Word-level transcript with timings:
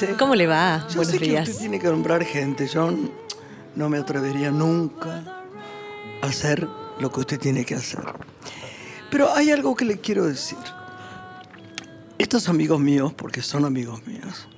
Dice? 0.00 0.16
¿Cómo 0.16 0.34
le 0.34 0.46
va? 0.46 0.86
Yo 0.88 1.04
sé 1.04 1.18
que 1.18 1.34
usted 1.34 1.56
tiene 1.56 1.78
que 1.78 1.86
nombrar 1.86 2.24
gente. 2.24 2.66
Yo 2.66 2.92
no 3.74 3.88
me 3.88 3.98
atrevería 3.98 4.50
nunca 4.50 5.42
a 6.22 6.26
hacer 6.26 6.68
lo 6.98 7.10
que 7.10 7.20
usted 7.20 7.38
tiene 7.38 7.64
que 7.64 7.74
hacer. 7.74 8.04
Pero 9.10 9.32
hay 9.34 9.50
algo 9.50 9.74
que 9.74 9.84
le 9.84 9.98
quiero 9.98 10.26
decir. 10.26 10.58
Estos 12.18 12.48
amigos 12.48 12.80
míos, 12.80 13.12
porque 13.14 13.42
son 13.42 13.64
amigos 13.64 14.06
míos, 14.06 14.48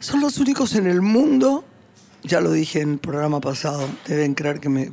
son 0.00 0.20
los 0.20 0.38
únicos 0.38 0.74
en 0.74 0.88
el 0.88 1.00
mundo, 1.00 1.64
ya 2.24 2.40
lo 2.40 2.50
dije 2.50 2.80
en 2.80 2.94
el 2.94 2.98
programa 2.98 3.40
pasado, 3.40 3.88
deben 4.08 4.34
creer 4.34 4.58
que 4.58 4.68
me, 4.68 4.92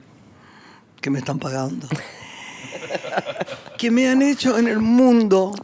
que 1.01 1.09
me 1.09 1.17
están 1.17 1.39
pagando, 1.39 1.87
que 3.79 3.89
me 3.89 4.09
han 4.09 4.21
hecho 4.21 4.59
en 4.59 4.67
el 4.67 4.77
mundo 4.77 5.55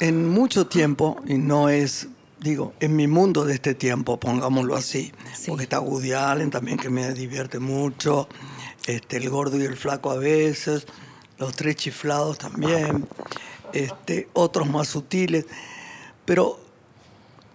en 0.00 0.26
mucho 0.30 0.66
tiempo, 0.66 1.20
y 1.26 1.34
no 1.34 1.68
es, 1.68 2.08
digo, 2.40 2.72
en 2.80 2.96
mi 2.96 3.06
mundo 3.06 3.44
de 3.44 3.54
este 3.54 3.74
tiempo, 3.74 4.18
pongámoslo 4.20 4.76
así, 4.76 5.12
porque 5.46 5.64
está 5.64 5.80
Woody 5.80 6.12
Allen 6.12 6.50
también 6.50 6.78
que 6.78 6.90
me 6.90 7.12
divierte 7.12 7.58
mucho, 7.58 8.28
este, 8.86 9.16
el 9.16 9.28
gordo 9.28 9.58
y 9.58 9.64
el 9.64 9.76
flaco 9.76 10.10
a 10.10 10.16
veces, 10.16 10.86
los 11.38 11.54
tres 11.54 11.76
chiflados 11.76 12.38
también, 12.38 13.08
este, 13.72 14.28
otros 14.32 14.68
más 14.68 14.88
sutiles, 14.88 15.46
pero 16.24 16.60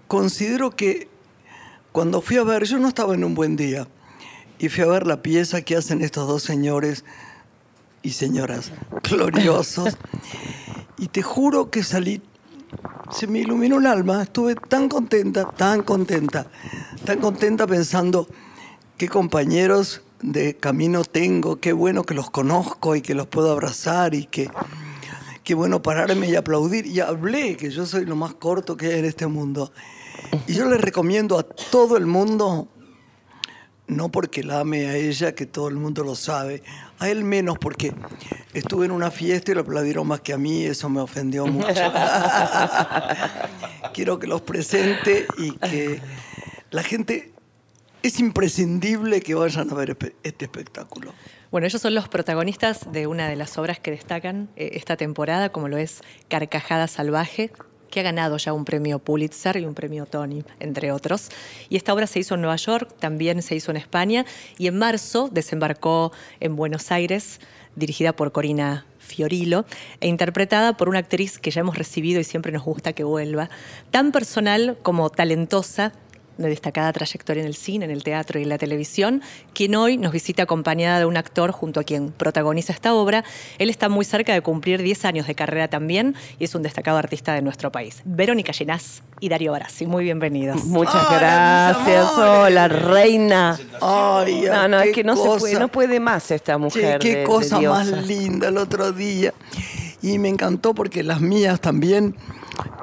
considero 0.07 0.71
que 0.71 1.07
cuando 1.91 2.21
fui 2.21 2.37
a 2.37 2.43
ver, 2.43 2.65
yo 2.65 2.79
no 2.79 2.87
estaba 2.87 3.13
en 3.13 3.23
un 3.23 3.35
buen 3.35 3.55
día, 3.55 3.87
y 4.59 4.69
fui 4.69 4.83
a 4.83 4.87
ver 4.87 5.07
la 5.07 5.21
pieza 5.21 5.61
que 5.61 5.75
hacen 5.75 6.01
estos 6.01 6.27
dos 6.27 6.43
señores 6.43 7.03
y 8.01 8.11
señoras 8.11 8.71
gloriosos, 9.03 9.97
y 10.97 11.07
te 11.07 11.21
juro 11.21 11.69
que 11.69 11.83
salí 11.83 12.21
se 13.13 13.27
me 13.27 13.39
iluminó 13.39 13.77
el 13.77 13.85
alma, 13.85 14.23
estuve 14.23 14.55
tan 14.55 14.89
contenta, 14.89 15.45
tan 15.45 15.83
contenta, 15.83 16.47
tan 17.05 17.19
contenta 17.19 17.67
pensando 17.67 18.27
qué 18.97 19.07
compañeros 19.07 20.01
de 20.21 20.55
camino 20.55 21.03
tengo, 21.03 21.59
qué 21.59 21.73
bueno 21.73 22.03
que 22.03 22.13
los 22.13 22.31
conozco 22.31 22.95
y 22.95 23.01
que 23.01 23.13
los 23.13 23.27
puedo 23.27 23.51
abrazar 23.51 24.15
y 24.15 24.25
que 24.25 24.49
qué 25.43 25.53
bueno 25.53 25.81
pararme 25.81 26.29
y 26.29 26.35
aplaudir. 26.35 26.87
Y 26.87 27.01
hablé 27.01 27.55
que 27.55 27.69
yo 27.69 27.85
soy 27.85 28.05
lo 28.05 28.15
más 28.15 28.33
corto 28.33 28.77
que 28.77 28.87
hay 28.87 28.99
en 28.99 29.05
este 29.05 29.27
mundo. 29.27 29.71
Y 30.47 30.53
yo 30.53 30.65
le 30.65 30.77
recomiendo 30.77 31.37
a 31.37 31.43
todo 31.43 31.97
el 31.97 32.05
mundo 32.05 32.69
no 33.87 34.09
porque 34.09 34.43
la 34.43 34.61
ame 34.61 34.87
a 34.87 34.95
ella, 34.95 35.35
que 35.35 35.45
todo 35.45 35.67
el 35.67 35.75
mundo 35.75 36.03
lo 36.03 36.15
sabe, 36.15 36.63
a 36.99 37.09
él 37.09 37.23
menos 37.23 37.57
porque 37.57 37.93
estuve 38.53 38.85
en 38.85 38.91
una 38.91 39.11
fiesta 39.11 39.51
y 39.51 39.55
lo 39.55 39.61
aplaudieron 39.61 40.07
más 40.07 40.21
que 40.21 40.33
a 40.33 40.37
mí, 40.37 40.63
eso 40.63 40.89
me 40.89 41.01
ofendió 41.01 41.45
mucho. 41.45 41.67
Quiero 43.93 44.19
que 44.19 44.27
los 44.27 44.41
presente 44.41 45.25
y 45.37 45.51
que 45.51 46.01
la 46.71 46.83
gente 46.83 47.31
es 48.01 48.19
imprescindible 48.19 49.21
que 49.21 49.35
vayan 49.35 49.69
a 49.69 49.73
ver 49.73 49.97
este 50.23 50.45
espectáculo. 50.45 51.13
Bueno, 51.51 51.67
ellos 51.67 51.81
son 51.81 51.93
los 51.93 52.09
protagonistas 52.09 52.91
de 52.91 53.07
una 53.07 53.29
de 53.29 53.35
las 53.35 53.57
obras 53.57 53.79
que 53.79 53.91
destacan 53.91 54.49
eh, 54.55 54.71
esta 54.73 54.97
temporada, 54.97 55.49
como 55.49 55.67
lo 55.67 55.77
es 55.77 56.01
Carcajada 56.27 56.87
Salvaje, 56.87 57.51
que 57.93 57.99
ha 57.99 58.03
ganado 58.03 58.37
ya 58.37 58.53
un 58.53 58.65
premio 58.65 58.97
Pulitzer 58.97 59.55
y 59.57 59.65
un 59.65 59.75
premio 59.75 60.07
Tony, 60.07 60.43
entre 60.59 60.91
otros. 60.91 61.29
Y 61.69 61.77
esta 61.77 61.93
obra 61.93 62.07
se 62.07 62.17
hizo 62.17 62.33
en 62.33 62.41
Nueva 62.41 62.55
York, 62.55 62.91
también 62.97 63.43
se 63.43 63.55
hizo 63.55 63.69
en 63.69 63.77
España 63.77 64.25
y 64.57 64.65
en 64.65 64.79
marzo 64.79 65.29
desembarcó 65.31 66.11
en 66.39 66.55
Buenos 66.55 66.91
Aires, 66.91 67.39
dirigida 67.75 68.13
por 68.13 68.31
Corina 68.31 68.87
Fiorilo 68.97 69.65
e 70.01 70.07
interpretada 70.07 70.75
por 70.75 70.89
una 70.89 70.99
actriz 70.99 71.37
que 71.37 71.51
ya 71.51 71.61
hemos 71.61 71.77
recibido 71.77 72.19
y 72.19 72.23
siempre 72.23 72.51
nos 72.51 72.63
gusta 72.63 72.93
que 72.93 73.03
vuelva, 73.03 73.51
tan 73.91 74.11
personal 74.11 74.75
como 74.81 75.11
talentosa 75.11 75.93
de 76.37 76.49
destacada 76.49 76.91
trayectoria 76.93 77.41
en 77.41 77.47
el 77.47 77.55
cine, 77.55 77.85
en 77.85 77.91
el 77.91 78.03
teatro 78.03 78.39
y 78.39 78.43
en 78.43 78.49
la 78.49 78.57
televisión, 78.57 79.21
quien 79.53 79.75
hoy 79.75 79.97
nos 79.97 80.11
visita 80.11 80.43
acompañada 80.43 80.99
de 80.99 81.05
un 81.05 81.17
actor 81.17 81.51
junto 81.51 81.79
a 81.79 81.83
quien 81.83 82.11
protagoniza 82.11 82.73
esta 82.73 82.93
obra. 82.93 83.23
Él 83.59 83.69
está 83.69 83.89
muy 83.89 84.05
cerca 84.05 84.33
de 84.33 84.41
cumplir 84.41 84.81
10 84.81 85.05
años 85.05 85.27
de 85.27 85.35
carrera 85.35 85.67
también 85.67 86.15
y 86.39 86.45
es 86.45 86.55
un 86.55 86.63
destacado 86.63 86.97
artista 86.97 87.33
de 87.33 87.41
nuestro 87.41 87.71
país. 87.71 88.01
Verónica 88.05 88.51
Llenás 88.51 89.03
y 89.19 89.29
Darío 89.29 89.51
Barassi, 89.51 89.85
muy 89.85 90.03
bienvenidos. 90.03 90.63
Muchas 90.65 91.09
gracias, 91.09 92.07
hola 92.17 92.67
reina. 92.67 93.59
Ay, 93.81 94.45
no, 94.49 94.67
no, 94.67 94.81
es 94.81 94.93
que 94.93 95.03
no, 95.03 95.15
se 95.15 95.39
puede, 95.39 95.59
no 95.59 95.67
puede 95.67 95.99
más 95.99 96.31
esta 96.31 96.57
mujer. 96.57 96.99
qué 96.99 97.23
cosa 97.23 97.59
más 97.61 97.87
linda 97.87 98.49
el 98.49 98.57
otro 98.57 98.91
día. 98.91 99.33
Y 100.01 100.19
me 100.19 100.27
encantó 100.27 100.73
porque 100.73 101.01
las 101.01 101.21
mías 101.21 101.61
también, 101.61 102.15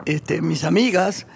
este, 0.06 0.40
mis 0.40 0.64
amigas, 0.64 1.26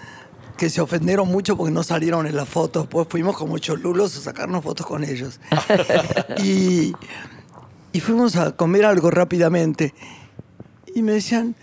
que 0.57 0.71
se 0.71 0.81
ofendieron 0.81 1.29
mucho 1.29 1.57
porque 1.57 1.73
no 1.73 1.83
salieron 1.83 2.27
en 2.27 2.37
las 2.37 2.49
fotos. 2.49 2.87
Pues 2.87 3.07
fuimos 3.09 3.37
como 3.37 3.59
cholulos 3.59 4.17
a 4.17 4.21
sacarnos 4.21 4.63
fotos 4.63 4.87
con 4.87 5.05
ellos. 5.05 5.41
y, 6.43 6.93
y 7.93 8.01
fuimos 8.01 8.37
a 8.37 8.57
comer 8.57 8.85
algo 8.85 9.11
rápidamente. 9.11 9.95
Y 10.95 11.03
me 11.03 11.13
decían, 11.13 11.57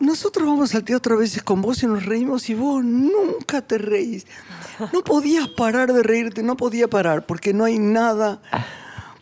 nosotros 0.00 0.46
vamos 0.46 0.74
al 0.74 0.82
teatro 0.82 1.14
a 1.14 1.18
veces 1.18 1.42
con 1.42 1.60
vos 1.60 1.82
y 1.82 1.86
nos 1.86 2.04
reímos 2.06 2.48
y 2.48 2.54
vos 2.54 2.82
nunca 2.82 3.60
te 3.60 3.78
reís. 3.78 4.26
No 4.92 5.04
podías 5.04 5.48
parar 5.48 5.92
de 5.92 6.02
reírte, 6.02 6.42
no 6.42 6.56
podía 6.56 6.88
parar, 6.88 7.26
porque 7.26 7.52
no 7.52 7.64
hay 7.64 7.78
nada 7.78 8.40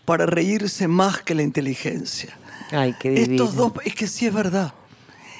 para 0.04 0.24
reírse 0.24 0.86
más 0.86 1.20
que 1.20 1.34
la 1.34 1.42
inteligencia. 1.42 2.38
Ay, 2.70 2.94
qué 2.98 3.10
divino. 3.10 3.44
Estos 3.44 3.56
dos, 3.56 3.72
es 3.84 3.94
que 3.94 4.06
sí 4.06 4.26
es 4.26 4.32
verdad. 4.32 4.72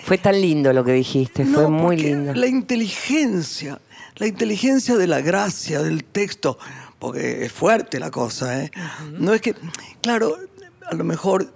Fue 0.09 0.17
tan 0.17 0.41
lindo 0.41 0.73
lo 0.73 0.85
que 0.85 0.93
dijiste, 0.93 1.45
fue 1.45 1.69
muy 1.69 1.99
lindo. 1.99 2.33
La 2.33 2.47
inteligencia, 2.47 3.79
la 4.17 4.27
inteligencia 4.27 4.97
de 4.97 5.07
la 5.07 5.21
gracia 5.21 5.83
del 5.83 6.03
texto, 6.03 6.59
porque 6.99 7.45
es 7.45 7.53
fuerte 7.53 8.01
la 8.01 8.11
cosa, 8.11 8.65
¿eh? 8.65 8.71
No 9.13 9.35
es 9.35 9.43
que, 9.43 9.55
claro, 10.01 10.35
a 10.91 10.95
lo 10.95 11.05
mejor 11.05 11.53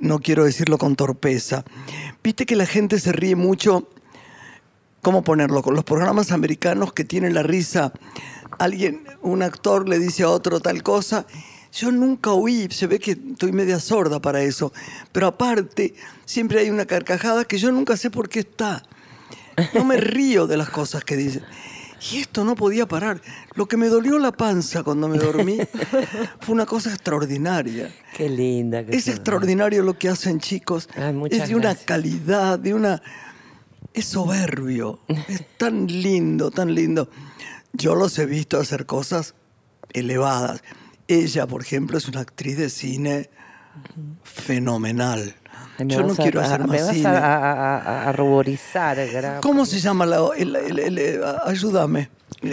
no 0.00 0.18
quiero 0.18 0.44
decirlo 0.44 0.76
con 0.76 0.96
torpeza. 0.96 1.64
Viste 2.20 2.46
que 2.46 2.56
la 2.56 2.66
gente 2.66 2.98
se 2.98 3.12
ríe 3.12 3.36
mucho, 3.36 3.88
¿cómo 5.00 5.22
ponerlo? 5.22 5.62
Con 5.62 5.76
los 5.76 5.84
programas 5.84 6.32
americanos 6.32 6.92
que 6.92 7.04
tienen 7.04 7.32
la 7.32 7.44
risa, 7.44 7.92
alguien, 8.58 9.04
un 9.20 9.40
actor 9.44 9.88
le 9.88 10.00
dice 10.00 10.24
a 10.24 10.30
otro 10.30 10.58
tal 10.58 10.82
cosa 10.82 11.26
yo 11.72 11.90
nunca 11.90 12.32
oí, 12.32 12.68
se 12.70 12.86
ve 12.86 12.98
que 12.98 13.12
estoy 13.12 13.52
media 13.52 13.80
sorda 13.80 14.20
para 14.20 14.42
eso, 14.42 14.72
pero 15.10 15.26
aparte 15.26 15.94
siempre 16.24 16.60
hay 16.60 16.70
una 16.70 16.84
carcajada 16.84 17.44
que 17.44 17.58
yo 17.58 17.72
nunca 17.72 17.96
sé 17.96 18.10
por 18.10 18.28
qué 18.28 18.40
está. 18.40 18.82
No 19.74 19.84
me 19.84 19.96
río 19.98 20.46
de 20.46 20.56
las 20.56 20.68
cosas 20.68 21.02
que 21.02 21.16
dicen. 21.16 21.42
Y 22.10 22.18
esto 22.18 22.44
no 22.44 22.56
podía 22.56 22.86
parar. 22.86 23.22
Lo 23.54 23.66
que 23.66 23.76
me 23.76 23.86
dolió 23.86 24.18
la 24.18 24.32
panza 24.32 24.82
cuando 24.82 25.08
me 25.08 25.18
dormí 25.18 25.58
fue 26.40 26.54
una 26.54 26.66
cosa 26.66 26.90
extraordinaria. 26.90 27.94
Qué 28.16 28.28
linda. 28.28 28.80
es 28.80 29.08
extraordinario 29.08 29.82
lo 29.82 29.96
que 29.96 30.08
hacen 30.08 30.40
chicos. 30.40 30.88
es 31.30 31.48
de 31.48 31.54
una 31.54 31.74
calidad, 31.74 32.58
de 32.58 32.74
una... 32.74 33.02
Es 33.94 34.06
soberbio. 34.06 35.00
es 35.28 35.44
tan 35.58 35.86
lindo, 35.86 36.50
tan 36.50 36.74
lindo. 36.74 37.08
Yo 37.72 37.94
los 37.94 38.18
he 38.18 38.26
visto 38.26 38.58
hacer 38.58 38.84
cosas 38.84 39.34
elevadas. 39.92 40.62
Ella, 41.12 41.46
por 41.46 41.62
ejemplo, 41.62 41.98
es 41.98 42.08
una 42.08 42.20
actriz 42.20 42.56
de 42.56 42.70
cine 42.70 43.30
fenomenal. 44.22 45.34
Yo 45.78 46.02
no 46.02 46.14
quiero 46.14 46.40
hacer 46.40 46.60
más 46.60 46.70
me 46.70 46.82
vas 46.82 46.94
cine. 46.94 47.08
A, 47.08 48.08
a, 48.08 48.12
ruborizar. 48.12 48.98
¿Cómo 49.40 49.66
se 49.66 49.78
llama 49.80 50.06
la, 50.06 50.20
ayúdame? 51.44 52.10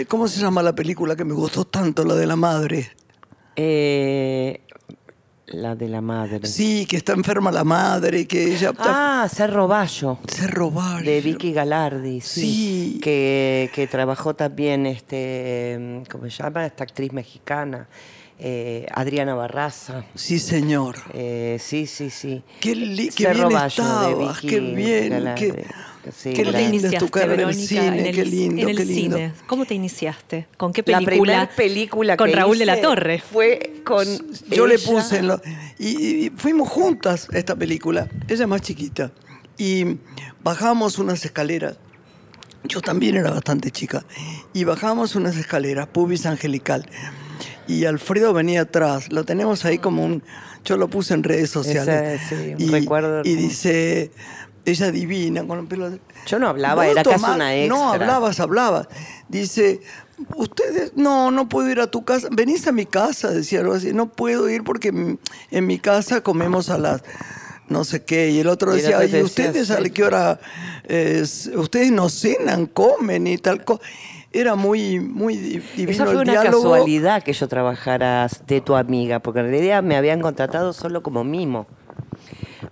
¿Cómo 0.08 0.28
se 0.28 0.40
llama 0.40 0.62
la 0.62 0.74
película 0.74 1.16
que 1.16 1.24
me 1.24 1.34
gustó 1.34 1.64
tanto, 1.64 2.04
la 2.04 2.14
de 2.14 2.26
la 2.26 2.36
madre? 2.36 2.90
Eh, 3.56 4.60
La 5.46 5.74
de 5.74 5.88
la 5.88 6.00
madre. 6.00 6.46
Sí, 6.46 6.86
que 6.86 6.96
está 6.96 7.12
enferma 7.12 7.50
la 7.50 7.64
madre, 7.64 8.26
que 8.26 8.54
ella... 8.54 8.72
Ah, 8.78 9.28
Cerro 9.32 9.66
Bayo. 9.66 10.18
Cerro 10.28 10.70
Bayo. 10.70 11.04
De 11.10 11.20
Vicky 11.20 11.52
Galardi, 11.52 12.20
sí. 12.20 12.40
Sí. 12.40 13.00
Que, 13.02 13.70
que 13.74 13.86
trabajó 13.86 14.34
también, 14.34 14.86
este, 14.86 16.02
¿cómo 16.10 16.24
se 16.24 16.30
llama? 16.30 16.66
Esta 16.66 16.84
actriz 16.84 17.12
mexicana, 17.12 17.88
eh, 18.42 18.86
Adriana 18.94 19.34
Barraza. 19.34 20.04
Sí, 20.14 20.38
señor. 20.38 20.96
Eh, 21.14 21.58
sí, 21.60 21.86
sí, 21.86 22.10
sí. 22.10 22.42
Qué, 22.60 22.74
li- 22.74 23.10
qué 23.10 23.32
bien 23.34 23.52
estabas, 23.52 24.40
qué 24.40 24.60
bien, 24.60 25.34
qué, 25.36 25.64
Sí, 26.16 26.30
qué 26.32 26.36
¿Cómo 26.44 26.44
te 26.46 26.50
gracias. 26.52 26.70
linda 26.72 26.88
es 26.88 26.98
tu 26.98 27.08
carrera 27.10 27.34
en 27.34 27.40
el 27.40 27.46
Verónica, 27.56 27.68
cine, 27.68 27.86
en 28.00 28.06
el, 28.06 28.14
qué 28.14 28.24
lindo, 28.24 28.62
en 28.62 28.68
el 28.70 28.76
qué 28.78 28.84
lindo. 28.86 29.16
cine? 29.18 29.32
¿Cómo 29.46 29.66
te 29.66 29.74
iniciaste? 29.74 30.46
¿Con 30.56 30.72
qué 30.72 30.82
La 30.86 30.98
película? 31.00 31.10
primera 31.34 31.50
película 31.54 32.16
Con 32.16 32.30
que 32.30 32.36
Raúl 32.36 32.58
de 32.58 32.64
la 32.66 32.80
Torre. 32.80 33.18
Fue 33.20 33.74
con. 33.84 34.06
Yo 34.48 34.66
le 34.66 34.78
puse 34.78 35.18
en 35.18 35.26
lo- 35.28 35.42
y, 35.78 36.26
y 36.26 36.30
fuimos 36.34 36.70
juntas 36.70 37.28
a 37.30 37.36
esta 37.38 37.54
película. 37.54 38.08
Ella 38.28 38.44
es 38.44 38.48
más 38.48 38.62
chiquita. 38.62 39.12
Y 39.58 39.98
bajamos 40.42 40.98
unas 40.98 41.22
escaleras. 41.26 41.76
Yo 42.64 42.80
también 42.80 43.16
era 43.16 43.30
bastante 43.30 43.70
chica. 43.70 44.02
Y 44.54 44.64
bajamos 44.64 45.14
unas 45.16 45.36
escaleras, 45.36 45.86
pubis 45.88 46.24
angelical. 46.24 46.88
Y 47.70 47.84
Alfredo 47.84 48.32
venía 48.32 48.62
atrás. 48.62 49.12
Lo 49.12 49.24
tenemos 49.24 49.64
ahí 49.64 49.78
como 49.78 50.04
un. 50.04 50.22
Yo 50.64 50.76
lo 50.76 50.88
puse 50.88 51.14
en 51.14 51.22
redes 51.22 51.50
sociales. 51.50 52.20
Ese, 52.22 52.36
sí, 52.36 52.54
un 52.54 52.60
y, 52.60 52.66
recuerdo 52.80 53.22
y 53.24 53.30
hermoso. 53.32 53.48
dice. 53.48 54.10
Ella 54.66 54.90
divina, 54.92 55.46
con 55.46 55.58
el 55.60 55.66
pelo. 55.66 55.90
Yo 56.26 56.38
no 56.38 56.46
hablaba, 56.46 56.86
era 56.86 57.02
casi 57.02 57.16
tomá- 57.16 57.34
una 57.34 57.54
extra. 57.56 57.74
No, 57.76 57.92
hablabas, 57.94 58.40
hablabas. 58.40 58.88
Dice, 59.28 59.80
ustedes, 60.36 60.92
no, 60.96 61.30
no 61.30 61.48
puedo 61.48 61.70
ir 61.70 61.80
a 61.80 61.86
tu 61.90 62.04
casa. 62.04 62.28
Venís 62.30 62.66
a 62.66 62.72
mi 62.72 62.84
casa, 62.84 63.30
decía 63.30 63.60
algo 63.60 63.72
así. 63.72 63.94
No 63.94 64.12
puedo 64.12 64.50
ir 64.50 64.62
porque 64.62 64.88
en 65.50 65.66
mi 65.66 65.78
casa 65.78 66.20
comemos 66.22 66.68
a 66.68 66.76
las 66.76 67.02
no 67.68 67.84
sé 67.84 68.02
qué. 68.02 68.30
Y 68.30 68.40
el 68.40 68.48
otro 68.48 68.76
Y 68.76 68.82
decía, 68.82 69.02
¿y 69.06 69.22
ustedes 69.22 69.70
a 69.70 69.82
qué 69.82 70.04
hora? 70.04 70.40
eh, 70.84 71.24
ustedes 71.54 71.90
no 71.90 72.08
cenan, 72.10 72.66
comen 72.66 73.26
y 73.28 73.38
tal 73.38 73.64
cosa. 73.64 73.80
Era 74.32 74.54
muy, 74.54 75.00
muy 75.00 75.36
di- 75.36 75.62
divino 75.76 75.90
Esa 75.90 76.04
fue 76.04 76.14
el 76.14 76.20
una 76.20 76.32
diálogo. 76.40 76.62
casualidad 76.70 77.22
que 77.22 77.32
yo 77.32 77.48
trabajara 77.48 78.28
de 78.46 78.60
tu 78.60 78.76
amiga, 78.76 79.18
porque 79.18 79.40
en 79.40 79.50
realidad 79.50 79.82
me 79.82 79.96
habían 79.96 80.20
contratado 80.20 80.72
solo 80.72 81.02
como 81.02 81.24
mimo. 81.24 81.66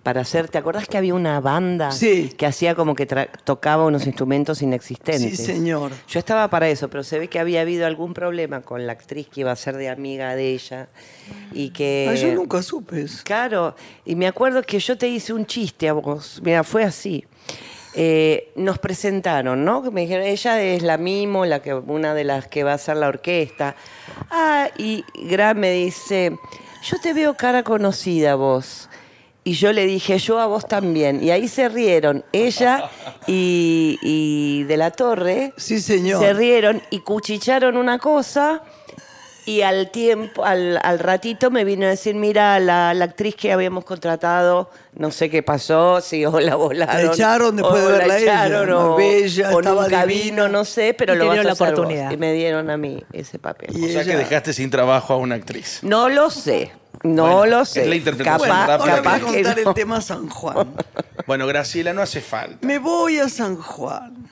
Para 0.03 0.21
hacer, 0.21 0.49
¿te 0.49 0.59
acordás 0.59 0.87
que 0.87 0.99
había 0.99 1.15
una 1.15 1.41
banda 1.41 1.91
Sí. 1.91 2.31
que 2.37 2.45
hacía 2.47 2.75
como 2.75 2.95
que 2.95 3.07
tocaba 3.07 3.87
unos 3.87 4.07
instrumentos 4.07 4.61
inexistentes? 4.63 5.37
Sí, 5.39 5.45
señor. 5.45 5.93
Yo 6.07 6.19
estaba 6.19 6.49
para 6.49 6.69
eso, 6.69 6.89
pero 6.89 7.03
se 7.03 7.19
ve 7.19 7.29
que 7.29 7.39
había 7.39 7.63
habido 7.63 7.87
algún 7.87 8.13
problema 8.15 8.61
con 8.61 8.87
la 8.87 8.93
actriz 8.93 9.29
que 9.29 9.41
iba 9.41 9.51
a 9.51 9.57
ser 9.57 9.77
de 9.77 9.89
amiga 9.89 10.37
de 10.37 10.53
ella 10.53 10.89
y 11.53 11.71
que... 11.71 12.07
Ah, 12.11 12.15
yo 12.15 12.33
nunca 12.35 12.63
supe 12.63 13.01
eso. 13.03 13.23
Claro, 13.25 13.75
y 14.05 14.15
me 14.15 14.27
acuerdo 14.27 14.63
que 14.63 14.79
yo 14.79 14.97
te 14.97 15.09
hice 15.09 15.33
un 15.33 15.47
chiste 15.47 15.89
a 15.89 15.95
vos. 15.95 16.41
Mira, 16.45 16.63
fue 16.65 16.85
así. 16.85 17.25
Eh, 18.00 18.53
nos 18.55 18.79
presentaron, 18.79 19.65
¿no? 19.65 19.83
Me 19.91 20.03
dijeron, 20.03 20.25
ella 20.25 20.62
es 20.62 20.83
la 20.85 20.99
mimo, 20.99 21.45
la 21.47 21.61
que, 21.61 21.75
una 21.75 22.15
de 22.15 22.23
las 22.23 22.47
que 22.47 22.62
va 22.62 22.71
a 22.71 22.75
hacer 22.75 22.97
la 22.97 23.09
orquesta. 23.09 23.75
Ah, 24.31 24.69
y 24.79 25.05
Gran 25.17 25.59
me 25.59 25.73
dice, 25.73 26.39
yo 26.85 27.00
te 27.00 27.12
veo 27.12 27.35
cara 27.35 27.65
conocida 27.65 28.37
vos. 28.37 28.89
Y 29.43 29.55
yo 29.55 29.73
le 29.73 29.85
dije, 29.85 30.17
yo 30.21 30.39
a 30.39 30.47
vos 30.47 30.69
también. 30.69 31.25
Y 31.25 31.33
ahí 31.33 31.49
se 31.49 31.69
rieron, 31.69 32.25
ella 32.31 32.89
y, 33.27 33.99
y 34.00 34.62
de 34.62 34.77
la 34.77 34.93
torre. 34.93 35.53
Sí, 35.56 35.81
señor. 35.81 36.23
Se 36.23 36.33
rieron 36.35 36.81
y 36.91 37.00
cuchicharon 37.00 37.77
una 37.77 37.99
cosa. 37.99 38.62
Y 39.49 39.62
al 39.62 39.91
tiempo, 39.91 40.45
al, 40.45 40.79
al 40.83 40.99
ratito 40.99 41.50
me 41.50 41.65
vino 41.65 41.87
a 41.87 41.89
decir, 41.89 42.15
mira, 42.15 42.61
la, 42.61 42.93
la 42.93 43.05
actriz 43.06 43.35
que 43.35 43.50
habíamos 43.50 43.83
contratado, 43.85 44.69
no 44.95 45.11
sé 45.11 45.31
qué 45.31 45.43
pasó, 45.43 46.03
si 46.03 46.27
o 46.27 46.39
la 46.39 46.55
volaron. 46.55 47.06
La 47.06 47.12
echaron 47.15 47.56
después 47.56 47.83
o 47.83 47.87
de 47.89 47.93
verla 47.99 48.06
la 48.09 48.19
ella, 48.47 48.77
o, 48.77 48.97
bella, 48.97 49.50
o 49.50 49.61
estaba 49.61 49.83
nunca 49.85 50.05
divina. 50.06 50.25
vino, 50.25 50.49
no 50.50 50.65
sé, 50.67 50.93
pero 50.93 51.15
Y 51.15 51.17
lo 51.17 51.25
vas 51.29 51.33
dieron 51.37 51.47
a 51.47 51.49
la 51.49 51.53
hacer 51.55 51.67
vos. 51.69 51.79
oportunidad. 51.79 52.11
Y 52.11 52.17
me 52.19 52.33
dieron 52.35 52.69
a 52.69 52.77
mí 52.77 53.03
ese 53.12 53.39
papel. 53.39 53.75
Y 53.75 53.87
O 53.87 53.89
sea 53.89 54.05
que 54.05 54.17
dejaste 54.19 54.53
sin 54.53 54.69
trabajo 54.71 55.15
a 55.15 55.17
una 55.17 55.37
actriz. 55.37 55.79
No 55.83 56.11
lo 56.11 56.29
sé, 56.29 56.71
no 57.03 57.23
Bueno, 57.23 57.47
lo 57.47 57.62
es 57.62 57.69
sé. 57.71 57.87
la 57.87 57.95
interpretación 57.97 58.49
capaz, 58.50 58.67
rápida 58.67 58.75
Ahora 58.75 58.93
voy 58.93 59.00
a 59.00 59.03
capaz 59.03 59.19
que 59.21 59.25
contar 59.43 59.59
no. 59.65 59.69
el 59.71 59.75
tema 59.75 60.00
San 60.03 60.29
Juan. 60.29 60.75
Bueno, 61.27 61.47
Graciela, 61.47 61.95
no 61.95 62.03
hace 62.03 62.21
falta. 62.21 62.59
Me 62.67 62.79
voy 62.79 63.19
a 63.19 63.31
San 63.31 63.56
Juan 63.56 64.29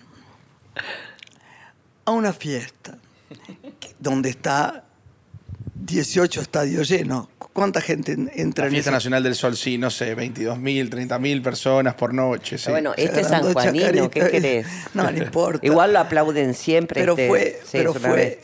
a 2.04 2.10
una 2.10 2.34
fiesta 2.34 2.98
donde 3.98 4.28
está 4.30 4.82
18 5.84 6.40
estadios 6.40 6.88
llenos. 6.88 7.28
¿Cuánta 7.52 7.80
gente 7.80 8.12
en- 8.12 8.30
entra 8.34 8.64
La 8.64 8.68
en 8.68 8.72
Fiesta 8.72 8.90
esa- 8.90 8.96
Nacional 8.96 9.22
del 9.22 9.34
Sol, 9.34 9.56
sí, 9.56 9.78
no 9.78 9.88
sé, 9.90 10.14
22.000, 10.14 10.90
30.000 10.90 11.42
personas 11.42 11.94
por 11.94 12.12
noche. 12.12 12.58
Sí. 12.58 12.70
Bueno, 12.70 12.92
este 12.96 13.20
es 13.20 13.26
Agarrando 13.28 13.52
sanjuanino, 13.60 14.10
¿qué 14.10 14.28
querés? 14.28 14.66
No, 14.94 15.10
no 15.10 15.16
importa. 15.16 15.64
Igual 15.66 15.92
lo 15.94 16.00
aplauden 16.00 16.54
siempre. 16.54 17.00
Pero 17.00 17.12
este- 17.12 17.28
fue, 17.28 17.60
sí, 17.62 17.68
pero 17.72 17.94
fue 17.94 18.40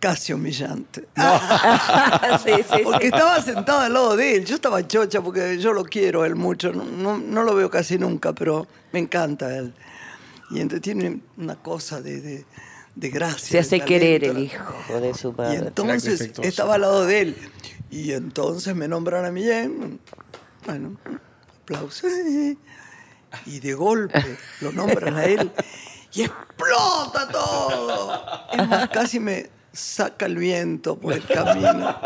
casi 0.00 0.32
humillante. 0.32 1.04
sí, 2.44 2.50
sí, 2.56 2.64
sí. 2.76 2.80
Porque 2.82 3.06
estaba 3.06 3.40
sentada 3.42 3.86
al 3.86 3.92
lado 3.92 4.16
de 4.16 4.36
él. 4.36 4.44
Yo 4.44 4.56
estaba 4.56 4.86
chocha 4.86 5.20
porque 5.20 5.58
yo 5.58 5.72
lo 5.72 5.84
quiero 5.84 6.24
él 6.24 6.34
mucho. 6.34 6.72
No, 6.72 6.84
no- 6.84 7.18
no 7.18 7.42
lo 7.44 7.54
veo 7.54 7.70
casi 7.70 7.96
nunca, 7.98 8.32
pero 8.32 8.66
me 8.92 8.98
encanta 8.98 9.56
él. 9.56 9.72
Y 10.50 10.60
entre- 10.60 10.80
tiene 10.80 11.20
una 11.36 11.54
cosa 11.56 12.00
de, 12.00 12.20
de, 12.20 12.44
de 12.98 13.10
gracia. 13.10 13.38
Se 13.48 13.58
hace 13.58 13.80
querer 13.80 14.24
el 14.24 14.38
hijo 14.38 15.00
de 15.00 15.14
su 15.14 15.28
Y 15.28 15.32
padre. 15.32 15.56
entonces 15.58 16.18
defectuoso. 16.18 16.48
estaba 16.48 16.74
al 16.74 16.80
lado 16.82 17.06
de 17.06 17.20
él. 17.20 17.36
Y 17.90 18.12
entonces 18.12 18.74
me 18.74 18.88
nombran 18.88 19.24
a 19.24 19.30
mí. 19.30 19.46
eh, 19.48 19.70
Bueno, 20.66 20.96
aplauso. 21.62 22.06
Y 23.46 23.60
de 23.60 23.74
golpe 23.74 24.38
lo 24.60 24.72
nombran 24.72 25.16
a 25.16 25.24
él. 25.24 25.50
Y 26.12 26.22
explota 26.22 27.28
todo. 27.30 28.22
Es 28.52 28.68
más, 28.68 28.88
casi 28.88 29.20
me 29.20 29.48
saca 29.78 30.26
el 30.26 30.36
viento 30.36 30.96
por 30.98 31.12
el 31.14 31.22
camino. 31.24 31.96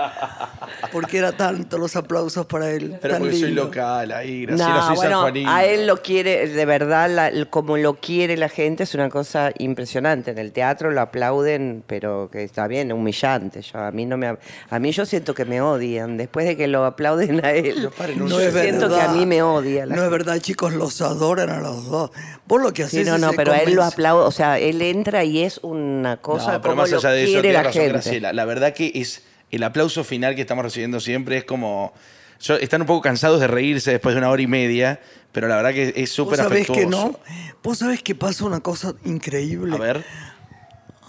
Porque 0.93 1.19
era 1.19 1.33
tanto 1.33 1.79
los 1.79 1.97
aplausos 1.97 2.47
para 2.47 2.71
él. 2.71 2.97
Pero 3.01 3.15
tan 3.15 3.23
porque 3.23 3.37
soy 3.39 3.53
local, 3.53 4.13
ahí, 4.13 4.43
Graciela, 4.47 4.75
No, 4.77 4.87
soy 4.89 4.97
bueno, 4.97 5.11
sanjuanino. 5.13 5.51
a 5.51 5.65
él 5.65 5.87
lo 5.87 6.03
quiere, 6.03 6.49
de 6.49 6.65
verdad, 6.67 7.09
la- 7.11 7.29
el- 7.29 7.49
como 7.49 7.77
lo 7.77 7.95
quiere 7.95 8.37
la 8.37 8.49
gente 8.49 8.83
es 8.83 8.95
una 8.95 9.09
cosa 9.09 9.53
impresionante. 9.59 10.33
En 10.33 10.39
el 10.39 10.53
teatro 10.53 10.91
lo 10.91 11.01
aplauden, 11.01 11.83
pero 11.87 12.29
que 12.31 12.43
está 12.45 12.67
bien, 12.67 12.93
humillante. 12.93 13.63
Yo, 13.63 13.79
a 13.79 13.91
mí 13.91 14.05
no 14.07 14.17
me, 14.17 14.37
a 14.69 14.79
mí 14.79 14.93
yo 14.93 15.07
siento 15.07 15.35
que 15.35 15.45
me 15.45 15.61
odian 15.61 16.17
después 16.17 16.47
de 16.47 16.57
que 16.57 16.67
lo 16.69 16.85
aplauden 16.85 17.45
a 17.45 17.53
él. 17.53 17.89
No 18.17 18.29
yo 18.29 18.41
es 18.41 18.53
siento 18.53 18.89
verdad. 18.89 18.97
que 18.97 19.03
a 19.03 19.13
mí 19.13 19.25
me 19.27 19.43
odia. 19.43 19.87
la 19.87 19.97
No 19.97 20.05
es 20.05 20.11
verdad, 20.11 20.39
chicos, 20.41 20.75
los 20.75 21.01
adoran 21.01 21.49
a 21.51 21.61
los 21.61 21.87
dos. 21.87 22.11
Vos 22.47 22.61
lo 22.63 22.73
que 22.73 22.83
Sí, 22.87 22.99
haces 22.99 23.09
no, 23.09 23.15
es 23.17 23.21
no, 23.21 23.33
pero 23.35 23.53
a 23.53 23.59
él 23.59 23.73
lo 23.75 23.83
aplaude, 23.85 24.25
o 24.25 24.31
sea, 24.31 24.59
él 24.59 24.83
entra 24.83 25.25
y 25.25 25.43
es 25.43 25.59
una 25.63 26.19
cosa 26.19 26.53
No, 26.55 26.61
pero 26.61 26.73
como 26.73 26.83
más 26.83 26.91
lo 26.91 26.99
allá 26.99 27.11
de 27.11 27.23
eso, 27.23 27.33
quiere 27.33 27.49
tienes 27.49 27.62
la 27.63 27.69
razón, 27.69 27.83
gente. 27.83 27.93
Graciela. 27.93 28.33
La 28.33 28.45
verdad 28.45 28.75
que 28.75 28.93
es 28.95 29.23
el 29.51 29.63
aplauso 29.63 30.05
final 30.05 30.35
que 30.35 30.41
estamos 30.43 30.65
recibiendo 30.65 31.01
siempre 31.01 31.37
es 31.39 31.45
como... 31.45 31.93
yo- 32.41 32.57
están 32.57 32.81
un 32.83 32.87
poco 32.87 33.01
cansados 33.03 33.41
de 33.41 33.47
reírse 33.47 33.91
después 33.91 34.15
de 34.15 34.19
una 34.19 34.31
hora 34.31 34.43
y 34.43 34.47
media, 34.47 35.01
pero 35.33 35.49
la 35.49 35.57
verdad 35.57 35.73
que 35.73 35.89
es 35.89 35.95
Vos 35.97 36.11
súper 36.11 36.37
sabés 36.39 36.53
afectuoso. 36.69 36.81
que 36.81 36.87
no. 36.87 37.19
Vos 37.63 37.79
sabés 37.79 38.03
que 38.03 38.15
pasa 38.15 38.45
una 38.45 38.61
cosa 38.61 38.95
increíble. 39.05 39.75
A 39.75 39.79
ver, 39.79 40.05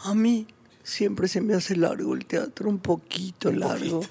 A 0.04 0.14
mí 0.14 0.48
siempre 0.84 1.28
se 1.28 1.40
me 1.42 1.54
hace 1.54 1.76
largo 1.78 2.14
el 2.14 2.26
teatro, 2.26 2.70
un 2.70 2.80
poquito 2.80 3.52
largo. 3.52 4.02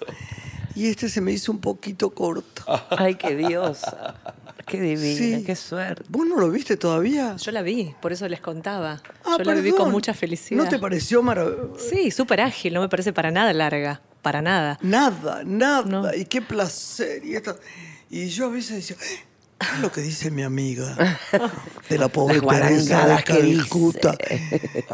Y 0.75 0.87
este 0.88 1.11
se 1.11 1.20
me 1.20 1.32
hizo 1.32 1.52
un 1.52 1.61
poquito 1.61 2.11
corto. 2.11 2.64
Ay, 2.90 3.16
qué 3.16 3.37
diosa. 3.37 4.14
Qué 4.66 4.81
divina, 4.81 5.16
Sí. 5.38 5.45
qué 5.45 5.57
suerte. 5.57 6.04
¿Vos 6.09 6.26
no 6.26 6.38
lo 6.38 6.50
viste 6.50 6.76
todavía? 6.76 7.37
Yo 7.37 7.50
la 7.52 7.62
vi, 7.62 7.95
por 8.00 8.12
eso 8.12 8.28
les 8.28 8.40
contaba. 8.40 9.02
Ah, 9.25 9.37
Yo 9.38 9.45
la 9.45 9.54
viví 9.54 9.73
con 9.73 9.90
mucha 9.90 10.14
felicidad. 10.14 10.62
¿No 10.62 10.69
te 10.69 10.78
pareció 10.78 11.23
maravilloso? 11.23 11.76
Sí, 11.90 12.11
súper 12.11 12.40
ágil, 12.40 12.75
no 12.75 12.81
me 12.81 12.88
parece 12.88 13.12
para 13.12 13.31
nada 13.31 13.52
larga, 13.52 14.00
para 14.23 14.40
nada. 14.42 14.78
Nada, 14.83 15.42
nada. 15.45 15.83
No. 15.85 16.14
Y 16.14 16.25
qué 16.26 16.40
placer. 16.42 17.25
Y, 17.25 17.35
esto- 17.35 17.59
y 18.11 18.28
yo 18.28 18.47
a 18.47 18.50
veces 18.50 18.76
decía, 18.76 18.97
¿qué 19.59 19.66
es 19.75 19.81
lo 19.81 19.90
que 19.92 20.00
dice 20.00 20.31
mi 20.31 20.42
amiga? 20.42 20.97
De 21.88 21.99
la 21.99 22.09
pobre 22.09 22.40
Teresa 22.40 22.57
de 22.57 22.61
guarangadas 22.61 23.25
que 23.25 23.42
dice. 23.42 23.59
Calcuta. 23.61 24.16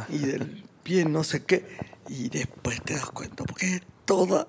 Y 0.09 0.19
del 0.19 0.65
bien 0.85 1.13
no 1.13 1.25
sé 1.25 1.45
qué. 1.45 1.65
Y 2.09 2.31
después 2.31 2.81
te 2.83 2.95
das 2.95 3.07
cuenta, 3.11 3.45
porque 3.45 3.75
es 3.77 3.83
toda... 4.09 4.49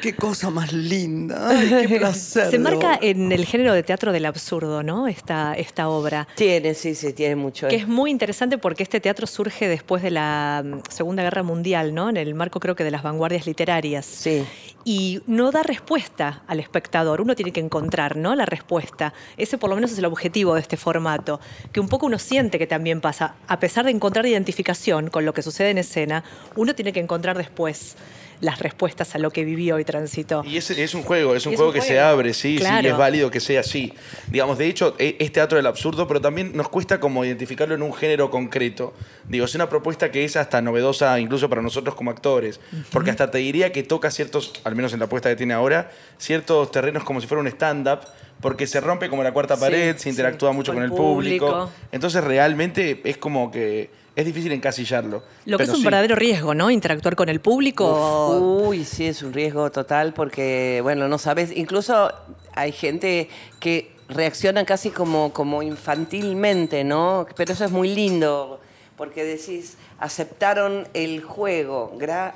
Qué 0.00 0.14
cosa 0.14 0.50
más 0.50 0.72
linda. 0.72 1.48
Ay, 1.50 1.86
qué 1.88 1.98
placer. 1.98 2.48
Se 2.50 2.60
marca 2.60 2.96
en 3.02 3.32
el 3.32 3.44
género 3.44 3.74
de 3.74 3.82
teatro 3.82 4.12
del 4.12 4.24
absurdo, 4.24 4.84
¿no? 4.84 5.08
Esta, 5.08 5.54
esta 5.54 5.88
obra. 5.88 6.28
Tiene, 6.36 6.74
sí, 6.74 6.94
sí, 6.94 7.12
tiene 7.12 7.34
mucho. 7.34 7.66
Que 7.66 7.74
es 7.74 7.88
muy 7.88 8.12
interesante 8.12 8.56
porque 8.56 8.84
este 8.84 9.00
teatro 9.00 9.26
surge 9.26 9.66
después 9.66 10.00
de 10.00 10.12
la 10.12 10.62
mm, 10.64 10.78
Segunda 10.88 11.24
Guerra 11.24 11.42
Mundial, 11.42 11.92
¿no? 11.92 12.08
En 12.08 12.16
el 12.16 12.34
marco 12.36 12.60
creo 12.60 12.76
que 12.76 12.84
de 12.84 12.92
las 12.92 13.02
vanguardias 13.02 13.46
literarias. 13.46 14.06
Sí. 14.06 14.44
Y 14.84 15.22
no 15.26 15.50
da 15.50 15.64
respuesta 15.64 16.44
al 16.46 16.60
espectador, 16.60 17.20
uno 17.20 17.34
tiene 17.34 17.50
que 17.50 17.60
encontrar, 17.60 18.16
¿no? 18.16 18.36
La 18.36 18.46
respuesta. 18.46 19.12
Ese 19.36 19.58
por 19.58 19.70
lo 19.70 19.76
menos 19.76 19.90
es 19.90 19.98
el 19.98 20.04
objetivo 20.04 20.54
de 20.54 20.60
este 20.60 20.76
formato, 20.76 21.40
que 21.72 21.80
un 21.80 21.88
poco 21.88 22.06
uno 22.06 22.18
siente 22.20 22.58
que 22.58 22.68
también 22.68 23.00
pasa, 23.00 23.34
a 23.48 23.58
pesar 23.58 23.86
de 23.86 23.90
encontrar 23.90 24.24
identificación 24.26 25.10
con 25.10 25.24
lo 25.24 25.34
que 25.34 25.42
sucede 25.42 25.70
en 25.70 25.78
escena, 25.78 26.22
uno 26.54 26.74
tiene 26.76 26.92
que 26.92 27.00
encontrar 27.00 27.36
después 27.36 27.96
las 28.40 28.58
respuestas 28.58 29.14
a 29.14 29.18
lo 29.18 29.30
que 29.30 29.44
vivió 29.44 29.78
y 29.78 29.84
transitó. 29.84 30.42
Y 30.44 30.56
es, 30.56 30.70
es 30.70 30.94
un 30.94 31.02
juego, 31.02 31.34
es 31.34 31.46
un 31.46 31.52
es 31.52 31.58
juego 31.58 31.70
un 31.72 31.74
que 31.78 31.82
se 31.82 32.00
abre, 32.00 32.34
sí, 32.34 32.54
sí, 32.54 32.58
Claro. 32.58 32.86
y 32.88 32.90
es 32.90 32.96
válido 32.96 33.30
que 33.30 33.40
sea 33.40 33.60
así. 33.60 33.92
Digamos, 34.28 34.58
de 34.58 34.66
hecho, 34.66 34.94
e- 34.98 35.16
es 35.18 35.32
teatro 35.32 35.56
del 35.56 35.66
absurdo, 35.66 36.06
pero 36.06 36.20
también 36.20 36.52
nos 36.54 36.68
cuesta 36.68 37.00
como 37.00 37.24
identificarlo 37.24 37.74
en 37.74 37.82
un 37.82 37.92
género 37.94 38.30
concreto. 38.30 38.94
Digo, 39.28 39.44
es 39.44 39.54
una 39.54 39.68
propuesta 39.68 40.10
que 40.10 40.24
es 40.24 40.36
hasta 40.36 40.60
novedosa 40.62 41.18
incluso 41.20 41.48
para 41.48 41.62
nosotros 41.62 41.94
como 41.94 42.10
actores, 42.10 42.60
porque 42.92 43.10
hasta 43.10 43.30
te 43.30 43.38
diría 43.38 43.72
que 43.72 43.82
toca 43.82 44.10
ciertos, 44.10 44.52
al 44.64 44.74
menos 44.76 44.92
en 44.92 44.98
la 44.98 45.06
apuesta 45.06 45.28
que 45.30 45.36
tiene 45.36 45.54
ahora, 45.54 45.90
ciertos 46.18 46.70
terrenos 46.70 47.04
como 47.04 47.20
si 47.20 47.26
fuera 47.26 47.40
un 47.40 47.48
stand-up, 47.48 48.00
porque 48.40 48.66
se 48.66 48.80
rompe 48.80 49.08
como 49.08 49.22
la 49.22 49.32
cuarta 49.32 49.54
Sí, 49.56 49.60
pared, 49.60 49.96
se 49.96 50.02
sí. 50.04 50.08
interactúa 50.10 50.52
mucho 50.52 50.74
Con 50.74 50.82
el 50.82 50.90
público. 50.90 51.46
público. 51.46 51.70
Entonces 51.92 52.22
realmente 52.24 53.00
es 53.04 53.16
como 53.16 53.50
que 53.50 53.88
es 54.16 54.24
difícil 54.24 54.52
encasillarlo. 54.52 55.22
Lo 55.46 55.56
que 55.58 55.64
es 55.64 55.70
un 55.70 55.76
sí. 55.76 55.84
verdadero 55.84 56.14
riesgo, 56.16 56.54
¿no? 56.54 56.70
Interactuar 56.70 57.16
con 57.16 57.28
el 57.28 57.40
público. 57.40 58.62
Uy, 58.66 58.84
sí, 58.84 59.06
es 59.06 59.22
un 59.22 59.32
riesgo 59.32 59.70
total 59.70 60.12
porque, 60.14 60.80
bueno, 60.82 61.08
no 61.08 61.18
sabes, 61.18 61.50
incluso 61.54 62.12
hay 62.54 62.72
gente 62.72 63.28
que 63.60 63.92
reacciona 64.08 64.64
casi 64.64 64.90
como, 64.90 65.32
como 65.32 65.62
infantilmente, 65.62 66.84
¿no? 66.84 67.26
Pero 67.36 67.52
eso 67.52 67.64
es 67.64 67.70
muy 67.70 67.92
lindo, 67.94 68.60
porque 68.96 69.24
decís, 69.24 69.76
aceptaron 69.98 70.86
el 70.94 71.22
juego. 71.22 71.92
Gra, 71.98 72.34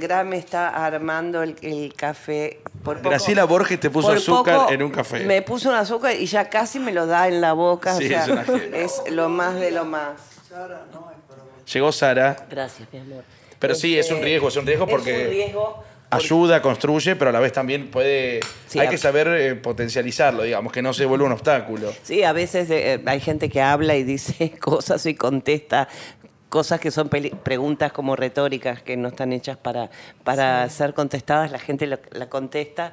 Gra 0.00 0.24
me 0.24 0.36
está 0.36 0.68
armando 0.84 1.42
el, 1.42 1.56
el 1.62 1.94
café. 1.94 2.60
Por 2.82 2.98
poco- 2.98 3.08
Graciela 3.10 3.44
Borges 3.44 3.80
te 3.80 3.88
puso 3.88 4.10
azúcar 4.10 4.58
poco 4.58 4.72
en 4.72 4.82
un 4.82 4.90
café. 4.90 5.24
Me 5.24 5.40
puso 5.40 5.70
un 5.70 5.76
azúcar 5.76 6.14
y 6.18 6.26
ya 6.26 6.50
casi 6.50 6.78
me 6.80 6.92
lo 6.92 7.06
da 7.06 7.28
en 7.28 7.40
la 7.40 7.52
boca. 7.54 7.94
Sí, 7.94 8.06
o 8.06 8.08
sea, 8.08 8.44
es 8.74 9.00
es 9.06 9.12
lo 9.12 9.28
más 9.30 9.54
de 9.54 9.70
lo 9.70 9.84
más. 9.86 10.20
Llegó 11.72 11.92
Sara, 11.92 12.36
Gracias, 12.50 12.88
mi 12.92 12.98
amor. 13.00 13.24
pero 13.58 13.74
sí, 13.74 13.98
es 13.98 14.08
un 14.10 14.16
Este, 14.16 14.26
riesgo, 14.26 14.48
es 14.48 14.56
un 14.56 14.66
riesgo 14.66 14.86
porque... 14.86 15.10
Es 15.22 15.26
un 15.28 15.30
riesgo 15.32 15.84
ayuda, 16.10 16.62
construye, 16.62 17.16
pero 17.16 17.30
a 17.30 17.32
la 17.32 17.40
vez 17.40 17.52
también 17.52 17.90
puede. 17.90 18.38
Sí, 18.68 18.78
hay 18.78 18.88
que 18.88 18.98
saber 18.98 19.26
eh, 19.28 19.54
potencializarlo, 19.56 20.44
digamos, 20.44 20.72
que 20.72 20.80
no 20.80 20.92
se 20.92 21.06
vuelva 21.06 21.26
un 21.26 21.32
obstáculo. 21.32 21.92
Sí, 22.04 22.22
a 22.22 22.32
veces 22.32 22.70
eh, 22.70 23.00
hay 23.04 23.18
gente 23.20 23.48
que 23.48 23.60
habla 23.60 23.96
y 23.96 24.04
dice 24.04 24.52
cosas 24.60 25.04
y 25.06 25.14
contesta 25.14 25.88
cosas 26.50 26.78
que 26.78 26.92
son 26.92 27.08
preguntas 27.08 27.90
como 27.92 28.14
retóricas 28.14 28.80
que 28.80 28.96
no 28.96 29.08
están 29.08 29.32
hechas 29.32 29.56
para, 29.56 29.90
para 30.22 30.68
ser 30.70 30.94
contestadas, 30.94 31.50
la 31.50 31.58
gente 31.58 31.84
lo- 31.88 31.98
la 32.12 32.28
contesta. 32.28 32.92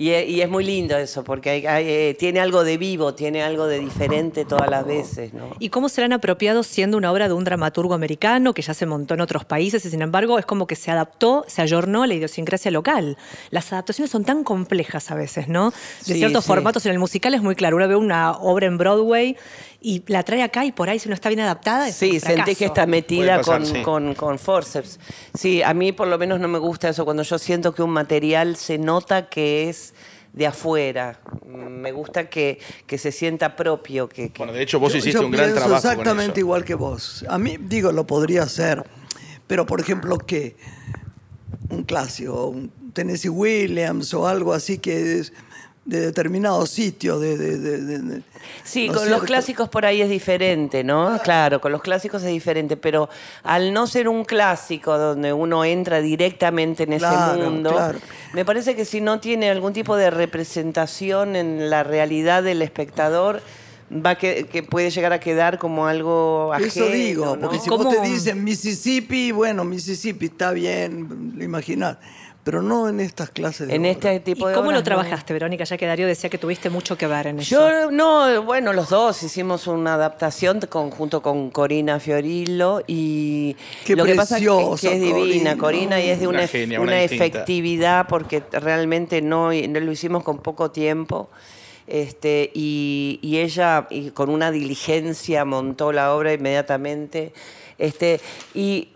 Y, 0.00 0.10
e- 0.10 0.26
y 0.30 0.40
es 0.42 0.48
muy 0.48 0.62
lindo 0.64 0.96
eso, 0.96 1.24
porque 1.24 1.50
hay- 1.50 1.66
hay, 1.66 1.84
eh, 1.88 2.16
tiene 2.16 2.38
algo 2.38 2.62
de 2.62 2.78
vivo, 2.78 3.14
tiene 3.14 3.42
algo 3.42 3.66
de 3.66 3.80
diferente 3.80 4.44
todas 4.44 4.70
las 4.70 4.86
veces. 4.86 5.34
¿no? 5.34 5.48
¿Y 5.58 5.70
cómo 5.70 5.88
serán 5.88 6.12
apropiados 6.12 6.68
siendo 6.68 6.96
una 6.96 7.10
obra 7.10 7.26
de 7.26 7.34
un 7.34 7.42
dramaturgo 7.42 7.94
americano 7.94 8.54
que 8.54 8.62
ya 8.62 8.74
se 8.74 8.86
montó 8.86 9.14
en 9.14 9.20
otros 9.22 9.44
países 9.44 9.84
y 9.84 9.90
sin 9.90 10.00
embargo 10.00 10.38
es 10.38 10.46
como 10.46 10.68
que 10.68 10.76
se 10.76 10.92
adaptó, 10.92 11.44
se 11.48 11.62
ayornó 11.62 12.04
a 12.04 12.06
la 12.06 12.14
idiosincrasia 12.14 12.70
local? 12.70 13.16
Las 13.50 13.72
adaptaciones 13.72 14.12
son 14.12 14.24
tan 14.24 14.44
complejas 14.44 15.10
a 15.10 15.16
veces, 15.16 15.48
¿no? 15.48 15.70
De 15.72 16.12
Sí, 16.12 16.14
ciertos 16.14 16.44
sí. 16.44 16.48
formatos 16.48 16.86
en 16.86 16.92
el 16.92 17.00
musical 17.00 17.34
es 17.34 17.42
muy 17.42 17.56
claro. 17.56 17.74
Uno 17.76 17.88
ve 17.88 17.96
una 17.96 18.32
obra 18.38 18.66
en 18.66 18.78
Broadway 18.78 19.36
y 19.80 20.02
la 20.08 20.22
trae 20.24 20.42
acá 20.42 20.64
y 20.64 20.72
por 20.72 20.88
ahí 20.88 20.98
si 20.98 21.08
no 21.08 21.14
está 21.14 21.28
bien 21.28 21.40
adaptada 21.40 21.88
es 21.88 21.94
Sí, 21.94 22.12
un 22.14 22.20
sentí 22.20 22.54
que 22.56 22.64
está 22.64 22.84
metida 22.86 23.36
pasar, 23.38 23.58
con, 23.62 23.66
sí. 23.66 23.82
con, 23.82 24.14
con 24.14 24.38
forceps. 24.38 24.98
Sí, 25.34 25.62
a 25.62 25.72
mí 25.74 25.92
por 25.92 26.08
lo 26.08 26.18
menos 26.18 26.40
no 26.40 26.48
me 26.48 26.58
gusta 26.58 26.88
eso, 26.88 27.04
cuando 27.04 27.22
yo 27.22 27.38
siento 27.38 27.72
que 27.72 27.82
un 27.82 27.90
material 27.90 28.56
se 28.56 28.76
nota 28.78 29.28
que 29.28 29.68
es 29.68 29.94
de 30.32 30.46
afuera. 30.46 31.20
Me 31.46 31.90
gusta 31.92 32.28
que, 32.28 32.58
que 32.86 32.98
se 32.98 33.12
sienta 33.12 33.56
propio. 33.56 34.08
Que, 34.08 34.30
que- 34.30 34.38
Bueno, 34.38 34.52
de 34.52 34.62
hecho, 34.62 34.78
vos 34.80 34.92
Yo- 34.92 34.98
hiciste 34.98 35.18
yo 35.20 35.24
un 35.26 35.30
gran 35.32 35.52
trabajo. 35.54 35.68
con 35.70 35.76
exactamente 35.90 36.32
eso. 36.32 36.40
igual 36.40 36.64
que 36.64 36.74
vos. 36.74 37.24
A 37.28 37.38
mí, 37.38 37.56
digo, 37.58 37.92
lo 37.92 38.06
podría 38.06 38.42
hacer, 38.42 38.84
pero 39.46 39.64
por 39.64 39.80
ejemplo, 39.80 40.18
que 40.18 40.56
un 41.70 41.84
clásico, 41.84 42.48
un 42.48 42.70
Tennessee 42.92 43.28
Williams 43.28 44.12
o 44.14 44.26
algo 44.26 44.52
así 44.52 44.78
que 44.78 45.18
es 45.20 45.32
de 45.88 46.00
determinado 46.00 46.66
sitio. 46.66 47.18
De, 47.18 47.36
de- 47.38 48.22
Sí, 48.62 48.88
¿no 48.88 48.92
es 48.92 48.98
con 49.00 49.10
los 49.10 49.22
clásicos 49.22 49.70
por 49.70 49.86
ahí 49.86 50.02
es 50.02 50.10
diferente, 50.10 50.84
¿no? 50.84 51.18
Claro, 51.24 51.60
con 51.62 51.72
los 51.72 51.80
clásicos 51.80 52.22
es 52.22 52.28
diferente, 52.28 52.76
pero 52.76 53.08
al 53.42 53.72
no 53.72 53.86
ser 53.86 54.06
un 54.06 54.24
clásico 54.24 54.98
donde 54.98 55.32
uno 55.32 55.64
entra 55.64 56.00
directamente 56.02 56.82
en 56.82 56.92
ese 56.92 57.06
mundo, 57.36 57.70
claro. 57.70 57.98
me 58.34 58.44
parece 58.44 58.76
que 58.76 58.84
si 58.84 59.00
no 59.00 59.18
tiene 59.18 59.48
algún 59.50 59.72
tipo 59.72 59.96
de 59.96 60.10
representación 60.10 61.36
en 61.36 61.70
la 61.70 61.84
realidad 61.84 62.42
del 62.42 62.60
espectador, 62.60 63.40
va 63.90 64.16
que, 64.16 64.44
que 64.46 64.62
puede 64.62 64.90
llegar 64.90 65.14
a 65.14 65.20
quedar 65.20 65.58
como 65.58 65.86
algo 65.86 66.52
ajeno, 66.52 66.68
Eso 66.68 66.88
digo, 66.90 67.36
¿no? 67.36 67.40
porque 67.40 67.58
si 67.58 67.70
¿Cómo? 67.70 67.84
vos 67.84 67.94
te 67.96 68.02
dicen 68.06 68.44
Mississippi, 68.44 69.32
bueno, 69.32 69.64
Mississippi 69.64 70.26
está 70.26 70.52
bien, 70.52 71.32
lo 71.34 71.42
imaginás, 71.42 71.96
pero 72.48 72.62
no 72.62 72.88
en 72.88 72.98
estas 72.98 73.28
clases 73.28 73.68
de 73.68 73.74
En 73.74 73.82
obras. 73.82 73.96
este 73.96 74.14
¿Y 74.14 74.20
tipo 74.20 74.48
de 74.48 74.54
cómo 74.54 74.70
lo 74.72 74.78
no. 74.78 74.82
trabajaste, 74.82 75.34
Verónica? 75.34 75.64
Ya 75.64 75.76
que 75.76 75.84
Darío 75.84 76.06
decía 76.06 76.30
que 76.30 76.38
tuviste 76.38 76.70
mucho 76.70 76.96
que 76.96 77.06
ver 77.06 77.26
en 77.26 77.40
eso. 77.40 77.50
Yo 77.50 77.90
no, 77.90 78.42
bueno, 78.42 78.72
los 78.72 78.88
dos 78.88 79.22
hicimos 79.22 79.66
una 79.66 79.92
adaptación 79.94 80.58
con- 80.70 80.90
junto 80.90 81.20
con 81.20 81.50
Corina 81.50 82.00
Fiorillo 82.00 82.80
y 82.86 83.54
Qué 83.84 83.94
lo 83.96 84.06
que 84.06 84.14
pasa 84.14 84.38
es 84.38 84.44
que, 84.80 84.94
es 84.94 84.98
divina 85.02 85.56
Corina. 85.56 85.56
Corina 85.58 86.00
y 86.00 86.08
es 86.08 86.20
de 86.20 86.26
Una 86.26 86.38
una, 86.38 86.44
ef- 86.46 86.50
genia, 86.52 86.80
una 86.80 86.92
una 86.92 87.00
distinta. 87.02 87.24
efectividad 87.26 88.06
porque 88.08 88.42
realmente 88.50 89.20
no, 89.20 89.52
no 89.52 89.80
lo 89.80 89.92
hicimos 89.92 90.22
con 90.24 90.38
poco 90.38 90.70
tiempo. 90.70 91.28
Este, 91.86 92.50
y, 92.54 93.18
y 93.22 93.38
ella 93.40 93.86
y 93.90 94.10
con 94.12 94.30
una 94.30 94.50
diligencia 94.50 95.44
montó 95.44 95.92
la 95.92 96.14
obra 96.14 96.32
inmediatamente. 96.32 97.34
Este, 97.78 98.20
y 98.54 98.88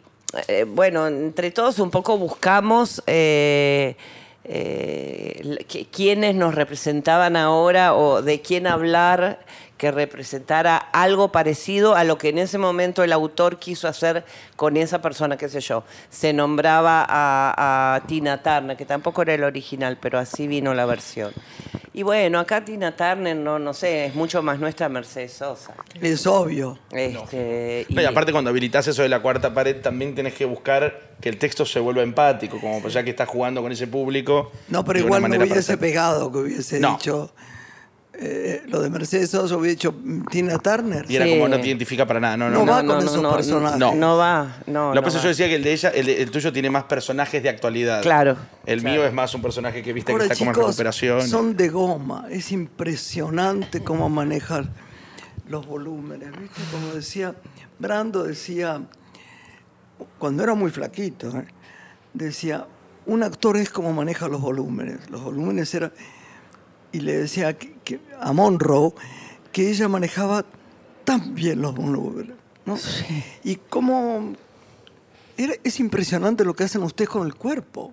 eh, 0.48 0.64
bueno, 0.66 1.06
entre 1.06 1.50
todos 1.50 1.78
un 1.78 1.90
poco 1.90 2.16
buscamos 2.16 3.02
eh, 3.06 3.96
eh, 4.44 5.86
quiénes 5.92 6.34
nos 6.34 6.54
representaban 6.54 7.36
ahora 7.36 7.94
o 7.94 8.22
de 8.22 8.40
quién 8.40 8.66
hablar 8.66 9.40
que 9.76 9.90
representara 9.90 10.76
algo 10.76 11.32
parecido 11.32 11.96
a 11.96 12.04
lo 12.04 12.16
que 12.16 12.28
en 12.28 12.38
ese 12.38 12.56
momento 12.56 13.02
el 13.02 13.12
autor 13.12 13.58
quiso 13.58 13.88
hacer 13.88 14.24
con 14.54 14.76
esa 14.76 15.02
persona, 15.02 15.36
qué 15.36 15.48
sé 15.48 15.60
yo. 15.60 15.82
Se 16.08 16.32
nombraba 16.32 17.04
a, 17.08 17.96
a 17.96 18.06
Tina 18.06 18.42
Turner, 18.42 18.76
que 18.76 18.86
tampoco 18.86 19.22
era 19.22 19.34
el 19.34 19.42
original, 19.42 19.98
pero 20.00 20.18
así 20.18 20.46
vino 20.46 20.72
la 20.72 20.86
versión. 20.86 21.32
Y 21.94 22.02
bueno, 22.04 22.38
acá 22.40 22.64
Tina 22.64 22.96
Turner, 22.96 23.36
no, 23.36 23.58
no 23.58 23.74
sé, 23.74 24.06
es 24.06 24.14
mucho 24.14 24.42
más 24.42 24.58
nuestra 24.58 24.88
Mercedes 24.88 25.34
Sosa. 25.34 25.74
Es 26.00 26.26
obvio. 26.26 26.78
Este, 26.90 27.86
No, 27.90 28.00
y 28.00 28.04
aparte, 28.06 28.32
cuando 28.32 28.48
habilitas 28.48 28.86
eso 28.88 29.02
de 29.02 29.10
la 29.10 29.20
cuarta 29.20 29.52
pared, 29.52 29.76
también 29.82 30.14
tenés 30.14 30.32
que 30.32 30.46
buscar 30.46 31.10
que 31.20 31.28
el 31.28 31.36
texto 31.38 31.66
se 31.66 31.80
vuelva 31.80 32.02
empático, 32.02 32.58
como 32.58 32.80
pues 32.80 32.94
ya 32.94 33.02
que 33.04 33.10
estás 33.10 33.28
jugando 33.28 33.60
con 33.60 33.70
ese 33.72 33.86
público. 33.88 34.50
No, 34.68 34.84
pero 34.84 35.00
igual 35.00 35.28
no 35.28 35.36
hubiese 35.36 35.76
pegado 35.76 36.32
que 36.32 36.38
hubiese 36.38 36.80
No. 36.80 36.92
dicho 36.92 37.30
eh, 38.14 38.62
lo 38.68 38.80
de 38.82 38.90
Mercedes 38.90 39.30
Sosa, 39.30 39.56
hubiese 39.56 39.76
dicho 39.76 39.94
Tina 40.30 40.58
Turner. 40.58 41.04
Y 41.10 41.16
era 41.16 41.24
Sí. 41.24 41.32
como 41.32 41.48
no 41.48 41.58
te 41.60 41.66
identifica 41.66 42.06
para 42.06 42.20
nada. 42.20 42.36
No, 42.36 42.50
no, 42.50 42.58
No 42.58 42.64
no. 42.66 42.72
va 42.72 42.84
con 42.84 42.98
esos 43.04 43.34
personajes. 43.34 43.78
No, 43.78 43.94
No. 43.94 44.16
va, 44.16 44.58
no. 44.66 44.88
Lo 44.88 44.92
que 44.92 44.96
no 44.96 45.02
pasa 45.02 45.12
que 45.14 45.18
va. 45.18 45.22
yo 45.24 45.28
decía 45.30 45.48
que 45.48 45.54
el 45.56 45.62
de 45.64 45.72
ella, 45.72 45.88
el, 45.90 46.06
de- 46.06 46.22
el 46.22 46.30
tuyo 46.30 46.52
tiene 46.52 46.68
más 46.70 46.84
personajes 46.84 47.42
de 47.42 47.48
actualidad. 47.48 48.02
Claro, 48.02 48.36
El 48.66 48.80
claro. 48.80 48.96
mío 48.96 49.06
es 49.06 49.12
más 49.14 49.34
un 49.34 49.42
personaje 49.42 49.82
que 49.82 49.92
viste 49.92 50.12
Ahora, 50.12 50.26
que 50.26 50.32
está 50.32 50.38
como 50.38 50.50
en 50.50 50.54
chicos, 50.54 50.68
recuperación. 50.70 51.22
son 51.28 51.56
de 51.56 51.68
goma. 51.70 52.26
Es 52.30 52.52
impresionante 52.52 53.82
cómo 53.82 54.08
manejar 54.08 54.66
los 55.48 55.66
volúmenes. 55.66 56.30
¿Viste? 56.38 56.60
Como 56.70 56.88
decía, 56.94 57.34
Brando 57.78 58.24
decía, 58.24 58.82
cuando 60.18 60.42
era 60.44 60.54
muy 60.54 60.70
flaquito, 60.70 61.30
¿eh? 61.30 61.46
decía, 62.14 62.66
un 63.06 63.22
actor 63.22 63.56
es 63.56 63.70
como 63.70 63.92
maneja 63.92 64.28
los 64.28 64.40
volúmenes. 64.40 65.10
Los 65.10 65.22
volúmenes 65.24 65.74
eran... 65.74 65.92
Y 66.92 67.00
le 67.00 67.16
decía 67.16 67.56
que- 67.56 67.71
que- 67.84 68.00
a 68.20 68.32
Monroe 68.32 68.92
que 69.52 69.70
ella 69.70 69.88
manejaba 69.88 70.44
tan 71.04 71.34
bien 71.34 71.60
los 71.60 71.74
volúmenes. 71.74 72.36
¿no? 72.64 72.78
Y 73.44 73.56
cómo... 73.56 74.34
era- 75.36 75.54
es 75.64 75.80
impresionante 75.80 76.44
lo 76.44 76.54
que 76.54 76.64
hacen 76.64 76.82
ustedes 76.82 77.08
con 77.10 77.26
el 77.26 77.34
cuerpo. 77.34 77.92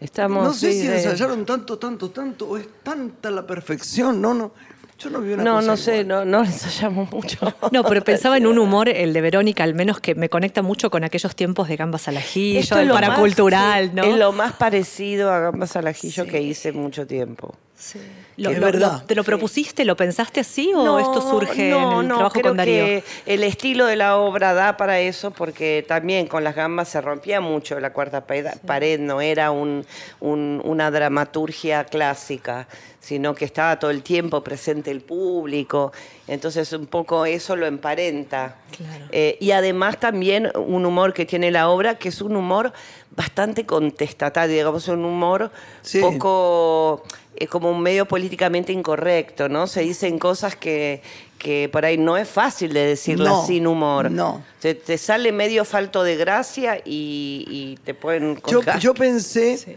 Estamos, 0.00 0.44
No 0.44 0.52
sé 0.54 0.72
sí, 0.72 0.80
si 0.82 0.86
de- 0.86 0.96
ensayaron 0.96 1.44
tanto, 1.44 1.76
tanto, 1.78 2.10
tanto, 2.10 2.48
o 2.48 2.56
es 2.56 2.66
tanta 2.82 3.30
la 3.30 3.46
perfección. 3.46 4.20
No, 4.20 4.32
no. 4.32 4.52
Yo 4.98 5.10
no 5.10 5.20
vi 5.20 5.32
una 5.34 5.44
No, 5.44 5.54
cosa 5.56 5.66
no 5.68 5.76
sé, 5.76 6.00
igual. 6.00 6.08
no, 6.08 6.24
no 6.24 6.44
ensayamos 6.44 7.10
mucho. 7.12 7.38
No, 7.72 7.84
pero 7.84 8.02
pensaba 8.02 8.36
en 8.36 8.46
un 8.48 8.58
humor, 8.58 8.88
el 8.88 9.12
de 9.12 9.20
Verónica, 9.20 9.62
al 9.64 9.74
menos 9.74 10.00
que 10.00 10.14
me 10.16 10.28
conecta 10.28 10.62
mucho 10.62 10.90
con 10.90 11.04
aquellos 11.04 11.36
tiempos 11.36 11.68
de 11.68 11.76
gambas 11.76 12.08
al 12.08 12.16
ajillo, 12.16 12.54
del 12.60 12.62
es 12.82 12.86
lo 12.88 12.94
más- 12.94 13.02
paracultural, 13.02 13.88
sí, 13.88 13.94
¿no? 13.94 14.02
Es 14.04 14.16
lo 14.16 14.32
más 14.32 14.54
parecido 14.54 15.32
a 15.32 15.38
gambas 15.40 15.76
al 15.76 15.86
ajillo 15.88 16.26
que 16.26 16.42
hice 16.42 16.72
mucho 16.72 17.06
tiempo. 17.06 17.54
Sí. 17.76 18.00
Lo- 18.38 18.50
Es 18.50 18.58
lo- 18.58 18.64
verdad. 18.66 18.92
lo- 19.00 19.06
¿Te 19.06 19.14
lo 19.16 19.24
propusiste? 19.24 19.84
¿Lo 19.84 19.96
pensaste 19.96 20.40
así 20.40 20.72
o 20.74 20.98
esto 21.00 21.20
surge 21.20 21.70
no, 21.70 21.92
en 21.94 21.98
el 22.02 22.08
no, 22.08 22.14
trabajo 22.14 22.32
creo 22.34 22.44
con 22.50 22.56
Darío? 22.56 22.84
que 22.84 23.04
el 23.26 23.42
estilo 23.42 23.84
de 23.86 23.96
la 23.96 24.16
obra 24.16 24.54
da 24.54 24.76
para 24.76 25.00
eso 25.00 25.32
porque 25.32 25.84
también 25.88 26.28
con 26.28 26.44
las 26.44 26.54
gambas 26.54 26.88
se 26.88 27.00
rompía 27.00 27.40
mucho 27.40 27.78
la 27.80 27.92
cuarta 27.92 28.26
pared, 28.26 28.46
pared, 28.64 29.00
no 29.00 29.20
era 29.20 29.50
un- 29.50 29.84
un- 30.20 30.62
una 30.64 30.90
dramaturgia 30.90 31.84
clásica, 31.84 32.68
sino 33.00 33.34
que 33.34 33.44
estaba 33.44 33.78
todo 33.78 33.90
el 33.90 34.02
tiempo 34.02 34.42
presente 34.44 34.90
el 34.92 35.00
público, 35.00 35.92
entonces 36.28 36.72
un 36.72 36.86
poco 36.86 37.26
eso 37.26 37.56
lo 37.56 37.66
emparenta. 37.66 38.56
Claro. 38.76 39.06
Eh, 39.10 39.36
y 39.40 39.50
además 39.50 39.98
también 39.98 40.52
un 40.54 40.86
humor 40.86 41.12
que 41.12 41.26
tiene 41.26 41.50
la 41.50 41.68
obra, 41.70 41.96
que 41.96 42.10
es 42.10 42.20
un 42.20 42.36
humor 42.36 42.72
bastante 43.16 43.66
contestatario, 43.66 44.54
digamos, 44.54 44.86
un 44.88 45.04
humor 45.04 45.50
Sí. 45.82 46.00
poco 46.00 47.02
como 47.46 47.70
un 47.70 47.80
medio 47.80 48.06
políticamente 48.06 48.72
incorrecto, 48.72 49.48
¿no? 49.48 49.66
Se 49.66 49.82
dicen 49.82 50.18
cosas 50.18 50.56
que, 50.56 51.02
que 51.38 51.68
por 51.70 51.84
ahí 51.84 51.96
no 51.96 52.16
es 52.16 52.28
fácil 52.28 52.72
de 52.72 52.80
decirlas 52.86 53.28
No, 53.32 53.46
sin 53.46 53.66
humor. 53.66 54.10
no. 54.10 54.42
Te, 54.60 54.74
te 54.74 54.98
sale 54.98 55.30
medio 55.30 55.64
falto 55.64 56.02
de 56.02 56.16
gracia 56.16 56.78
y, 56.84 57.44
y 57.48 57.78
te 57.84 57.94
pueden 57.94 58.34
Yo, 58.36 58.40
colgar. 58.42 58.80
yo 58.80 58.94
pensé, 58.94 59.56
Sí. 59.58 59.76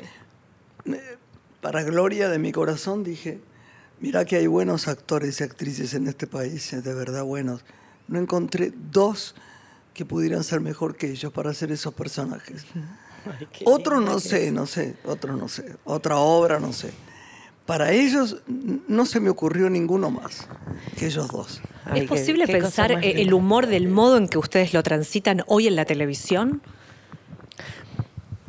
para 1.61 1.83
gloria 1.83 2.29
de 2.29 2.39
mi 2.39 2.51
corazón, 2.51 3.03
dije, 3.03 3.39
mira 3.99 4.25
que 4.25 4.37
hay 4.37 4.47
buenos 4.47 4.87
actores 4.87 5.39
y 5.39 5.43
actrices 5.43 5.93
en 5.93 6.07
este 6.07 6.25
país, 6.27 6.71
de 6.83 6.93
verdad 6.93 7.23
buenos. 7.23 7.63
No 8.07 8.17
encontré 8.19 8.71
dos 8.91 9.35
que 9.93 10.05
pudieran 10.05 10.43
ser 10.43 10.59
mejor 10.61 10.95
que 10.95 11.11
ellos 11.11 11.31
para 11.31 11.51
hacer 11.51 11.71
esos 11.71 11.93
personajes. 11.93 12.65
Ay, 13.25 13.47
Otro 13.65 13.99
no 14.01 14.19
sé, 14.19 14.51
no 14.51 14.65
sé, 14.65 14.95
otro 15.05 15.35
no 15.37 15.47
sé, 15.47 15.75
otra 15.83 16.17
obra 16.17 16.59
no 16.59 16.73
sé. 16.73 16.89
Para 17.71 17.93
ellos 17.93 18.35
no 18.89 19.05
se 19.05 19.21
me 19.21 19.29
ocurrió 19.29 19.69
ninguno 19.69 20.11
más 20.11 20.45
que 20.99 21.05
ellos 21.05 21.29
dos. 21.29 21.61
Ay, 21.85 22.01
¿Es 22.01 22.09
posible 22.09 22.45
qué 22.45 22.51
pensar 22.51 22.91
el 23.01 23.33
humor 23.33 23.65
del 23.67 23.87
modo 23.87 24.17
en 24.17 24.27
que 24.27 24.37
ustedes 24.37 24.73
lo 24.73 24.83
transitan 24.83 25.43
hoy 25.47 25.67
en 25.67 25.77
la 25.77 25.85
televisión? 25.85 26.61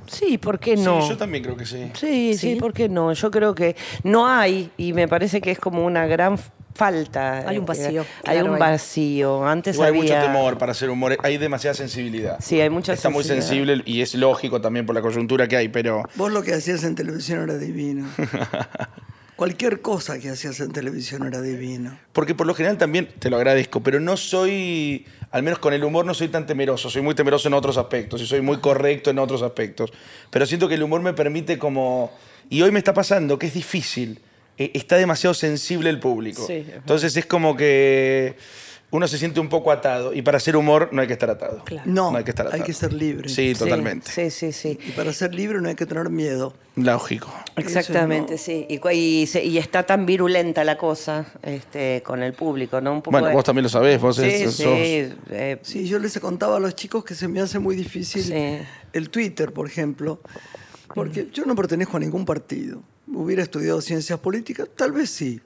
Sí, 0.08 0.38
¿por 0.38 0.58
qué 0.58 0.76
no? 0.76 1.02
Sí, 1.02 1.10
yo 1.10 1.16
también 1.16 1.44
creo 1.44 1.56
que 1.56 1.66
sí. 1.66 1.92
Sí, 1.94 2.34
sí, 2.34 2.54
¿Sí? 2.54 2.56
¿por 2.56 2.72
qué 2.72 2.88
no? 2.88 3.12
Yo 3.12 3.30
creo 3.30 3.54
que 3.54 3.76
no 4.02 4.26
hay, 4.26 4.72
y 4.76 4.92
me 4.92 5.06
parece 5.06 5.40
que 5.40 5.52
es 5.52 5.58
como 5.60 5.86
una 5.86 6.04
gran 6.06 6.36
falta. 6.74 7.48
Hay 7.48 7.58
un 7.58 7.64
eh, 7.64 7.66
vacío, 7.66 8.06
Hay 8.24 8.38
claro, 8.38 8.52
un 8.52 8.58
vacío. 8.58 9.46
Antes 9.46 9.76
Igual 9.76 9.92
hay 9.94 10.00
mucho 10.00 10.14
temor 10.14 10.58
para 10.58 10.72
hacer 10.72 10.90
humor, 10.90 11.16
hay 11.22 11.38
demasiada 11.38 11.74
sensibilidad. 11.74 12.38
Sí, 12.40 12.60
hay 12.60 12.70
mucha 12.70 12.92
Está 12.92 13.10
muy 13.10 13.24
sensibilidad. 13.24 13.74
sensible 13.76 13.92
y 13.92 14.00
es 14.02 14.14
lógico 14.14 14.60
también 14.60 14.86
por 14.86 14.94
la 14.94 15.02
coyuntura 15.02 15.48
que 15.48 15.56
hay, 15.56 15.68
pero 15.68 16.02
Vos 16.16 16.32
lo 16.32 16.42
que 16.42 16.54
hacías 16.54 16.84
en 16.84 16.94
televisión 16.94 17.42
era 17.42 17.58
divino. 17.58 18.08
Cualquier 19.36 19.80
cosa 19.80 20.18
que 20.20 20.28
hacías 20.28 20.60
en 20.60 20.72
televisión 20.72 21.26
era 21.26 21.40
divino. 21.40 21.98
porque 22.12 22.34
por 22.34 22.46
lo 22.46 22.54
general 22.54 22.78
también 22.78 23.08
te 23.18 23.28
lo 23.30 23.36
agradezco, 23.36 23.82
pero 23.82 23.98
no 23.98 24.16
soy, 24.16 25.06
al 25.32 25.42
menos 25.42 25.58
con 25.58 25.72
el 25.72 25.82
humor 25.82 26.04
no 26.04 26.14
soy 26.14 26.28
tan 26.28 26.46
temeroso, 26.46 26.90
soy 26.90 27.02
muy 27.02 27.14
temeroso 27.14 27.48
en 27.48 27.54
otros 27.54 27.76
aspectos 27.76 28.20
y 28.20 28.26
soy 28.26 28.40
muy 28.40 28.58
correcto 28.58 29.10
en 29.10 29.18
otros 29.18 29.42
aspectos, 29.42 29.90
pero 30.30 30.46
siento 30.46 30.68
que 30.68 30.74
el 30.74 30.82
humor 30.82 31.00
me 31.00 31.12
permite 31.14 31.58
como 31.58 32.12
y 32.50 32.62
hoy 32.62 32.70
me 32.70 32.78
está 32.78 32.92
pasando 32.94 33.38
que 33.38 33.46
es 33.46 33.54
difícil, 33.54 34.20
está 34.58 34.96
demasiado 34.96 35.34
sensible 35.34 35.90
el 35.90 35.98
público. 36.00 36.46
Sí, 36.46 36.54
es 36.54 36.66
verdad. 36.66 36.80
Entonces 36.82 37.16
es 37.16 37.26
como 37.26 37.56
que 37.56 38.36
uno 38.90 39.08
se 39.08 39.16
siente 39.16 39.40
un 39.40 39.48
poco 39.48 39.72
atado 39.72 40.12
y 40.12 40.20
para 40.20 40.36
hacer 40.36 40.54
humor 40.54 40.90
no 40.92 41.00
hay 41.00 41.06
que 41.06 41.14
estar 41.14 41.30
atado. 41.30 41.64
Claro. 41.64 41.90
No, 41.90 42.14
hay 42.14 42.24
que 42.24 42.30
estar 42.30 42.44
hay 42.46 42.52
atado. 42.52 42.64
que 42.66 42.72
ser 42.74 42.92
libre. 42.92 43.28
Sí, 43.30 43.54
Sí, 43.54 43.58
totalmente. 43.58 44.10
Sí, 44.10 44.30
sí, 44.30 44.52
sí. 44.52 44.78
Y 44.86 44.90
para 44.90 45.14
ser 45.14 45.34
libre 45.34 45.62
no 45.62 45.68
hay 45.70 45.74
que 45.74 45.86
tener 45.86 46.10
miedo. 46.10 46.52
Lógico. 46.76 47.32
Exactamente, 47.56 48.36
sí. 48.36 48.66
Y, 48.68 48.80
y, 49.38 49.58
está 49.58 49.84
tan 49.84 50.04
virulenta 50.04 50.62
la 50.62 50.76
cosa 50.76 51.24
este, 51.42 52.02
con 52.04 52.22
el 52.22 52.34
público, 52.34 52.82
¿no? 52.82 52.92
Un 52.92 52.98
poco 53.00 53.12
Bueno, 53.12 53.28
de- 53.28 53.34
vos 53.34 53.44
también 53.44 53.62
lo 53.62 53.68
sabés, 53.70 53.98
vos 53.98 54.16
Sí, 54.16 54.24
es- 54.26 54.56
sí. 54.56 54.62
sos- 54.62 54.72
eh, 55.30 55.58
Sí, 55.62 55.88
yo 55.88 55.98
les 55.98 56.18
contaba 56.20 56.58
a 56.58 56.60
los 56.60 56.74
chicos 56.74 57.02
que 57.02 57.14
se 57.14 57.28
me 57.28 57.40
hace 57.40 57.58
muy 57.58 57.74
difícil 57.76 58.22
Sí. 58.22 58.58
el 58.92 59.08
Twitter, 59.08 59.52
por 59.54 59.66
ejemplo, 59.66 60.20
porque 60.94 61.28
yo 61.32 61.46
no 61.46 61.54
pertenezco 61.54 61.96
a 61.96 62.00
ningún 62.00 62.26
partido. 62.26 62.82
Hubiera 63.14 63.42
estudiado 63.42 63.80
ciencias 63.80 64.18
políticas, 64.20 64.68
tal 64.76 64.92
vez 64.92 65.10
sí, 65.10 65.40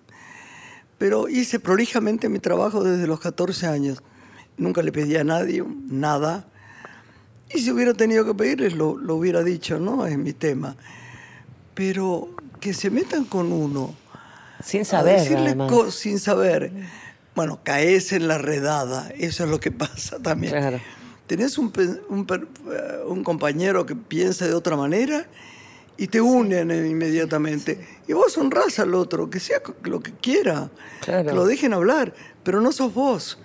pero 0.99 1.29
hice 1.29 1.59
prolijamente 1.61 2.29
mi 2.29 2.39
trabajo 2.39 2.83
desde 2.85 3.07
los 3.07 3.21
14 3.21 3.67
años. 3.67 4.03
Nunca 4.57 4.83
le 4.83 4.93
pedí 4.93 5.17
a 5.17 5.25
nadie 5.25 5.63
nada. 5.91 6.47
Y 7.55 7.61
si 7.61 7.71
hubiera 7.71 7.93
tenido 7.95 8.25
que 8.25 8.35
pedirles, 8.35 8.75
lo, 8.75 8.97
lo 8.97 9.17
hubiera 9.17 9.43
dicho, 9.43 9.79
¿no? 9.79 10.07
Es 10.07 10.17
mi 10.17 10.33
tema. 10.33 10.77
Pero 11.75 12.31
que 12.61 12.73
se 12.73 12.91
metan 12.91 13.25
con 13.25 13.53
uno 13.53 13.95
sin 14.65 14.83
a 14.83 14.85
saber, 14.85 15.21
decirle 15.21 15.47
además. 15.49 15.71
co- 15.71 15.91
sin 15.91 16.19
saber. 16.19 16.73
Bueno, 17.35 17.61
caes 17.63 18.13
en 18.13 18.29
la 18.29 18.39
redada, 18.39 19.11
eso 19.19 19.45
es 19.45 19.51
lo 19.51 19.61
que 19.61 19.71
pasa 19.73 20.19
también. 20.21 20.53
Claro. 20.53 20.81
Tenés 21.27 21.59
un, 21.59 21.73
un 22.09 22.27
eh, 22.31 22.99
un 23.07 23.25
compañero 23.25 23.85
que 23.85 23.95
piensa 23.97 24.47
de 24.47 24.55
otra 24.55 24.77
manera 24.77 25.27
y 25.97 26.07
te 26.09 26.21
unen 26.21 26.71
inmediatamente. 26.71 27.79
Y 28.07 28.13
vos 28.13 28.37
honrás 28.39 28.79
al 28.79 28.95
otro, 28.95 29.31
que 29.31 29.41
sea 29.41 29.61
lo 29.85 30.01
que 30.01 30.13
quiera, 30.13 30.71
Claro. 31.01 31.29
que 31.29 31.35
lo 31.35 31.47
dejen 31.47 31.73
hablar, 31.73 32.13
pero 32.43 32.61
no 32.61 32.73
sos 32.73 32.93
vos. 32.93 33.39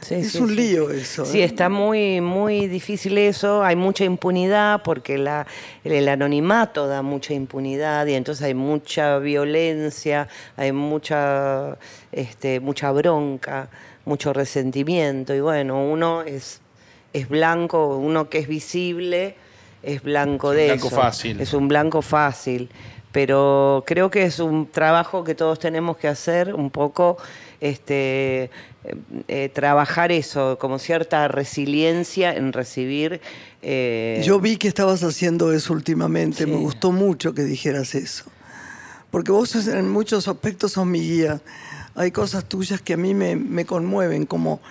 Sí, 0.00 0.16
es 0.16 0.32
sí, 0.32 0.38
un 0.38 0.48
sí. 0.48 0.54
lío 0.56 0.90
eso. 0.90 1.24
Sí, 1.24 1.42
¿eh? 1.42 1.44
está 1.44 1.68
muy, 1.68 2.20
muy 2.20 2.66
difícil 2.66 3.16
eso. 3.18 3.62
Hay 3.62 3.76
mucha 3.76 4.04
impunidad 4.04 4.82
porque 4.82 5.16
la, 5.16 5.46
el 5.84 6.08
anonimato 6.08 6.88
da 6.88 7.02
mucha 7.02 7.34
impunidad 7.34 8.06
y 8.08 8.14
entonces 8.14 8.44
hay 8.44 8.54
mucha 8.54 9.18
violencia, 9.18 10.26
hay 10.56 10.72
mucha, 10.72 11.78
este, 12.10 12.58
mucha 12.58 12.90
bronca, 12.90 13.68
mucho 14.04 14.32
resentimiento. 14.32 15.36
Y 15.36 15.40
bueno, 15.40 15.84
uno 15.88 16.22
es, 16.22 16.60
es 17.12 17.28
blanco, 17.28 17.96
uno 17.96 18.28
que 18.28 18.38
es 18.38 18.48
visible 18.48 19.36
es 19.82 20.02
blanco 20.02 20.52
Es 20.52 20.56
un 20.56 20.56
de 20.58 20.66
blanco 20.66 20.86
eso. 20.88 20.96
fácil. 20.96 21.40
Es 21.40 21.52
un 21.54 21.68
blanco 21.68 22.02
fácil. 22.02 22.68
Pero 23.12 23.84
creo 23.86 24.10
que 24.10 24.24
es 24.24 24.38
un 24.38 24.66
trabajo 24.70 25.22
que 25.22 25.34
todos 25.34 25.58
tenemos 25.58 25.98
que 25.98 26.08
hacer, 26.08 26.54
un 26.54 26.70
poco 26.70 27.18
este, 27.60 28.44
eh, 28.44 28.50
eh, 29.28 29.50
trabajar 29.52 30.10
eso, 30.12 30.56
como 30.58 30.78
cierta 30.78 31.28
resiliencia 31.28 32.34
en 32.34 32.54
recibir. 32.54 33.20
eh, 33.60 34.22
Yo 34.24 34.40
vi 34.40 34.56
que 34.56 34.66
estabas 34.66 35.02
haciendo 35.02 35.52
eso 35.52 35.74
últimamente, 35.74 36.46
me 36.46 36.56
gustó 36.56 36.90
mucho 36.90 37.34
que 37.34 37.42
dijeras 37.44 37.94
eso. 37.94 38.24
Porque 39.10 39.30
vos 39.30 39.54
en 39.68 39.90
muchos 39.90 40.26
aspectos 40.26 40.72
sos 40.72 40.86
mi 40.86 41.00
guía. 41.00 41.42
Hay 41.94 42.10
cosas 42.12 42.46
tuyas 42.46 42.80
que 42.80 42.94
a 42.94 42.96
mí 42.96 43.12
me, 43.12 43.36
me 43.36 43.66
conmueven, 43.66 44.24
como 44.24 44.62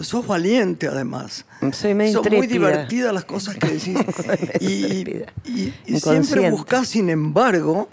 sos 0.00 0.26
valiente 0.26 0.88
además. 0.88 1.44
Soy 1.72 1.94
medio 1.94 2.22
Son 2.22 2.32
muy 2.34 2.46
divertidas 2.46 3.12
las 3.14 3.24
cosas 3.24 3.56
que 3.56 3.68
decís. 3.68 3.96
y, 4.60 4.84
intrépida. 4.86 5.26
y- 5.44 5.72
y 5.86 6.00
siempre 6.00 6.50
buscás, 6.50 6.88
sin 6.88 7.08
embargo, 7.10 7.88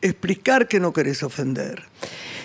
explicar 0.00 0.68
que 0.68 0.80
no 0.80 0.92
querés 0.92 1.22
ofender. 1.22 1.82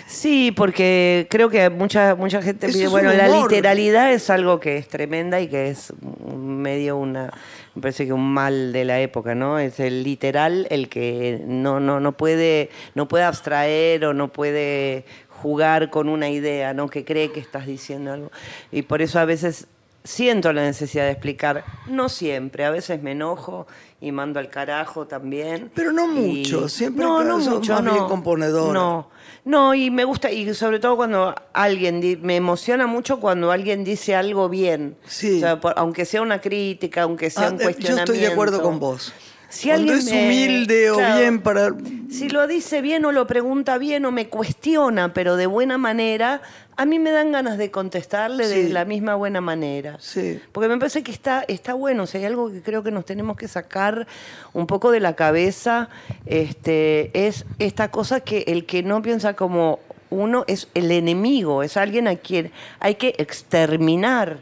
Sí, 0.06 0.52
porque 0.54 1.26
creo 1.30 1.48
que 1.50 1.70
mucha 1.70 2.14
mucha 2.14 2.40
gente 2.40 2.66
Eso 2.66 2.78
pide, 2.78 2.88
bueno, 2.88 3.12
la 3.12 3.26
literalidad 3.28 4.12
es 4.12 4.30
algo 4.30 4.60
que 4.60 4.76
es 4.76 4.86
tremenda 4.88 5.40
y 5.40 5.48
que 5.48 5.70
es 5.70 5.92
medio 6.36 6.96
una 6.96 7.32
me 7.74 7.82
parece 7.82 8.06
que 8.06 8.12
un 8.12 8.32
mal 8.32 8.72
de 8.72 8.84
la 8.84 9.00
época, 9.00 9.34
¿no? 9.34 9.58
Es 9.58 9.80
el 9.80 10.04
literal 10.04 10.68
el 10.70 10.88
que 10.88 11.42
no 11.46 11.80
no 11.80 11.98
no 11.98 12.16
puede 12.16 12.70
no 12.94 13.08
puede 13.08 13.24
abstraer 13.24 14.04
o 14.04 14.14
no 14.14 14.30
puede 14.32 15.04
jugar 15.42 15.90
con 15.90 16.08
una 16.08 16.30
idea, 16.30 16.72
¿no? 16.74 16.88
Que 16.88 17.04
cree 17.04 17.30
que 17.32 17.40
estás 17.40 17.66
diciendo 17.66 18.12
algo. 18.12 18.30
Y 18.72 18.82
por 18.82 19.02
eso 19.02 19.18
a 19.18 19.24
veces 19.24 19.66
siento 20.04 20.52
la 20.52 20.62
necesidad 20.62 21.04
de 21.04 21.12
explicar, 21.12 21.64
no 21.86 22.08
siempre, 22.10 22.64
a 22.64 22.70
veces 22.70 23.02
me 23.02 23.12
enojo 23.12 23.66
y 24.02 24.12
mando 24.12 24.38
al 24.38 24.50
carajo 24.50 25.06
también. 25.06 25.70
Pero 25.74 25.92
no 25.92 26.04
Y- 26.04 26.38
mucho, 26.40 26.68
siempre 26.68 27.04
no, 27.04 27.24
no 27.24 27.38
mucho, 27.38 27.72
más 27.72 27.82
bien 27.84 27.96
no. 27.96 28.08
componedora. 28.08 28.72
No, 28.72 29.08
no, 29.46 29.74
y 29.74 29.90
me 29.90 30.04
gusta, 30.04 30.30
y 30.30 30.52
sobre 30.54 30.78
todo 30.78 30.96
cuando 30.96 31.34
alguien, 31.54 32.02
di- 32.02 32.16
me 32.16 32.36
emociona 32.36 32.86
mucho 32.86 33.18
cuando 33.18 33.50
alguien 33.50 33.82
dice 33.82 34.14
algo 34.14 34.50
bien. 34.50 34.94
Sí. 35.06 35.38
O 35.38 35.40
sea, 35.40 35.58
por- 35.60 35.72
aunque 35.78 36.04
sea 36.04 36.20
una 36.20 36.38
crítica, 36.40 37.02
aunque 37.02 37.30
sea 37.30 37.46
Ah, 37.46 37.50
un 37.50 37.54
eh, 37.54 37.58
yo 37.60 37.64
cuestionamiento. 37.64 38.12
estoy 38.12 38.26
de 38.26 38.32
acuerdo 38.32 38.60
con 38.62 38.78
vos. 38.78 39.12
Si 39.54 39.68
Cuando 39.68 39.92
alguien 39.92 40.08
es 40.08 40.12
me- 40.12 40.24
humilde 40.26 40.90
o 40.90 40.96
claro, 40.96 41.20
bien 41.20 41.40
para... 41.40 41.70
Si 42.10 42.28
lo 42.28 42.46
dice 42.46 42.80
bien 42.80 43.04
o 43.04 43.12
lo 43.12 43.26
pregunta 43.26 43.78
bien 43.78 44.04
o 44.04 44.10
me 44.10 44.28
cuestiona, 44.28 45.12
pero 45.14 45.36
de 45.36 45.46
buena 45.46 45.78
manera, 45.78 46.42
a 46.76 46.84
mí 46.86 46.98
me 46.98 47.10
dan 47.12 47.30
ganas 47.32 47.56
de 47.56 47.70
contestarle 47.70 48.48
de 48.48 48.68
la 48.70 48.84
misma 48.84 49.14
buena 49.14 49.40
manera. 49.40 49.96
Sí. 50.00 50.40
Porque 50.52 50.68
me 50.68 50.76
parece 50.78 51.02
que 51.02 51.12
está, 51.12 51.44
está 51.46 51.74
bueno, 51.74 52.02
o 52.02 52.06
sea, 52.06 52.20
hay 52.20 52.26
algo 52.26 52.50
que 52.50 52.62
creo 52.62 52.82
que 52.82 52.90
nos 52.90 53.04
tenemos 53.04 53.36
que 53.36 53.46
sacar 53.48 54.06
un 54.52 54.66
poco 54.66 54.90
de 54.90 54.98
la 55.00 55.14
cabeza, 55.14 55.88
este, 56.26 57.26
es 57.26 57.44
esta 57.58 57.90
cosa 57.90 58.20
que 58.20 58.44
el 58.48 58.66
que 58.66 58.82
no 58.82 59.02
piensa 59.02 59.34
como 59.34 59.78
uno 60.10 60.44
es 60.48 60.68
el 60.74 60.90
enemigo, 60.90 61.62
es 61.62 61.76
alguien 61.76 62.06
a 62.08 62.16
quien 62.16 62.50
hay 62.80 62.96
que 62.96 63.14
exterminar, 63.18 64.38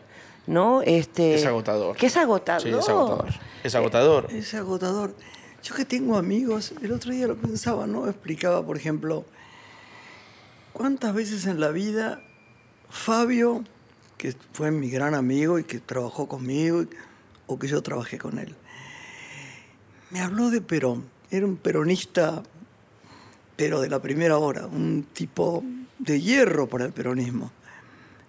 ¿no? 0.47 0.83
Este, 0.83 1.35
Es 1.35 1.47
agotador. 1.47 1.97
Que 1.97 2.07
es 2.07 2.17
agotador. 2.17 2.63
Sí, 2.63 2.69
es 2.71 2.89
agotador. 2.89 3.29
Es 3.63 3.75
agotador. 3.75 4.33
Es 4.33 4.55
agotador. 4.55 5.15
Yo 5.63 5.75
que 5.75 5.85
tengo 5.85 6.17
amigos, 6.17 6.75
el 6.83 6.93
otro 6.93 7.13
día 7.13 7.29
lo 7.29 7.37
pensaba, 7.37 7.87
¿no? 7.87 8.09
Explicaba, 8.09 8.65
por 8.67 8.77
ejemplo, 8.77 9.25
cuántas 10.73 11.15
veces 11.15 11.47
en 11.47 11.61
la 11.61 11.69
vida 11.69 12.21
Fabio, 12.91 13.65
que 14.19 14.35
fue 14.53 14.71
mi 14.71 14.91
gran 14.91 15.15
amigo 15.15 15.59
y 15.59 15.65
que 15.65 15.79
trabajó 15.79 16.29
conmigo, 16.29 16.85
o 17.47 17.59
que 17.59 17.69
yo 17.69 17.83
trabajé 17.83 18.19
con 18.19 18.39
él, 18.39 18.55
me 20.11 20.21
habló 20.21 20.51
de 20.51 20.61
Perón. 20.61 21.09
Era 21.31 21.47
un 21.47 21.57
peronista, 21.57 22.43
pero 23.57 23.81
de 23.81 23.89
la 23.89 24.03
primera 24.03 24.37
hora, 24.37 24.67
un 24.67 25.07
tipo 25.15 25.65
de 25.99 26.21
hierro 26.21 26.69
para 26.69 26.85
el 26.85 26.93
peronismo. 26.93 27.51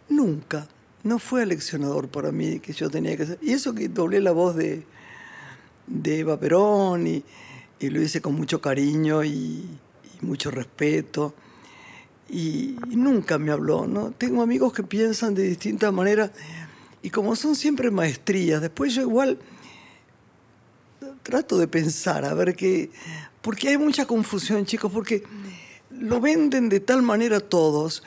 Nunca, 0.08 0.67
no 1.04 1.20
fue 1.20 1.44
aleccionador 1.44 2.08
para 2.08 2.32
mí 2.32 2.60
que 2.60 2.74
yo 2.74 2.89
tenía 2.89 3.16
que 3.18 3.26
ser. 3.26 3.39
Y 3.42 3.52
eso 3.52 3.74
que 3.76 3.89
doblé 3.89 4.22
la 4.22 4.32
voz 4.32 4.56
de, 4.56 4.84
de 5.88 6.20
Eva 6.20 6.39
Perón 6.39 7.08
y, 7.08 7.24
lo 7.82 8.02
hice 8.02 8.22
con 8.22 8.34
mucho 8.36 8.62
cariño 8.62 9.26
y, 9.26 9.78
mucho 10.22 10.50
respeto. 10.50 11.34
Y, 12.30 12.78
nunca 12.88 13.38
me 13.38 13.52
habló, 13.52 13.86
¿no? 13.86 14.12
Tengo 14.12 14.42
amigos 14.42 14.72
que 14.72 14.84
piensan 14.84 15.36
de 15.36 15.44
distintas 15.44 15.92
maneras 15.92 16.32
y 17.02 17.10
como 17.10 17.36
son 17.36 17.56
siempre 17.56 17.92
maestrías, 17.92 18.62
después 18.62 18.96
yo 18.96 19.02
igual 19.02 19.38
trato 21.22 21.58
de 21.58 21.68
pensar, 21.68 22.26
a 22.26 22.34
ver 22.34 22.56
qué... 22.56 22.92
Porque 23.42 23.68
hay 23.68 23.78
mucha 23.78 24.06
confusión, 24.06 24.66
chicos, 24.66 24.89
porque 24.89 25.24
lo 25.89 26.22
venden 26.22 26.70
de 26.70 26.80
tal 26.80 27.02
manera 27.02 27.42
todos 27.42 28.04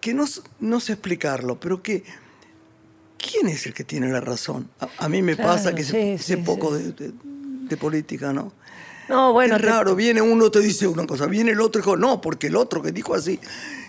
que 0.00 0.14
no, 0.14 0.24
no 0.58 0.80
sé 0.80 0.94
explicarlo, 0.94 1.60
pero 1.60 1.80
que... 1.80 2.02
¿Quién 3.20 3.48
es 3.48 3.66
el 3.66 3.74
que 3.74 3.84
tiene 3.84 4.08
la 4.08 4.20
razón? 4.20 4.68
A, 4.80 4.88
a 5.04 5.08
mí 5.08 5.22
me 5.22 5.34
Claro, 5.36 5.50
pasa 5.52 5.74
que 5.74 5.84
sé, 5.84 6.16
sí, 6.18 6.24
sé 6.24 6.36
sí, 6.36 6.42
poco 6.42 6.74
de, 6.74 6.92
de- 6.92 7.12
de 7.14 7.76
política, 7.76 8.32
¿no? 8.32 8.52
No, 9.08 9.32
bueno, 9.32 9.56
es 9.56 9.60
te- 9.62 9.66
raro, 9.68 9.94
viene 9.96 10.22
uno 10.22 10.50
te 10.50 10.60
dice 10.60 10.86
una 10.86 11.06
cosa, 11.06 11.26
viene 11.26 11.50
el 11.52 11.60
otro 11.60 11.80
y 11.80 11.82
dijo, 11.82 11.96
no, 11.96 12.20
porque 12.20 12.46
el 12.46 12.56
otro 12.56 12.80
que 12.82 12.92
dijo 12.92 13.14
así, 13.14 13.38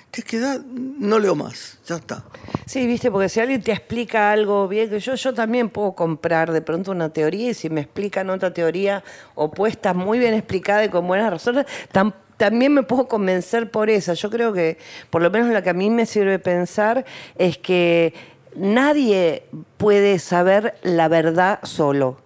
te 0.10 0.24
queda, 0.24 0.60
no 0.68 1.20
leo 1.20 1.36
más, 1.36 1.78
ya 1.86 1.96
está. 1.96 2.24
Sí, 2.66 2.86
viste, 2.88 3.10
porque 3.12 3.30
si 3.30 3.40
alguien 3.40 3.62
te 3.64 3.72
explica 3.72 4.32
algo 4.32 4.68
bien, 4.68 4.90
que 4.90 5.00
yo, 5.00 5.16
yo 5.16 5.34
también 5.34 5.70
puedo 5.70 5.94
comprar 5.94 6.52
de 6.52 6.62
pronto 6.62 6.92
una 6.92 7.10
teoría 7.14 7.52
y 7.52 7.54
si 7.54 7.70
me 7.70 7.82
explican 7.82 8.30
otra 8.30 8.54
teoría 8.54 9.04
opuesta, 9.36 9.94
muy 9.94 10.20
bien 10.20 10.34
explicada 10.34 10.84
y 10.84 10.90
con 10.90 11.08
buenas 11.08 11.30
razones, 11.32 11.66
tam- 11.94 12.14
también 12.38 12.74
me 12.74 12.82
puedo 12.82 13.08
convencer 13.08 13.70
por 13.70 13.92
esa. 13.92 14.16
Yo 14.16 14.32
creo 14.32 14.52
que, 14.52 14.80
por 15.12 15.22
lo 15.22 15.30
menos 15.30 15.50
la 15.50 15.62
que 15.62 15.70
a 15.70 15.74
mí 15.76 15.92
me 15.92 16.08
sirve 16.08 16.40
pensar, 16.40 17.06
es 17.38 17.60
que 17.60 18.16
nadie 18.56 19.44
puede 19.78 20.20
saber 20.20 20.76
la 20.84 21.08
verdad 21.08 21.60
solo 21.64 22.18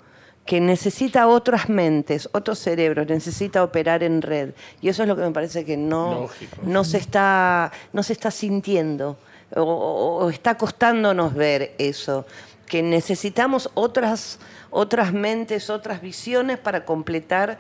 que 0.46 0.62
necesita 0.62 1.28
otras 1.28 1.70
mentes, 1.70 2.30
otros 2.32 2.60
cerebros, 2.60 3.08
necesita 3.08 3.64
operar 3.64 4.04
en 4.04 4.22
red. 4.22 4.52
Y 4.80 4.90
eso 4.90 5.02
es 5.02 5.10
lo 5.10 5.16
que 5.16 5.24
me 5.24 5.32
parece 5.32 5.66
que 5.66 5.76
no, 5.76 6.30
no, 6.62 6.84
se, 6.84 7.00
está, 7.00 7.72
no 7.94 8.04
se 8.04 8.14
está 8.14 8.30
sintiendo 8.30 9.18
o, 9.56 10.30
está 10.30 10.56
costándonos 10.56 11.34
ver 11.34 11.74
eso, 11.78 12.26
que 12.68 12.84
necesitamos 12.84 13.70
otras, 13.74 14.40
otras 14.70 15.14
mentes, 15.14 15.70
otras 15.70 16.02
visiones 16.02 16.60
para 16.60 16.86
completar 16.86 17.58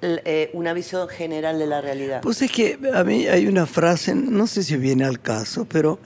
eh, 0.00 0.50
una 0.54 0.72
visión 0.72 1.08
general 1.08 1.58
de 1.58 1.66
la 1.66 1.80
realidad. 1.80 2.20
Pues 2.22 2.42
es 2.42 2.50
que 2.50 2.78
a 2.94 3.04
mí 3.04 3.26
hay 3.26 3.46
una 3.46 3.66
frase, 3.66 4.14
no 4.14 4.46
sé 4.46 4.62
si 4.62 4.76
viene 4.76 5.04
al 5.04 5.20
caso, 5.20 5.66
pero 5.68 5.98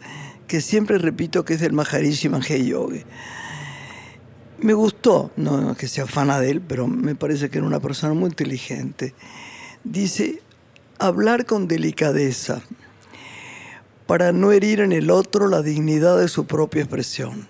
que 0.53 0.61
siempre 0.61 0.99
repito 0.99 1.47
que 1.47 1.55
es 1.55 1.61
del 1.61 1.73
Maharishi 1.73 2.29
Mahesh 2.29 2.67
Yogi. 2.67 3.05
Me 4.59 4.75
gustó, 4.75 5.31
no 5.39 5.75
que 5.75 5.89
sea 5.89 6.07
fana 6.07 6.41
de 6.41 6.51
él, 6.51 6.61
pero 6.61 6.87
me 6.87 7.15
parece 7.15 7.49
que 7.49 7.57
era 7.57 7.67
una 7.67 7.81
persona 7.81 8.13
muy 8.13 8.29
inteligente. 8.29 9.15
Dice, 9.83 10.43
hablar 10.99 11.47
con 11.47 11.69
delicadeza 11.69 12.61
para 14.07 14.33
no 14.33 14.53
herir 14.53 14.81
en 14.81 14.93
el 14.93 15.11
otro 15.11 15.49
la 15.49 15.63
dignidad 15.63 16.19
de 16.19 16.29
su 16.29 16.45
propia 16.45 16.83
expresión. 16.83 17.49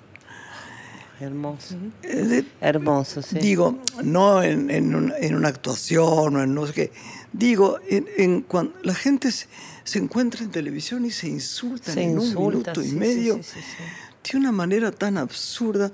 Hermoso. 1.18 1.74
Hermoso, 2.60 3.20
sí. 3.20 3.36
Digo, 3.40 3.80
no 4.04 4.44
en, 4.44 4.70
en 4.70 4.94
un- 4.94 5.12
en 5.20 5.34
una 5.34 5.48
actuación 5.48 6.36
o 6.36 6.40
en 6.44 6.54
no 6.54 6.68
sé 6.68 6.72
qué. 6.72 6.92
Digo, 7.32 7.80
en, 7.88 8.06
en 8.16 8.42
cuando 8.42 8.74
la 8.84 8.94
gente 8.94 9.32
se, 9.32 9.46
se 9.84 9.98
encuentra 9.98 10.42
en 10.44 10.50
televisión 10.50 11.04
y 11.04 11.10
se 11.10 11.28
insultan 11.28 11.94
Se 11.94 12.02
en 12.02 12.18
un 12.18 12.34
minuto 12.34 12.80
y 12.82 12.88
sí, 12.88 12.94
medio 12.96 13.36
sí, 13.36 13.42
sí, 13.54 13.60
sí. 13.60 14.32
de 14.32 14.38
una 14.38 14.52
manera 14.52 14.90
tan 14.90 15.18
absurda. 15.18 15.92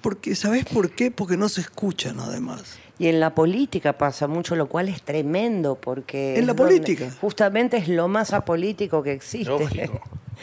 Porque, 0.00 0.34
¿sabes 0.34 0.64
por 0.64 0.90
qué? 0.90 1.10
Porque 1.10 1.36
no 1.36 1.48
se 1.48 1.60
escuchan 1.60 2.20
además. 2.20 2.78
Y 2.98 3.08
en 3.08 3.20
la 3.20 3.34
política 3.34 3.96
pasa 3.96 4.26
mucho, 4.26 4.56
lo 4.56 4.68
cual 4.68 4.88
es 4.88 5.02
tremendo, 5.02 5.74
porque... 5.74 6.38
En 6.38 6.46
la 6.46 6.54
política. 6.54 7.10
Justamente 7.20 7.78
es 7.78 7.88
lo 7.88 8.08
más 8.08 8.32
apolítico 8.32 9.02
que 9.02 9.12
existe. 9.12 9.50
Lógico. 9.50 10.02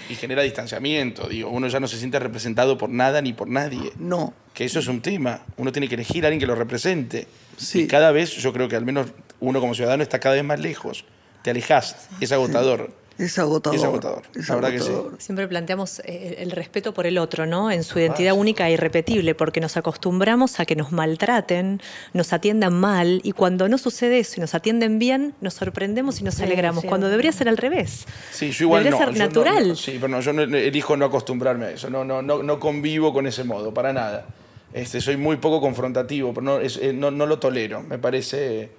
Y 0.09 0.15
genera 0.15 0.43
distanciamiento, 0.43 1.27
digo, 1.27 1.49
uno 1.49 1.67
ya 1.67 1.79
no 1.79 1.87
se 1.87 1.97
siente 1.97 2.19
representado 2.19 2.77
por 2.77 2.89
nada 2.89 3.21
ni 3.21 3.33
por 3.33 3.47
nadie. 3.47 3.91
No. 3.97 4.33
Que 4.53 4.65
eso 4.65 4.79
es 4.79 4.87
un 4.87 5.01
tema. 5.01 5.41
Uno 5.57 5.71
tiene 5.71 5.87
que 5.87 5.95
elegir 5.95 6.23
a 6.23 6.27
alguien 6.27 6.39
que 6.39 6.47
lo 6.47 6.55
represente. 6.55 7.27
Sí. 7.57 7.81
Y 7.81 7.87
cada 7.87 8.11
vez, 8.11 8.31
yo 8.31 8.53
creo 8.53 8.67
que 8.67 8.75
al 8.75 8.85
menos 8.85 9.07
uno 9.39 9.59
como 9.59 9.73
ciudadano 9.73 10.03
está 10.03 10.19
cada 10.19 10.35
vez 10.35 10.43
más 10.43 10.59
lejos. 10.59 11.05
Te 11.47 11.51
alejas. 11.51 11.95
Es 12.19 12.33
agotador. 12.33 12.91
Es 13.17 13.39
agotador. 13.39 13.77
Es 13.77 13.83
agotador, 13.85 14.23
es 14.35 14.49
la 14.49 14.55
verdad 14.55 14.69
que 14.71 14.79
sí. 14.79 14.89
agotador. 14.89 15.15
Siempre 15.21 15.47
planteamos 15.47 15.99
eh, 16.03 16.35
el 16.39 16.51
respeto 16.51 16.93
por 16.93 17.07
el 17.07 17.17
otro, 17.17 17.45
¿no? 17.45 17.71
En 17.71 17.85
su 17.85 17.97
identidad 17.99 18.33
única 18.35 18.67
e 18.67 18.73
irrepetible, 18.73 19.33
porque 19.33 19.61
nos 19.61 19.77
acostumbramos 19.77 20.59
a 20.59 20.65
que 20.65 20.75
nos 20.75 20.91
maltraten, 20.91 21.81
nos 22.13 22.33
atiendan 22.33 22.73
mal, 22.73 23.21
y 23.23 23.31
cuando 23.31 23.69
no 23.69 23.77
sucede 23.77 24.19
eso 24.19 24.33
y 24.35 24.41
nos 24.41 24.55
atienden 24.55 24.99
bien, 24.99 25.35
nos 25.39 25.53
sorprendemos 25.53 26.19
y 26.19 26.25
nos 26.25 26.35
Sí, 26.35 26.43
sí. 26.43 26.87
cuando 26.89 27.07
debería 27.07 27.31
ser 27.31 27.47
al 27.47 27.55
revés. 27.55 28.05
Sí, 28.33 28.51
yo 28.51 28.65
igual 28.65 28.83
Debería 28.83 28.99
no. 28.99 29.05
ser 29.05 29.15
yo 29.15 29.19
no- 29.21 29.25
natural. 29.29 29.67
no, 29.69 29.75
sí, 29.77 29.91
pero 29.93 30.09
no, 30.09 30.19
yo 30.19 30.33
no, 30.33 30.41
elijo 30.41 30.97
no 30.97 31.05
acostumbrarme 31.05 31.67
a 31.67 31.71
eso. 31.71 31.89
No, 31.89 32.03
no, 32.03 32.21
no, 32.21 32.43
no 32.43 32.59
convivo 32.59 33.13
con 33.13 33.25
ese 33.25 33.45
modo, 33.45 33.73
para 33.73 33.93
nada. 33.93 34.25
Este, 34.73 34.99
soy 34.99 35.15
muy 35.15 35.37
poco 35.37 35.61
confrontativo, 35.61 36.33
pero 36.33 36.43
no, 36.43 36.59
es- 36.59 36.75
eh, 36.75 36.91
no, 36.91 37.09
no 37.09 37.25
lo 37.25 37.39
tolero. 37.39 37.83
Me 37.83 37.97
parece. 37.97 38.69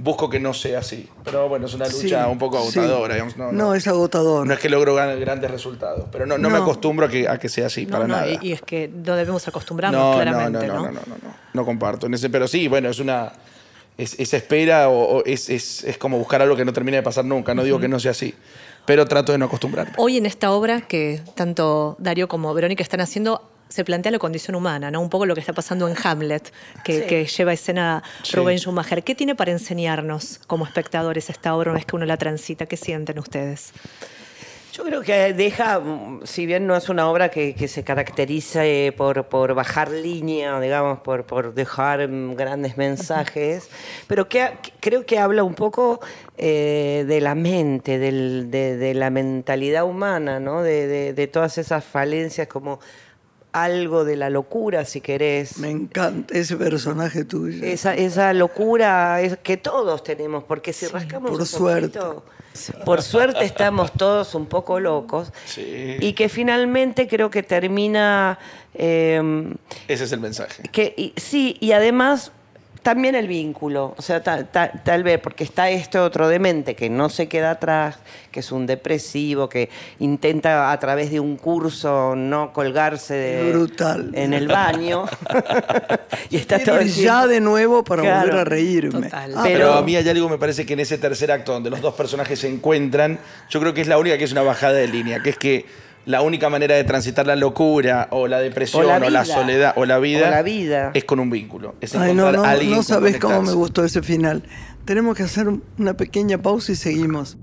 Busco 0.00 0.30
que 0.30 0.38
no 0.38 0.54
sea 0.54 0.78
así. 0.78 1.08
Pero 1.24 1.48
bueno, 1.48 1.66
es 1.66 1.74
una 1.74 1.86
lucha 1.88 2.24
Sí, 2.24 2.30
un 2.30 2.38
poco 2.38 2.62
sí. 2.70 2.78
agotadora. 2.78 3.14
digamos, 3.14 3.36
no, 3.36 3.46
No, 3.46 3.52
no. 3.52 3.74
es 3.74 3.86
agotador. 3.88 4.46
No 4.46 4.54
es 4.54 4.60
que 4.60 4.68
logro 4.68 4.94
grandes 4.94 5.50
resultados, 5.50 6.04
pero 6.12 6.24
no, 6.24 6.38
no, 6.38 6.48
me 6.50 6.58
acostumbro 6.58 7.06
a 7.06 7.08
que, 7.08 7.28
a 7.28 7.36
que 7.38 7.48
sea 7.48 7.66
así, 7.66 7.84
No, 7.84 7.92
para 7.92 8.06
no, 8.06 8.14
nada. 8.14 8.28
y, 8.28 8.38
y 8.48 8.52
es 8.52 8.62
que 8.62 8.88
no 8.88 9.16
debemos 9.16 9.46
acostumbrarnos, 9.48 10.00
no, 10.00 10.12
claramente, 10.22 10.66
no, 10.68 10.74
¿no? 10.74 10.80
no, 10.82 10.86
no, 10.86 10.92
no, 10.92 11.00
no, 11.08 11.16
no, 11.22 11.34
no 11.52 11.64
comparto. 11.64 12.06
En 12.06 12.14
ese, 12.14 12.30
pero 12.30 12.46
sí, 12.46 12.68
bueno, 12.68 12.88
es 12.88 13.00
una. 13.00 13.32
Es, 13.96 14.14
esa 14.20 14.36
espera 14.36 14.88
o, 14.88 15.16
o 15.18 15.24
es, 15.24 15.50
es, 15.50 15.82
es 15.82 15.98
como 15.98 16.16
buscar 16.18 16.40
algo 16.40 16.54
que 16.54 16.64
no 16.64 16.72
termine 16.72 16.98
de 16.98 17.02
pasar 17.02 17.24
nunca. 17.24 17.52
No 17.52 17.64
digo 17.64 17.80
que 17.80 17.88
no 17.88 17.98
sea 17.98 18.12
así, 18.12 18.32
pero 18.86 19.04
trato 19.06 19.32
de 19.32 19.38
no 19.38 19.46
acostumbrarme. 19.46 19.94
Hoy 19.96 20.16
en 20.16 20.26
esta 20.26 20.52
obra 20.52 20.82
que 20.82 21.20
tanto 21.34 21.96
Darío 21.98 22.28
como 22.28 22.54
Verónica 22.54 22.84
están 22.84 23.00
haciendo, 23.00 23.50
se 23.68 23.84
plantea 23.84 24.12
la 24.12 24.18
condición 24.18 24.54
humana, 24.56 24.90
¿no? 24.90 25.00
Un 25.00 25.10
poco 25.10 25.26
lo 25.26 25.34
que 25.34 25.40
está 25.40 25.52
pasando 25.52 25.88
en 25.88 25.94
Hamlet, 26.02 26.52
que, 26.84 27.00
Sí. 27.00 27.06
que 27.06 27.26
lleva 27.26 27.50
a 27.50 27.54
escena 27.54 28.02
Sí. 28.22 28.36
Rubén 28.36 28.58
Schumacher. 28.58 29.02
¿Qué 29.04 29.14
tiene 29.14 29.34
para 29.34 29.50
enseñarnos 29.52 30.40
como 30.46 30.64
espectadores 30.64 31.28
esta 31.30 31.54
obra 31.54 31.70
una 31.70 31.78
vez 31.78 31.86
que 31.86 31.96
uno 31.96 32.06
la 32.06 32.16
transita? 32.16 32.66
¿Qué 32.66 32.76
sienten 32.76 33.18
ustedes? 33.18 33.72
Yo 34.72 34.84
creo 34.84 35.02
que 35.02 35.32
deja, 35.34 35.82
si 36.22 36.46
bien 36.46 36.66
no 36.68 36.76
es 36.76 36.88
una 36.88 37.08
obra 37.10 37.30
que, 37.30 37.54
que 37.56 37.66
se 37.66 37.82
caracteriza 37.82 38.64
eh, 38.64 38.92
por, 38.96 39.24
por 39.24 39.52
bajar 39.54 39.90
línea, 39.90 40.60
digamos, 40.60 41.00
por, 41.00 41.24
por 41.24 41.52
dejar 41.52 42.06
grandes 42.36 42.76
mensajes, 42.76 43.68
pero 44.06 44.28
que 44.28 44.50
creo 44.78 45.04
que 45.04 45.18
habla 45.18 45.42
un 45.42 45.54
poco 45.54 46.00
eh, 46.36 47.04
de 47.08 47.20
la 47.20 47.34
mente, 47.34 47.98
del- 47.98 48.52
de, 48.52 48.76
de 48.76 48.94
la 48.94 49.10
mentalidad 49.10 49.84
humana, 49.84 50.38
¿no? 50.38 50.62
de, 50.62 50.86
de- 50.86 51.12
de 51.12 51.26
todas 51.26 51.58
esas 51.58 51.82
falencias 51.84 52.46
como 52.46 52.78
algo 53.52 54.04
de 54.04 54.16
la 54.16 54.30
locura, 54.30 54.84
si 54.84 55.00
querés. 55.00 55.58
Me 55.58 55.70
encanta 55.70 56.34
ese 56.36 56.56
personaje 56.56 57.24
tuyo. 57.24 57.64
Esa, 57.64 57.94
esa 57.94 58.32
locura 58.32 59.20
es 59.20 59.36
que 59.38 59.56
todos 59.56 60.04
tenemos, 60.04 60.44
porque 60.44 60.72
si 60.72 60.86
rascamos 60.86 61.30
por 61.30 61.40
un 61.40 61.46
suerte. 61.46 61.98
poquito, 61.98 62.24
por 62.84 63.02
suerte 63.02 63.44
estamos 63.44 63.92
todos 63.92 64.34
un 64.34 64.46
poco 64.46 64.80
locos. 64.80 65.32
Sí. 65.46 65.96
Y 66.00 66.12
que 66.12 66.28
finalmente 66.28 67.06
creo 67.08 67.30
que 67.30 67.42
termina. 67.42 68.38
eh, 68.74 69.54
Ese 69.88 70.04
es 70.04 70.12
el 70.12 70.20
mensaje. 70.20 70.62
que, 70.70 70.94
y- 70.96 71.12
sí, 71.16 71.56
y 71.60 71.72
además 71.72 72.32
también 72.88 73.14
el 73.14 73.28
vínculo. 73.28 73.94
O 73.98 74.00
sea, 74.02 74.22
ta- 74.22 74.44
ta- 74.44 74.72
tal 74.82 75.02
vez, 75.02 75.20
porque 75.20 75.44
está 75.44 75.68
este 75.68 75.98
otro 75.98 76.26
demente 76.26 76.74
que 76.74 76.88
no 76.88 77.10
se 77.10 77.28
queda 77.28 77.50
atrás, 77.50 77.98
que 78.30 78.40
es 78.40 78.50
un 78.50 78.64
depresivo, 78.64 79.46
que 79.46 79.68
intenta 79.98 80.72
a 80.72 80.78
través 80.78 81.10
de 81.10 81.20
un 81.20 81.36
curso 81.36 82.14
no 82.16 82.50
colgarse 82.54 83.12
de- 83.12 83.52
Brutal. 83.52 84.10
en 84.14 84.32
el 84.32 84.48
baño. 84.48 85.04
y 86.30 86.36
está 86.36 86.58
todo 86.60 86.78
el 86.78 86.88
ya 86.90 87.26
de 87.26 87.40
nuevo 87.42 87.84
para 87.84 88.00
Claro, 88.00 88.20
volver 88.28 88.40
a 88.40 88.44
reírme. 88.44 89.08
Ah, 89.12 89.26
Pero, 89.26 89.42
Pero- 89.42 89.72
a 89.74 89.82
mí 89.82 89.94
hay 89.94 90.08
algo 90.08 90.30
me 90.30 90.38
parece 90.38 90.64
que 90.64 90.72
en 90.72 90.80
ese 90.80 90.96
tercer 90.96 91.30
acto 91.30 91.52
donde 91.52 91.68
los 91.68 91.82
dos 91.82 91.92
personajes 91.94 92.38
se 92.38 92.48
encuentran, 92.48 93.18
yo 93.50 93.60
creo 93.60 93.74
que 93.74 93.82
es 93.82 93.86
la 93.88 93.98
única 93.98 94.16
que 94.16 94.24
es 94.24 94.32
una 94.32 94.42
bajada 94.42 94.72
de 94.74 94.88
línea, 94.88 95.20
que 95.22 95.28
es 95.30 95.36
que 95.36 95.66
la 96.08 96.22
única 96.22 96.48
manera 96.48 96.74
de 96.74 96.84
transitar 96.84 97.26
la 97.26 97.36
locura 97.36 98.08
o 98.10 98.26
la 98.28 98.38
depresión 98.40 98.86
O 98.86 99.06
o 99.06 99.10
la 99.10 99.24
soledad 99.26 99.74
o 99.76 99.84
la 99.84 99.98
vida, 99.98 100.28
O 100.28 100.30
la 100.30 100.42
vida. 100.42 100.90
es 100.94 101.04
con 101.04 101.20
un 101.20 101.28
vínculo. 101.28 101.74
Es 101.82 101.94
Ay, 101.94 102.14
no, 102.14 102.32
no, 102.32 102.42
a 102.44 102.50
alguien 102.52 102.70
no 102.72 102.82
sabes 102.82 103.18
cómo 103.18 103.42
me 103.42 103.52
gustó 103.52 103.84
ese 103.84 104.02
final. 104.02 104.42
Tenemos 104.86 105.14
que 105.16 105.22
hacer 105.24 105.48
un- 105.48 105.62
una 105.78 105.94
pequeña 105.98 106.38
pausa 106.38 106.72
y 106.72 106.76
seguimos. 106.76 107.36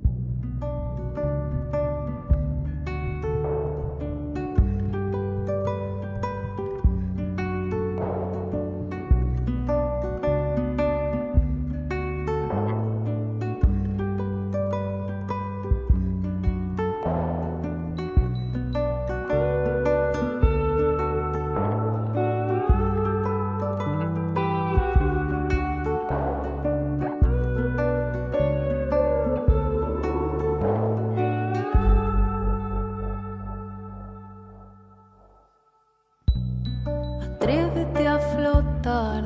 en 38.85 39.25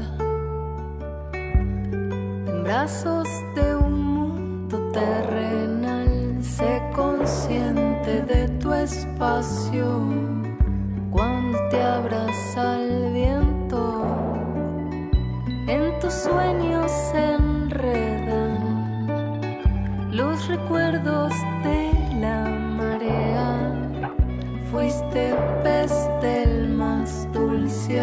brazos 2.63 3.28
de 3.56 3.76
un 3.76 4.04
mundo 4.04 4.89
terrenal. 4.93 6.38
Sé 6.41 6.82
consciente 6.95 8.22
de 8.22 8.48
tu 8.60 8.72
espacio 8.72 10.00
cuando 11.12 11.58
te 11.69 11.82
abraza 11.82 12.80
el 12.80 13.12
viento. 13.12 14.06
En 15.67 16.00
tus 16.00 16.13
sueños 16.13 16.89
se 17.12 17.34
enredan 17.34 18.56
los 20.10 20.48
recuerdos 20.48 21.34
de 21.63 21.91
la 22.22 22.45
marea. 22.78 23.74
Fuiste 24.72 25.36
pez 25.63 25.91
del 26.22 26.69
más 26.69 27.28
dulce. 27.34 28.00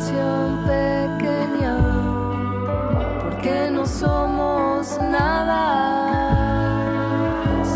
Canción 0.00 0.64
pequeña, 0.64 1.76
porque 3.22 3.70
no 3.70 3.84
somos 3.84 4.98
nada, 4.98 5.62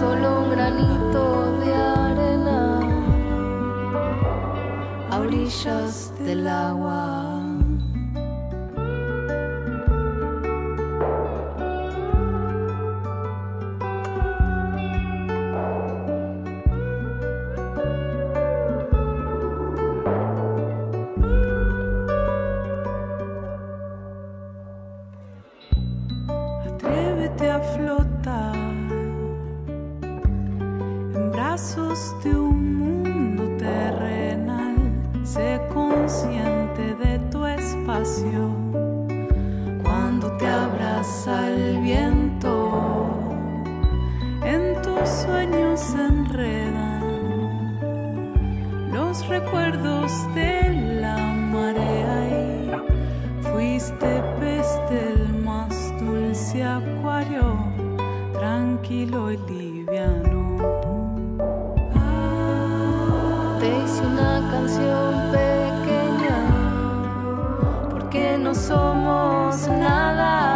solo 0.00 0.40
un 0.40 0.50
granito 0.50 1.58
de 1.58 1.74
arena 1.74 2.80
a 5.10 5.18
orillas 5.18 6.12
del 6.20 6.48
agua. 6.48 6.83
Dulce 56.54 56.64
acuario, 56.64 57.56
tranquilo 58.32 59.32
y 59.32 59.36
liviano. 59.48 60.56
Te 63.58 63.66
hice 63.66 64.06
una 64.06 64.48
canción 64.50 65.14
pequeña, 65.32 66.36
porque 67.90 68.38
no 68.38 68.54
somos 68.54 69.66
nada, 69.68 70.53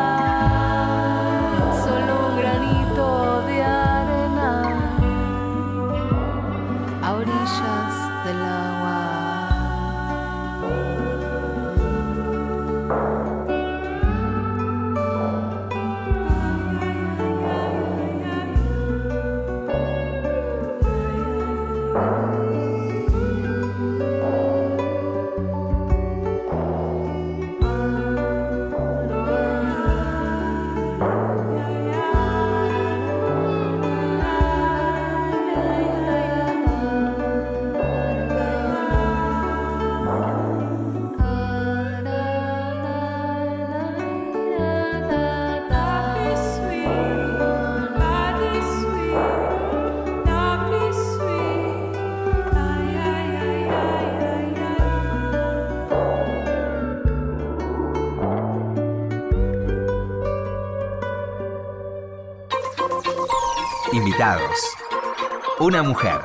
Una 65.58 65.82
mujer. 65.82 66.20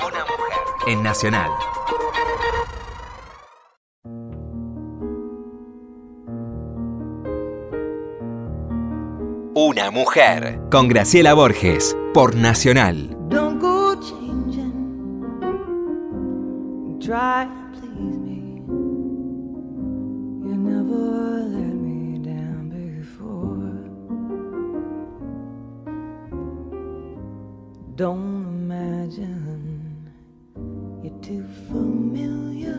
En 0.88 1.02
Nacional. 1.04 1.50
Una 9.56 9.89
mujer. 9.92 10.60
Con 10.70 10.89
Graciela 10.89 11.34
Borges. 11.34 11.96
Por 12.13 12.36
Nacional. 12.36 13.16
Don't 13.30 13.62
go 13.62 13.96
changing. 13.96 14.74
Try 17.00 17.62
Don't 27.96 28.46
imagine 28.72 30.12
you're 31.04 31.22
too 31.22 31.46
familiar. 31.68 32.74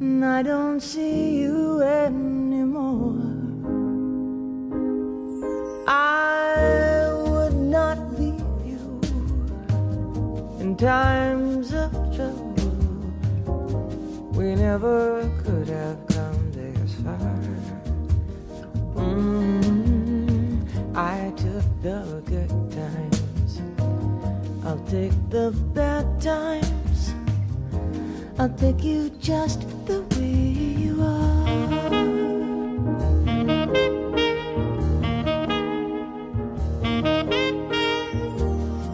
And 0.00 0.24
I 0.24 0.42
don't 0.42 0.80
see 0.80 1.38
you 1.38 1.45
take 24.88 25.30
the 25.30 25.50
bad 25.74 26.20
times. 26.20 27.12
I'll 28.38 28.48
take 28.50 28.84
you 28.84 29.10
just 29.18 29.60
the 29.86 30.02
way 30.14 30.54
you 30.84 31.02
are. 31.02 31.46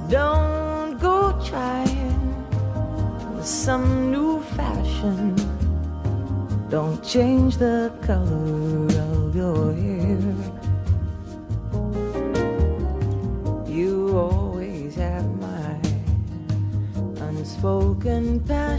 Don't 0.08 0.98
go 0.98 1.38
trying 1.44 2.16
some 3.42 4.10
new 4.10 4.40
fashion. 4.56 5.36
Don't 6.70 7.04
change 7.04 7.58
the 7.58 7.92
color 8.00 8.71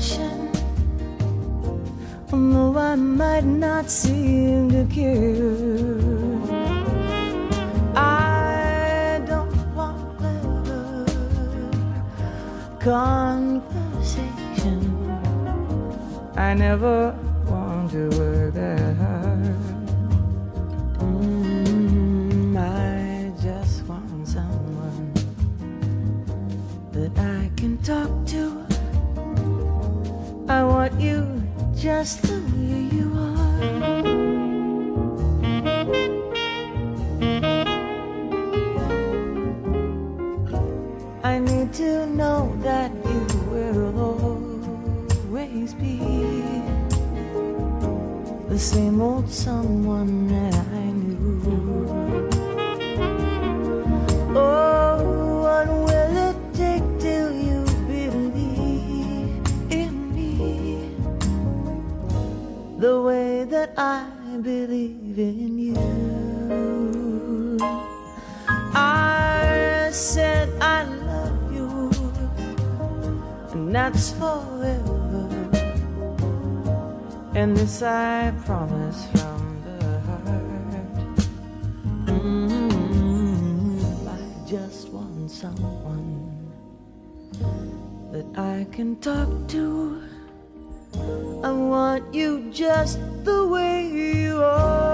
passion. 0.04 0.52
Although 2.32 2.78
I 2.78 2.96
might 2.96 3.46
not 3.46 3.90
seem 3.90 4.70
to 4.72 4.86
care. 4.94 5.98
I 7.96 9.22
don't 9.26 9.56
want 9.76 10.18
clever 10.18 11.06
conversation. 12.80 14.82
I 16.36 16.54
never 16.54 17.16
want 30.84 31.00
you 31.00 31.42
just 31.76 32.22
the 32.24 32.36
way 32.52 32.82
you 32.92 33.08
are. 33.16 33.64
I 41.24 41.40
need 41.40 41.74
to 41.76 42.06
know 42.06 42.54
that 42.64 42.92
you 42.92 43.22
will 43.50 43.98
always 45.32 45.74
be 45.74 46.00
the 48.50 48.60
same 48.60 49.00
old 49.02 49.30
someone 49.30 50.28
I 63.76 64.06
believe 64.42 65.18
in 65.18 65.58
you? 65.58 67.58
I 68.76 69.90
said 69.92 70.48
I 70.62 70.84
love 70.84 71.52
you, 71.52 71.90
and 73.52 73.74
that's 73.74 74.12
forever. 74.12 75.28
And 77.34 77.58
this 77.58 77.82
I 77.82 78.32
promise 78.46 79.08
from 79.12 79.64
the 79.66 80.00
heart. 80.02 81.28
Mm, 82.06 84.08
I 84.08 84.20
just 84.48 84.90
want 84.90 85.32
someone 85.32 86.30
that 88.12 88.28
I 88.38 88.68
can 88.72 88.98
talk 88.98 89.48
to. 89.48 90.04
I 91.44 91.52
want 91.52 92.14
you 92.14 92.52
just 92.52 93.00
the 93.24 93.48
way 93.48 93.88
you 93.88 94.44
are. 94.44 94.93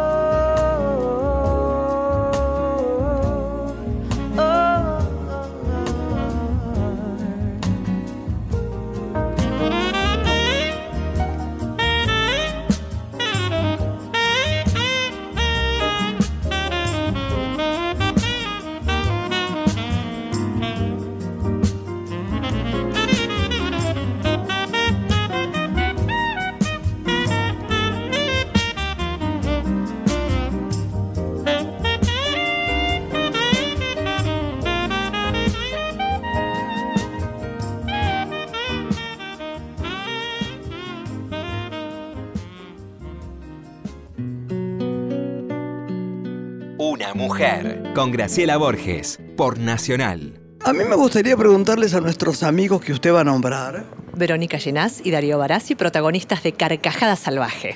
Una 47.12 47.24
mujer. 47.24 47.92
Con 47.96 48.12
Graciela 48.12 48.58
Borges. 48.58 49.20
Por 49.36 49.58
Nacional. 49.58 50.40
A 50.64 50.74
mí 50.74 50.84
me 50.88 50.96
gustaría 50.96 51.36
preguntarles 51.36 51.96
a 51.96 52.02
nuestros 52.02 52.44
amigos 52.44 52.82
que 52.82 52.92
usted 52.92 53.12
va 53.12 53.22
a 53.22 53.24
nombrar. 53.24 53.84
Verónica 54.16 54.58
Llenás 54.60 55.02
y 55.04 55.10
Darío 55.10 55.40
Barassi, 55.40 55.74
protagonistas 55.74 56.44
de 56.44 56.52
Carcajada 56.54 57.16
Salvaje. 57.16 57.74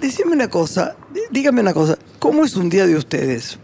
Decime 0.00 0.32
una 0.32 0.48
cosa, 0.48 0.96
dí- 1.12 1.20
dígame 1.30 1.60
una 1.60 1.72
cosa, 1.72 1.96
¿cómo 2.18 2.44
es 2.44 2.56
un 2.56 2.68
día 2.68 2.86
de 2.86 2.96
ustedes? 2.96 3.58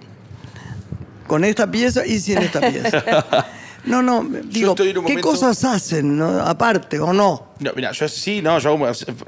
Con 1.26 1.42
esta 1.44 1.68
pieza 1.68 2.06
y 2.06 2.20
sin 2.20 2.38
esta 2.38 2.60
pieza. 2.60 3.02
No, 3.84 4.02
no, 4.02 4.26
digo, 4.44 4.72
un 4.72 4.76
¿qué 4.76 4.94
momento- 4.94 5.20
cosas 5.28 5.64
hacen, 5.64 6.16
no? 6.18 6.40
aparte 6.40 6.98
o 7.00 7.12
no? 7.12 7.52
No, 7.60 7.72
mira, 7.74 7.92
yo 7.92 8.08
sí, 8.08 8.42
no, 8.42 8.58
yo 8.58 8.78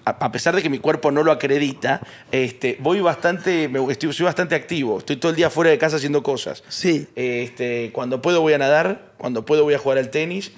a 0.05 0.33
pesar 0.33 0.55
de 0.55 0.63
que 0.63 0.69
mi 0.71 0.79
cuerpo 0.79 1.11
no 1.11 1.23
lo 1.23 1.33
acredita, 1.33 2.01
este, 2.31 2.77
voy 2.81 3.01
bastante, 3.01 3.71
estoy, 3.91 4.13
soy 4.13 4.25
bastante 4.25 4.55
activo. 4.55 4.99
Estoy 4.99 5.17
todo 5.17 5.31
el 5.31 5.37
día 5.37 5.51
fuera 5.51 5.71
de 5.71 5.79
casa 5.79 5.97
haciendo 5.97 6.23
cosas. 6.23 6.63
Sí. 6.69 7.07
Este, 7.15 7.91
cuando 7.93 8.21
puedo 8.23 8.41
voy 8.41 8.53
a 8.55 8.59
nadar, 8.59 9.13
cuando 9.19 9.45
puedo 9.45 9.65
voy 9.65 9.75
a 9.75 9.79
jugar 9.79 9.99
al 9.99 10.11
tenis. 10.11 10.53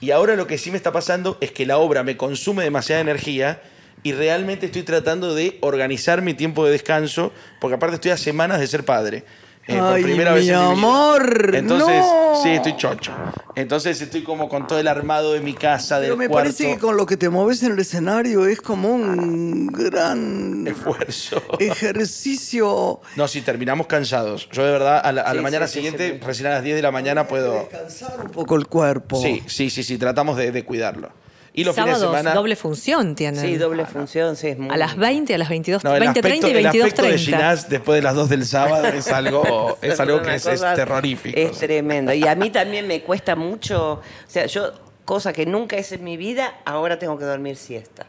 Y 0.00 0.12
ahora 0.12 0.34
lo 0.34 0.46
que 0.46 0.56
sí 0.58 0.70
me 0.70 0.76
está 0.76 0.92
pasando 0.92 1.36
es 1.40 1.52
que 1.52 1.66
la 1.66 1.78
obra 1.78 2.02
me 2.02 2.16
consume 2.16 2.64
demasiada 2.64 3.00
energía 3.00 3.60
y 4.02 4.12
realmente 4.12 4.66
estoy 4.66 4.82
tratando 4.82 5.34
de 5.34 5.58
organizar 5.60 6.22
mi 6.22 6.32
tiempo 6.34 6.64
de 6.64 6.72
descanso, 6.72 7.32
porque 7.60 7.74
aparte 7.74 7.96
estoy 7.96 8.10
a 8.12 8.16
semanas 8.16 8.60
de 8.60 8.66
ser 8.66 8.84
padre. 8.84 9.24
Eh, 9.66 9.78
Ay, 9.80 10.02
mi 10.04 10.12
en 10.12 10.34
mi 10.34 10.40
vida. 10.40 10.70
amor, 10.70 11.52
Entonces, 11.54 12.00
no. 12.00 12.40
sí, 12.42 12.48
estoy 12.48 12.76
chocho. 12.76 13.12
Entonces 13.54 14.00
estoy 14.00 14.22
como 14.24 14.48
con 14.48 14.66
todo 14.66 14.78
el 14.80 14.88
armado 14.88 15.32
de 15.34 15.40
mi 15.40 15.52
casa, 15.54 15.96
del 16.00 16.06
Pero 16.08 16.16
me 16.16 16.28
cuarto. 16.28 16.44
parece 16.48 16.74
que 16.74 16.78
con 16.80 16.96
lo 16.96 17.06
que 17.06 17.16
te 17.16 17.28
moves 17.28 17.62
en 17.62 17.72
el 17.72 17.78
escenario 17.78 18.46
es 18.46 18.60
como 18.60 18.88
un 18.88 19.66
gran 19.68 20.66
Esfuerzo. 20.66 21.40
ejercicio. 21.58 23.00
No, 23.16 23.28
si 23.28 23.42
terminamos 23.42 23.86
cansados. 23.86 24.48
Yo 24.50 24.64
de 24.64 24.72
verdad, 24.72 25.00
a 25.04 25.12
la, 25.12 25.22
a 25.22 25.34
la 25.34 25.38
Sí, 25.40 25.42
mañana 25.44 25.66
sí, 25.66 25.72
sí, 25.74 25.78
siguiente, 25.78 26.18
sí. 26.20 26.26
recién 26.26 26.46
a 26.48 26.50
las 26.50 26.62
10 26.64 26.76
de 26.76 26.82
la 26.82 26.90
mañana, 26.90 27.28
puedo... 27.28 27.52
Descansar 27.70 28.20
un 28.24 28.30
poco 28.30 28.56
el 28.56 28.66
cuerpo. 28.66 29.20
Sí, 29.20 29.42
sí, 29.46 29.70
sí, 29.70 29.82
sí, 29.82 29.98
tratamos 29.98 30.36
de, 30.36 30.50
de 30.52 30.64
cuidarlo. 30.64 31.10
Y 31.52 31.64
los 31.64 31.74
Sábados, 31.74 31.98
fines 31.98 32.12
de 32.12 32.18
semana... 32.18 32.34
doble 32.34 32.56
función 32.56 33.14
tienen. 33.16 33.40
Sí, 33.40 33.56
doble 33.56 33.84
función, 33.84 34.36
sí, 34.36 34.48
es 34.48 34.58
muy... 34.58 34.70
A 34.70 34.76
las 34.76 34.96
20, 34.96 35.34
a 35.34 35.38
las 35.38 35.48
22, 35.48 35.82
No, 35.82 35.94
el 35.94 36.00
20, 36.00 36.22
30 36.22 36.48
y 36.48 36.50
aspecto, 36.50 36.58
el 36.58 36.66
aspecto 36.66 37.02
de 37.02 37.14
22.30. 37.14 37.18
Ginás 37.18 37.68
después 37.68 37.96
de 37.96 38.02
las 38.02 38.14
2 38.14 38.28
del 38.28 38.46
sábado 38.46 38.86
es 38.86 39.08
algo, 39.12 39.78
es 39.82 39.98
algo 39.98 40.22
que 40.22 40.34
es, 40.34 40.46
es 40.46 40.60
terrorífico. 40.60 41.38
Es 41.38 41.58
tremendo. 41.58 42.12
Y 42.12 42.26
a 42.26 42.34
mí 42.36 42.50
también 42.50 42.86
me 42.86 43.02
cuesta 43.02 43.34
mucho. 43.34 43.94
O 43.94 44.02
sea, 44.28 44.46
yo, 44.46 44.72
cosa 45.04 45.32
que 45.32 45.44
nunca 45.44 45.76
hice 45.76 45.96
en 45.96 46.04
mi 46.04 46.16
vida, 46.16 46.60
ahora 46.64 46.98
tengo 46.98 47.18
que 47.18 47.24
dormir 47.24 47.56
siesta. 47.56 48.06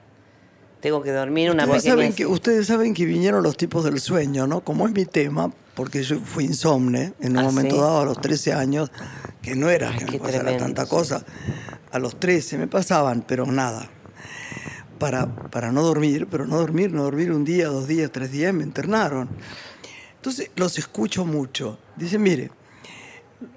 Tengo 0.81 1.01
que 1.01 1.11
dormir 1.11 1.49
una 1.51 1.63
Ustedes 1.63 1.83
pequeña 1.83 1.95
saben, 1.95 2.13
que, 2.13 2.25
ustedes 2.25 2.67
saben 2.67 2.93
que 2.93 3.05
vinieron 3.05 3.43
los 3.43 3.57
tipos 3.57 3.83
del 3.83 3.99
sueño, 3.99 4.47
¿no? 4.47 4.61
Como 4.61 4.87
es 4.87 4.93
mi 4.93 5.05
tema, 5.05 5.51
porque 5.75 6.03
yo 6.03 6.19
fui 6.19 6.45
insomne 6.45 7.13
en 7.19 7.33
un 7.33 7.39
¿Ah, 7.39 7.43
momento 7.43 7.75
sí? 7.75 7.81
dado 7.81 8.01
a 8.01 8.05
los 8.05 8.19
13 8.19 8.53
años, 8.53 8.91
que 9.41 9.55
no 9.55 9.69
era 9.69 9.89
Ay, 9.89 9.97
que 9.97 10.05
me 10.05 10.19
pasara 10.19 10.43
tremendo, 10.43 10.63
tanta 10.63 10.83
sí. 10.83 10.89
cosa. 10.89 11.23
A 11.91 11.99
los 11.99 12.19
13 12.19 12.57
me 12.57 12.67
pasaban, 12.67 13.23
pero 13.27 13.45
nada. 13.45 13.89
Para, 14.99 15.33
para 15.49 15.71
no 15.71 15.81
dormir, 15.81 16.27
pero 16.29 16.45
no 16.45 16.57
dormir, 16.57 16.91
no 16.91 17.03
dormir 17.03 17.31
un 17.31 17.43
día, 17.43 17.67
dos 17.67 17.87
días, 17.87 18.11
tres 18.11 18.31
días, 18.31 18.53
me 18.53 18.63
internaron. 18.63 19.29
Entonces 20.15 20.51
los 20.55 20.77
escucho 20.77 21.25
mucho. 21.25 21.79
Dicen, 21.95 22.21
mire, 22.21 22.51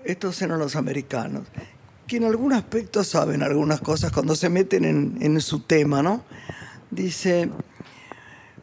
estos 0.05 0.41
eran 0.41 0.59
los 0.59 0.77
americanos, 0.77 1.47
que 2.07 2.17
en 2.17 2.25
algún 2.25 2.53
aspecto 2.55 3.05
saben 3.05 3.43
algunas 3.43 3.81
cosas 3.81 4.13
cuando 4.13 4.35
se 4.35 4.49
meten 4.49 4.85
en, 4.85 5.19
en 5.21 5.41
su 5.41 5.61
tema, 5.61 6.03
¿no? 6.03 6.25
Dice, 6.91 7.51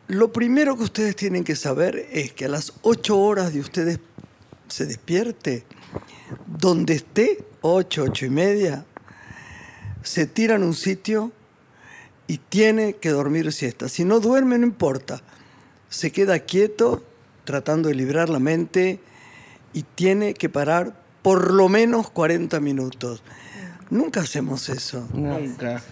lo 0.07 0.33
primero 0.33 0.75
que 0.75 0.83
ustedes 0.83 1.15
tienen 1.15 1.43
que 1.43 1.55
saber 1.55 2.07
es 2.11 2.33
que 2.33 2.45
a 2.45 2.49
las 2.49 2.73
ocho 2.81 3.17
horas 3.19 3.53
de 3.53 3.59
ustedes 3.59 3.99
se 4.67 4.85
despierte, 4.85 5.65
donde 6.47 6.95
esté, 6.95 7.45
ocho, 7.61 8.03
ocho 8.03 8.25
y 8.25 8.29
media, 8.29 8.85
se 10.03 10.25
tira 10.25 10.55
en 10.55 10.63
un 10.63 10.73
sitio 10.73 11.31
y 12.27 12.37
tiene 12.37 12.93
que 12.93 13.09
dormir 13.09 13.51
siesta. 13.51 13.89
Si 13.89 14.05
no 14.05 14.19
duerme, 14.19 14.57
no 14.57 14.65
importa. 14.65 15.21
Se 15.89 16.11
queda 16.11 16.39
quieto, 16.39 17.03
tratando 17.43 17.89
de 17.89 17.95
librar 17.95 18.29
la 18.29 18.39
mente 18.39 18.99
y 19.73 19.83
tiene 19.83 20.33
que 20.33 20.49
parar 20.49 20.95
por 21.21 21.51
lo 21.51 21.69
menos 21.69 22.09
40 22.09 22.59
minutos. 22.59 23.21
Nunca 23.89 24.21
hacemos 24.21 24.69
eso. 24.69 25.07
Nunca. 25.13 25.83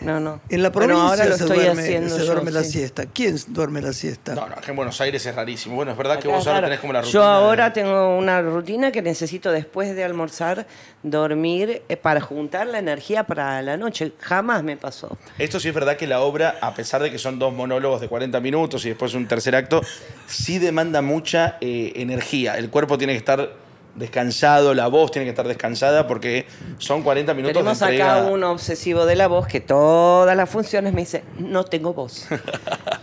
No, 0.00 0.20
no. 0.20 0.40
En 0.48 0.62
la 0.62 0.70
Bueno, 0.70 0.94
provincia 0.94 1.08
ahora 1.10 1.24
lo 1.26 1.36
se 1.36 1.42
estoy 1.44 1.58
duerme, 1.60 1.82
haciendo 1.82 2.14
se 2.16 2.20
yo, 2.20 2.26
duerme 2.32 2.50
la 2.50 2.62
sí. 2.64 2.70
siesta. 2.72 3.06
¿Quién 3.06 3.36
duerme 3.48 3.80
la 3.82 3.92
siesta? 3.92 4.34
No, 4.34 4.48
no, 4.48 4.56
que 4.56 4.70
en 4.70 4.76
Buenos 4.76 5.00
Aires 5.00 5.24
es 5.26 5.34
rarísimo. 5.34 5.74
Bueno, 5.76 5.92
es 5.92 5.98
verdad 5.98 6.18
que 6.18 6.28
vos 6.28 6.46
ahora 6.46 6.62
tenés 6.62 6.80
como 6.80 6.92
la 6.92 7.00
rutina. 7.00 7.12
Yo 7.12 7.20
de- 7.20 7.26
ahora 7.26 7.72
tengo 7.72 8.16
una 8.18 8.40
rutina 8.42 8.92
que 8.92 9.02
necesito 9.02 9.50
después 9.50 9.94
de 9.96 10.04
almorzar 10.04 10.66
dormir 11.02 11.82
eh, 11.88 11.96
para 11.96 12.20
juntar 12.20 12.66
la 12.66 12.78
energía 12.78 13.24
para 13.24 13.62
la 13.62 13.76
noche. 13.76 14.12
Jamás 14.20 14.62
me 14.62 14.76
pasó. 14.76 15.16
Esto 15.38 15.60
sí 15.60 15.68
es 15.68 15.74
verdad 15.74 15.96
que 15.96 16.06
la 16.06 16.20
obra, 16.20 16.56
a 16.60 16.74
pesar 16.74 17.02
de 17.02 17.10
que 17.10 17.18
son 17.18 17.38
dos 17.38 17.52
monólogos 17.54 18.00
de 18.00 18.08
40 18.08 18.40
minutos 18.40 18.84
y 18.84 18.88
después 18.90 19.14
un 19.14 19.26
tercer 19.28 19.54
acto, 19.56 19.80
sí 20.26 20.58
demanda 20.58 21.02
mucha 21.02 21.56
eh, 21.60 21.92
energía. 21.96 22.56
El 22.58 22.70
cuerpo 22.70 22.98
tiene 22.98 23.12
que 23.12 23.18
estar 23.18 23.50
descansado, 23.96 24.74
la 24.74 24.86
voz 24.88 25.10
tiene 25.10 25.24
que 25.24 25.30
estar 25.30 25.48
descansada 25.48 26.06
porque 26.06 26.46
son 26.78 27.02
40 27.02 27.34
minutos 27.34 27.54
Tenemos 27.54 27.78
de 27.78 27.84
entrega. 27.86 28.16
acá 28.22 28.26
un 28.30 28.44
obsesivo 28.44 29.06
de 29.06 29.16
la 29.16 29.26
voz 29.26 29.46
que 29.46 29.60
todas 29.60 30.36
las 30.36 30.48
funciones 30.48 30.92
me 30.92 31.00
dice, 31.00 31.24
no 31.38 31.64
tengo 31.64 31.92
voz. 31.94 32.26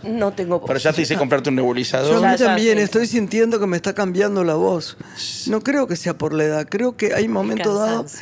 No 0.04 0.34
tengo 0.34 0.60
voz. 0.60 0.68
Pero 0.68 0.80
ya 0.80 0.92
te 0.92 1.02
hice 1.04 1.16
comprarte 1.16 1.50
un 1.50 1.56
Yo 1.56 1.62
nebulizador. 1.62 2.18
a 2.18 2.20
Ya, 2.20 2.32
mí 2.34 2.38
ya, 2.38 2.46
también 2.48 2.78
sí. 2.78 2.84
estoy 2.84 3.08
sintiendo 3.08 3.58
que 3.58 3.68
me 3.68 3.78
está 3.78 3.94
cambiando 3.94 4.44
la 4.44 4.56
voz. 4.56 4.98
No 5.48 5.62
creo 5.62 5.88
que 5.88 5.96
sea 5.96 6.18
por 6.18 6.34
la 6.34 6.44
edad, 6.44 6.68
creo 6.70 6.98
que 6.98 7.14
hay 7.14 7.30
momentos 7.30 7.80
dados. 7.80 8.14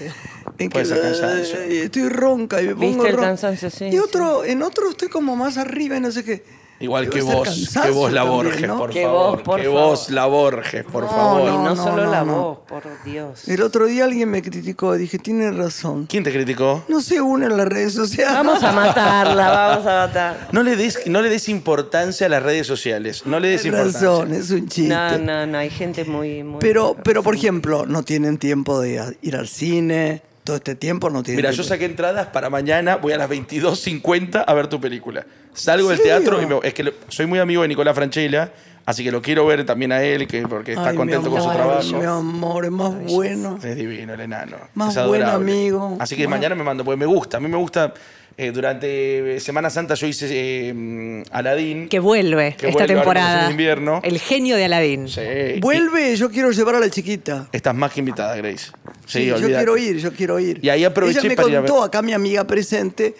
En 0.59 0.69
Puede 0.69 0.85
ser 0.85 1.01
cansancio. 1.01 1.59
eh, 1.59 1.83
estoy 1.85 2.07
ronca 2.09 2.61
y 2.61 2.67
me 2.67 2.73
¿Viste 2.75 2.85
pongo 2.97 3.05
el 3.07 3.13
ronca. 3.13 3.27
cansancio? 3.29 3.71
Sí, 3.71 3.85
Y 3.91 3.97
otro, 3.97 4.45
en 4.45 4.61
otro 4.61 4.91
estoy 4.91 5.07
como 5.09 5.35
más 5.35 5.57
arriba 5.57 5.97
y 5.97 6.01
no 6.01 6.11
sé 6.11 6.23
qué. 6.23 6.43
Igual 6.81 7.09
que 7.09 7.21
vos, 7.21 7.47
que 7.83 7.91
vos 7.91 8.11
la 8.11 8.21
también, 8.23 8.43
Borges, 8.45 8.67
¿no? 8.67 8.77
por 8.77 8.89
Que 8.89 9.03
favor. 9.03 9.31
vos, 9.37 9.41
por 9.43 9.59
que 9.59 9.65
favor. 9.67 9.81
vos 9.81 10.09
la 10.09 10.25
Borges, 10.25 10.83
por 10.85 11.03
No, 11.03 11.09
favor. 11.09 11.43
no, 11.51 11.63
no, 11.63 11.75
solo 11.75 12.05
no, 12.05 12.11
la 12.11 12.23
no. 12.23 12.33
voz, 12.35 12.57
por 12.67 12.83
Dios. 13.03 13.47
El 13.47 13.61
otro 13.61 13.85
día 13.85 14.05
alguien 14.05 14.29
me 14.29 14.41
criticó, 14.41 14.95
dije, 14.95 15.19
tiene 15.19 15.51
razón. 15.51 16.07
¿Quién 16.07 16.23
te 16.23 16.31
criticó? 16.31 16.83
No 16.87 17.01
se 17.01 17.21
une 17.21 17.45
en 17.45 17.57
las 17.57 17.67
redes 17.67 17.93
sociales. 17.93 18.33
Vamos 18.33 18.63
a 18.63 18.71
matarla, 18.71 19.49
vamos 19.51 19.85
a 19.87 20.07
matar. 20.07 20.47
No 20.51 20.63
le 20.63 20.75
des, 20.75 21.07
no 21.07 21.21
le 21.21 21.29
des 21.29 21.47
importancia 21.49 22.25
a 22.27 22.29
las 22.29 22.43
redes 22.43 22.67
sociales. 22.67 23.23
No 23.25 23.39
le 23.39 23.49
des 23.49 23.65
importancia. 23.65 23.99
razón, 24.09 24.33
es 24.33 24.49
un 24.51 24.67
chiste. 24.67 24.93
No, 24.93 25.17
no, 25.17 25.45
no, 25.47 25.57
hay 25.57 25.69
gente 25.69 26.03
muy... 26.05 26.43
muy 26.43 26.59
Pero, 26.59 26.95
pero, 27.03 27.23
por 27.23 27.35
ejemplo, 27.35 27.85
no 27.85 28.03
tienen 28.03 28.37
tiempo 28.37 28.79
de 28.79 29.15
ir 29.21 29.35
al 29.35 29.47
cine. 29.47 30.21
Todo 30.51 30.57
este 30.57 30.75
tiempo 30.75 31.09
no 31.09 31.23
tienen 31.23 31.37
Mira, 31.37 31.51
yo 31.51 31.63
saqué 31.63 31.85
entradas 31.85 32.27
para 32.27 32.49
mañana, 32.49 32.97
voy 32.97 33.13
a 33.13 33.17
las 33.17 33.29
22.50 33.29 34.43
a 34.45 34.53
ver 34.53 34.67
tu 34.67 34.81
película. 34.81 35.25
Salgo 35.53 35.87
del 35.87 35.97
¿Serio? 35.99 36.17
teatro 36.17 36.41
y 36.41 36.45
me- 36.45 36.59
es 36.61 36.73
que 36.73 36.93
soy 37.07 37.25
muy 37.25 37.39
amigo 37.39 37.61
de 37.61 37.69
Nicolás 37.69 37.95
Franchella, 37.95 38.51
así 38.85 39.01
que 39.01 39.13
lo 39.13 39.21
quiero 39.21 39.45
ver 39.45 39.65
también 39.65 39.93
a 39.93 40.03
él, 40.03 40.27
que, 40.27 40.45
porque 40.45 40.73
está 40.73 40.89
Ay, 40.89 40.97
contento 40.97 41.29
con 41.31 41.41
su 41.41 41.49
trabajo. 41.49 41.97
Mi 41.97 42.03
amor, 42.03 42.65
es 42.65 42.71
más 42.71 42.93
bueno. 43.05 43.59
Es 43.63 43.77
divino 43.77 44.13
el 44.13 44.19
enano. 44.19 44.57
Más 44.73 44.97
es 44.97 45.07
buen 45.07 45.23
amigo. 45.23 45.95
Así 46.01 46.17
que 46.17 46.27
mañana 46.27 46.53
me 46.53 46.65
mando, 46.65 46.83
porque 46.83 46.97
me 46.97 47.05
gusta. 47.05 47.37
A 47.37 47.39
mí 47.39 47.47
me 47.47 47.55
gusta. 47.55 47.93
Eh, 48.37 48.51
durante 48.51 49.39
Semana 49.39 49.69
Santa 49.69 49.93
yo 49.95 50.07
hice 50.07 50.27
eh, 50.29 51.23
Aladín. 51.31 51.89
Que 51.89 51.99
vuelve 51.99 52.55
Que 52.57 52.67
esta 52.67 52.79
vuelve 52.79 52.95
temporada. 52.95 53.45
el 53.45 53.51
invierno. 53.51 53.99
El 54.03 54.19
genio 54.19 54.55
de 54.55 54.65
Aladín. 54.65 55.07
Sí. 55.07 55.21
Vuelve, 55.59 56.15
yo 56.15 56.29
quiero 56.31 56.51
llevar 56.51 56.75
a 56.75 56.79
la 56.79 56.89
chiquita. 56.89 57.47
Estás 57.51 57.75
más 57.75 57.91
que 57.91 57.99
invitada, 57.99 58.35
Grace. 58.35 58.71
Sí, 59.05 59.19
Sí, 59.21 59.25
yo 59.25 59.35
quiero 59.39 59.77
ir, 59.77 59.97
yo 59.97 60.13
quiero 60.13 60.39
ir. 60.39 60.59
Y 60.63 60.69
ahí 60.69 60.83
aproveché 60.83 61.19
Ella 61.19 61.29
me 61.29 61.35
para 61.35 61.49
ir 61.49 61.57
a 61.57 61.61
ver- 61.61 61.69
contó, 61.69 61.83
acá 61.83 62.01
mi 62.01 62.13
amiga 62.13 62.45
presente 62.45 63.15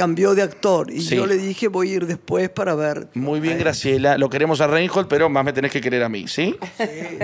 cambió 0.00 0.34
de 0.34 0.40
actor 0.40 0.90
y 0.90 1.02
Sí. 1.02 1.14
yo 1.16 1.26
le 1.26 1.36
dije 1.36 1.68
voy 1.68 1.90
a 1.90 1.94
ir 1.96 2.06
después 2.06 2.48
para 2.48 2.74
ver. 2.74 3.08
Muy 3.12 3.38
bien, 3.38 3.58
Graciela. 3.58 4.16
Lo 4.16 4.30
queremos 4.30 4.62
a 4.62 4.66
Reinhold, 4.66 5.08
pero 5.08 5.28
más 5.28 5.44
me 5.44 5.52
tenés 5.52 5.70
que 5.70 5.82
querer 5.82 6.02
a 6.02 6.08
mí, 6.08 6.26
¿sí? 6.26 6.56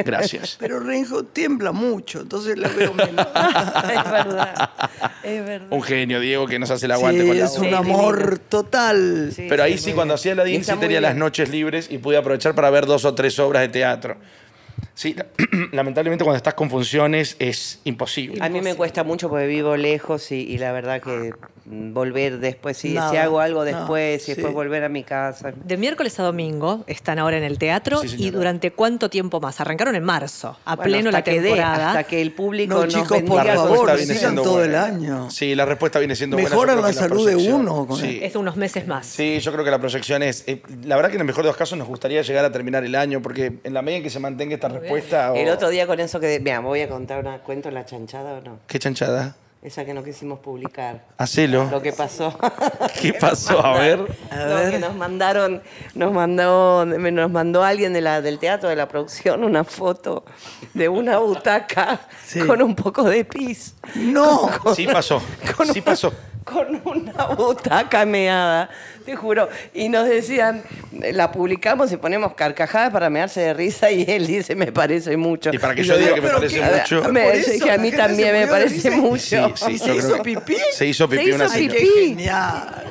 Gracias. 0.05 0.57
Pero 0.61 0.79
Renjo 0.81 1.25
tiembla 1.25 1.73
mucho, 1.73 2.21
entonces 2.21 2.59
la 2.59 2.69
veo 2.69 2.93
menos. 2.93 3.27
es 3.35 4.11
verdad, 4.13 4.71
es 5.23 5.45
verdad. 5.47 5.67
Un 5.71 5.83
genio, 5.83 6.21
Diego, 6.21 6.47
que 6.47 6.59
nos 6.59 6.71
hace 6.71 6.85
el 6.85 6.93
aguante 6.93 7.23
Sí, 7.23 7.29
con 7.29 7.39
la 7.39 7.45
es 7.45 7.51
voz. 7.51 7.59
un 7.61 7.69
Sí, 7.69 7.75
amor 7.75 8.39
total. 8.49 9.31
Sí, 9.35 9.47
Pero 9.49 9.63
ahí 9.63 9.79
sí, 9.79 9.85
sí, 9.85 9.93
cuando 9.95 10.13
hacía 10.15 10.33
Aladín, 10.33 10.61
está 10.61 10.75
sí 10.75 10.81
tenía 10.81 11.01
las 11.01 11.17
noches 11.17 11.49
libres 11.49 11.89
y 11.91 11.97
pude 11.97 12.19
aprovechar 12.19 12.55
para 12.55 12.69
ver 12.69 12.85
dos 12.85 13.05
o 13.07 13.15
tres 13.15 13.39
obras 13.39 13.63
de 13.63 13.69
teatro. 13.69 14.19
Sí, 14.97 15.15
la- 15.15 15.27
lamentablemente 15.73 16.25
cuando 16.25 16.39
estás 16.39 16.55
con 16.55 16.71
funciones 16.71 17.37
es 17.39 17.81
imposible. 17.85 18.39
A 18.43 18.49
mí 18.49 18.63
me 18.63 18.75
cuesta 18.75 19.05
mucho 19.05 19.29
porque 19.29 19.47
vivo 19.47 19.77
lejos 19.77 20.33
y, 20.33 20.37
y 20.41 20.57
la 20.59 20.73
verdad 20.73 21.03
que 21.03 21.33
volver 21.69 22.39
después, 22.39 22.77
si, 22.79 22.91
si 22.93 22.97
hago 22.97 23.41
algo 23.41 23.61
no, 23.61 23.65
después 23.65 24.23
y 24.29 24.33
después 24.35 24.49
sí. 24.53 24.55
volver 24.55 24.85
a 24.85 24.89
mi 24.89 25.03
casa. 25.05 25.53
De 25.53 25.77
miércoles 25.77 26.19
a 26.19 26.23
domingo 26.23 26.85
están 26.87 27.19
ahora 27.19 27.37
en 27.37 27.45
el 27.45 27.59
teatro 27.59 28.01
Sí, 28.03 28.17
y 28.19 28.31
durante 28.31 28.71
cuánto 28.71 29.11
tiempo 29.11 29.41
más? 29.41 29.61
Arrancaron 29.61 29.95
en 29.97 30.05
marzo, 30.05 30.57
a 30.65 30.77
Bueno, 30.77 30.91
pleno 30.91 31.11
la 31.11 31.23
que 31.23 31.41
dé, 31.41 31.49
temporada. 31.49 31.89
hasta 31.89 32.05
que 32.05 32.23
el 32.23 32.33
público 32.33 32.75
No, 32.75 32.85
nos 32.85 32.95
chicos, 32.95 33.23
por 33.23 33.45
favor, 33.47 33.99
sigan 33.99 34.17
siendo 34.17 34.43
todo 34.43 34.63
el 34.63 34.71
buena. 34.71 34.85
año. 34.87 35.31
Sí, 35.31 35.55
la 35.55 35.65
respuesta 35.67 35.99
viene 35.99 36.17
siendo 36.17 36.37
buena. 36.37 36.49
Mejoran 36.49 36.77
creo 36.77 36.87
la 36.87 36.93
salud 36.95 37.29
de 37.29 37.37
uno 37.37 37.87
con 37.87 37.99
Sí. 38.01 38.21
Es 38.23 38.33
de 38.35 38.39
unos 38.39 38.57
meses 38.57 38.87
más. 38.87 39.07
Sí, 39.07 39.41
yo 39.41 39.53
creo 39.53 39.65
que 39.65 39.71
la 39.71 39.79
proyección 39.79 40.23
es. 40.23 40.45
eh, 40.47 40.63
la 40.85 40.97
verdad 40.97 41.11
que 41.11 41.17
en 41.17 41.23
el 41.23 41.27
mejor 41.27 41.43
de 41.45 41.49
los 41.51 41.57
casos 41.57 41.77
nos 41.77 41.89
gustaría 41.89 42.23
llegar 42.23 42.45
a 42.45 42.53
terminar 42.53 42.85
el 42.85 42.95
año, 42.95 43.21
porque 43.21 43.59
en 43.63 43.75
la 43.75 43.83
medida 43.83 43.99
en 43.99 44.03
que 44.05 44.11
se 44.11 44.21
mantenga 44.21 44.55
esta 44.55 44.69
respuesta. 44.69 44.86
O- 44.93 45.35
El 45.37 45.49
otro 45.49 45.69
día 45.69 45.87
con 45.87 46.01
eso 46.01 46.21
que... 46.21 46.39
Mira, 46.41 46.61
voy 46.61 46.81
a 46.83 46.89
contar 46.89 47.19
una 47.21 47.39
cuento 47.39 47.71
la 47.71 47.85
chanchada 47.85 48.35
o 48.35 48.41
no. 48.41 48.59
¿Qué 48.67 48.79
chanchada? 48.79 49.37
Esa 49.63 49.85
que 49.85 49.93
no 49.95 50.05
quisimos 50.05 50.39
publicar. 50.39 51.03
Hacelo. 51.19 51.65
Lo 51.71 51.83
que 51.83 51.93
pasó. 51.93 52.39
¿Qué 53.01 53.13
pasó? 53.15 53.65
A 53.65 53.77
ver. 53.79 53.99
No, 53.99 54.71
que 54.71 54.79
nos 54.79 54.95
mandaron, 54.95 55.61
nos 55.95 56.13
mandó, 56.13 56.85
nos 56.87 57.31
mandó 57.33 57.65
alguien 57.65 57.93
de 57.93 58.01
la, 58.01 58.21
del 58.21 58.39
teatro, 58.39 58.69
de 58.69 58.77
la 58.77 58.87
producción, 58.87 59.43
una 59.43 59.65
foto 59.65 60.25
de 60.73 60.89
una 60.89 61.19
butaca 61.19 62.01
Sí. 62.25 62.41
con 62.41 62.63
un 62.63 62.77
poco 62.77 63.03
de 63.05 63.25
pis. 63.25 63.75
No, 63.97 64.49
Sí 64.77 64.87
pasó. 64.87 65.21
Con 65.57 65.67
Sí 65.73 65.81
pasó. 65.81 66.13
Con 66.47 66.81
una 66.85 67.27
butaca 67.37 68.07
meada, 68.07 68.71
te 69.05 69.17
juro. 69.17 69.49
Y 69.75 69.89
nos 69.89 70.09
decían, 70.09 70.63
la 71.13 71.33
publicamos 71.33 71.91
y 71.91 71.97
ponemos 71.97 72.35
carcajadas 72.35 72.93
para 72.93 73.11
mearse 73.11 73.41
de 73.41 73.53
risa 73.53 73.91
y 73.91 74.05
él 74.09 74.29
dice, 74.29 74.55
me 74.55 74.71
parece 74.71 75.17
mucho. 75.17 75.51
Y 75.53 75.59
para 75.59 75.75
que 75.75 75.83
Y 75.83 75.85
yo 75.85 75.99
diga 75.99 76.15
que 76.15 76.21
me 76.21 76.29
parece 76.31 76.61
¿qué? 76.61 76.65
mucho. 76.65 77.03
¿Fue 77.03 77.13
Me- 77.13 77.37
eso? 77.37 77.51
dije, 77.51 77.71
a 77.71 77.77
¿La 77.77 77.83
mí 77.83 77.91
también 77.91 78.33
me 78.33 78.47
parece 78.47 78.91
mucho. 78.93 79.19
Sí, 79.19 79.53
sí, 79.57 79.73
¿Y 79.73 79.79
yo 79.79 79.85
se 79.85 79.85
creo 79.85 79.97
hizo 80.15 80.23
pipí? 80.23 80.57
Se 80.73 80.87
hizo 80.87 81.09
pipí 81.09 81.25
Se 81.27 81.35
una 81.35 81.49
señora. 81.49 81.75
pipí. 81.75 81.89
Qué 81.89 82.01
genial. 82.07 82.83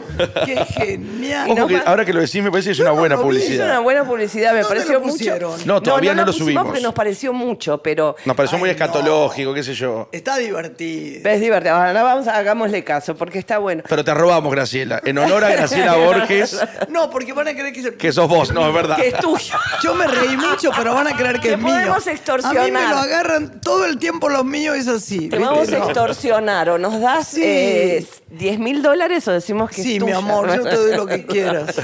Qué 0.45 0.55
genial. 0.65 1.51
Ojo 1.51 1.67
que 1.67 1.81
ahora 1.85 2.05
que 2.05 2.13
lo 2.13 2.21
decís 2.21 2.41
me 2.41 2.49
parece 2.51 2.69
que 2.69 2.73
es 2.73 2.79
una 2.79 2.91
buena 2.91 3.15
vi, 3.15 3.21
Es 3.21 3.25
una 3.25 3.27
publicidad. 3.29 3.81
buena 3.81 4.03
publicidad, 4.05 4.53
me 4.53 4.61
¿Dónde 4.61 4.75
pareció 4.75 4.99
mucho. 5.01 5.57
No, 5.65 5.81
todavía 5.81 6.13
no 6.13 6.25
lo 6.25 6.31
subimos. 6.33 6.65
porque 6.65 6.81
nos 6.81 6.93
pareció 6.93 7.33
mucho, 7.33 7.81
pero 7.81 8.15
Nos 8.25 8.35
pareció 8.35 8.57
muy 8.57 8.69
Ay, 8.69 8.75
escatológico, 8.75 9.53
qué 9.53 9.63
sé 9.63 9.73
yo. 9.73 10.07
Está 10.11 10.37
divertido. 10.37 11.29
es 11.29 11.41
divertido. 11.41 11.75
Ahora 11.75 12.03
vamos, 12.03 12.27
hagámosle 12.27 12.83
caso, 12.83 13.15
porque 13.15 13.39
está 13.45 13.59
bueno. 13.59 13.83
Pero 13.87 14.03
te 14.03 14.13
robamos, 14.13 14.51
Graciela. 14.51 14.99
En 15.05 15.17
honor 15.17 15.43
a 15.45 15.49
Graciela 15.49 15.95
Borges, 15.97 16.59
No, 16.89 17.09
porque 17.09 17.31
van 17.33 17.47
a 17.47 17.53
creer 17.53 17.71
que 17.73 17.79
es 17.81 17.91
que 17.91 18.11
sos 18.11 18.27
vos, 18.27 18.51
no, 18.51 18.67
es 18.67 18.73
verdad. 18.73 18.97
Que 18.97 19.09
es 19.09 19.17
tuyo. 19.19 19.53
Yo 19.83 19.93
me 19.95 20.07
reí 20.07 20.35
mucho, 20.35 20.71
pero 20.75 20.93
van 20.93 21.07
a 21.07 21.15
creer 21.15 21.35
que 21.39 21.49
Te 21.49 21.53
es 21.53 21.59
mío. 21.59 21.67
podemos 21.73 21.95
A 21.97 21.99
mí 21.99 22.05
me 22.05 22.11
extorsionar. 22.13 22.89
lo 22.89 22.97
agarran 22.97 23.61
todo 23.61 23.85
el 23.85 23.97
tiempo 23.97 24.29
los 24.29 24.43
míos 24.45 24.75
es 24.75 24.87
así. 24.87 25.29
Te 25.29 25.37
¿viste? 25.37 25.39
vamos 25.39 25.71
a 25.71 25.77
No. 25.79 25.85
extorsionar 25.85 26.69
o 26.71 26.77
nos 26.77 26.99
das 26.99 27.27
Sí. 27.27 27.41
eh, 27.43 28.05
10 28.31 28.59
mil 28.59 28.81
dólares 28.81 29.27
o 29.27 29.31
decimos 29.31 29.69
que 29.69 29.81
Sí, 29.83 29.95
es 29.97 30.01
mi 30.03 30.07
tuya. 30.07 30.17
amor, 30.17 30.53
yo 30.55 30.63
te 30.63 30.75
doy 30.75 30.95
lo 30.95 31.05
que 31.05 31.25
quieras. 31.27 31.75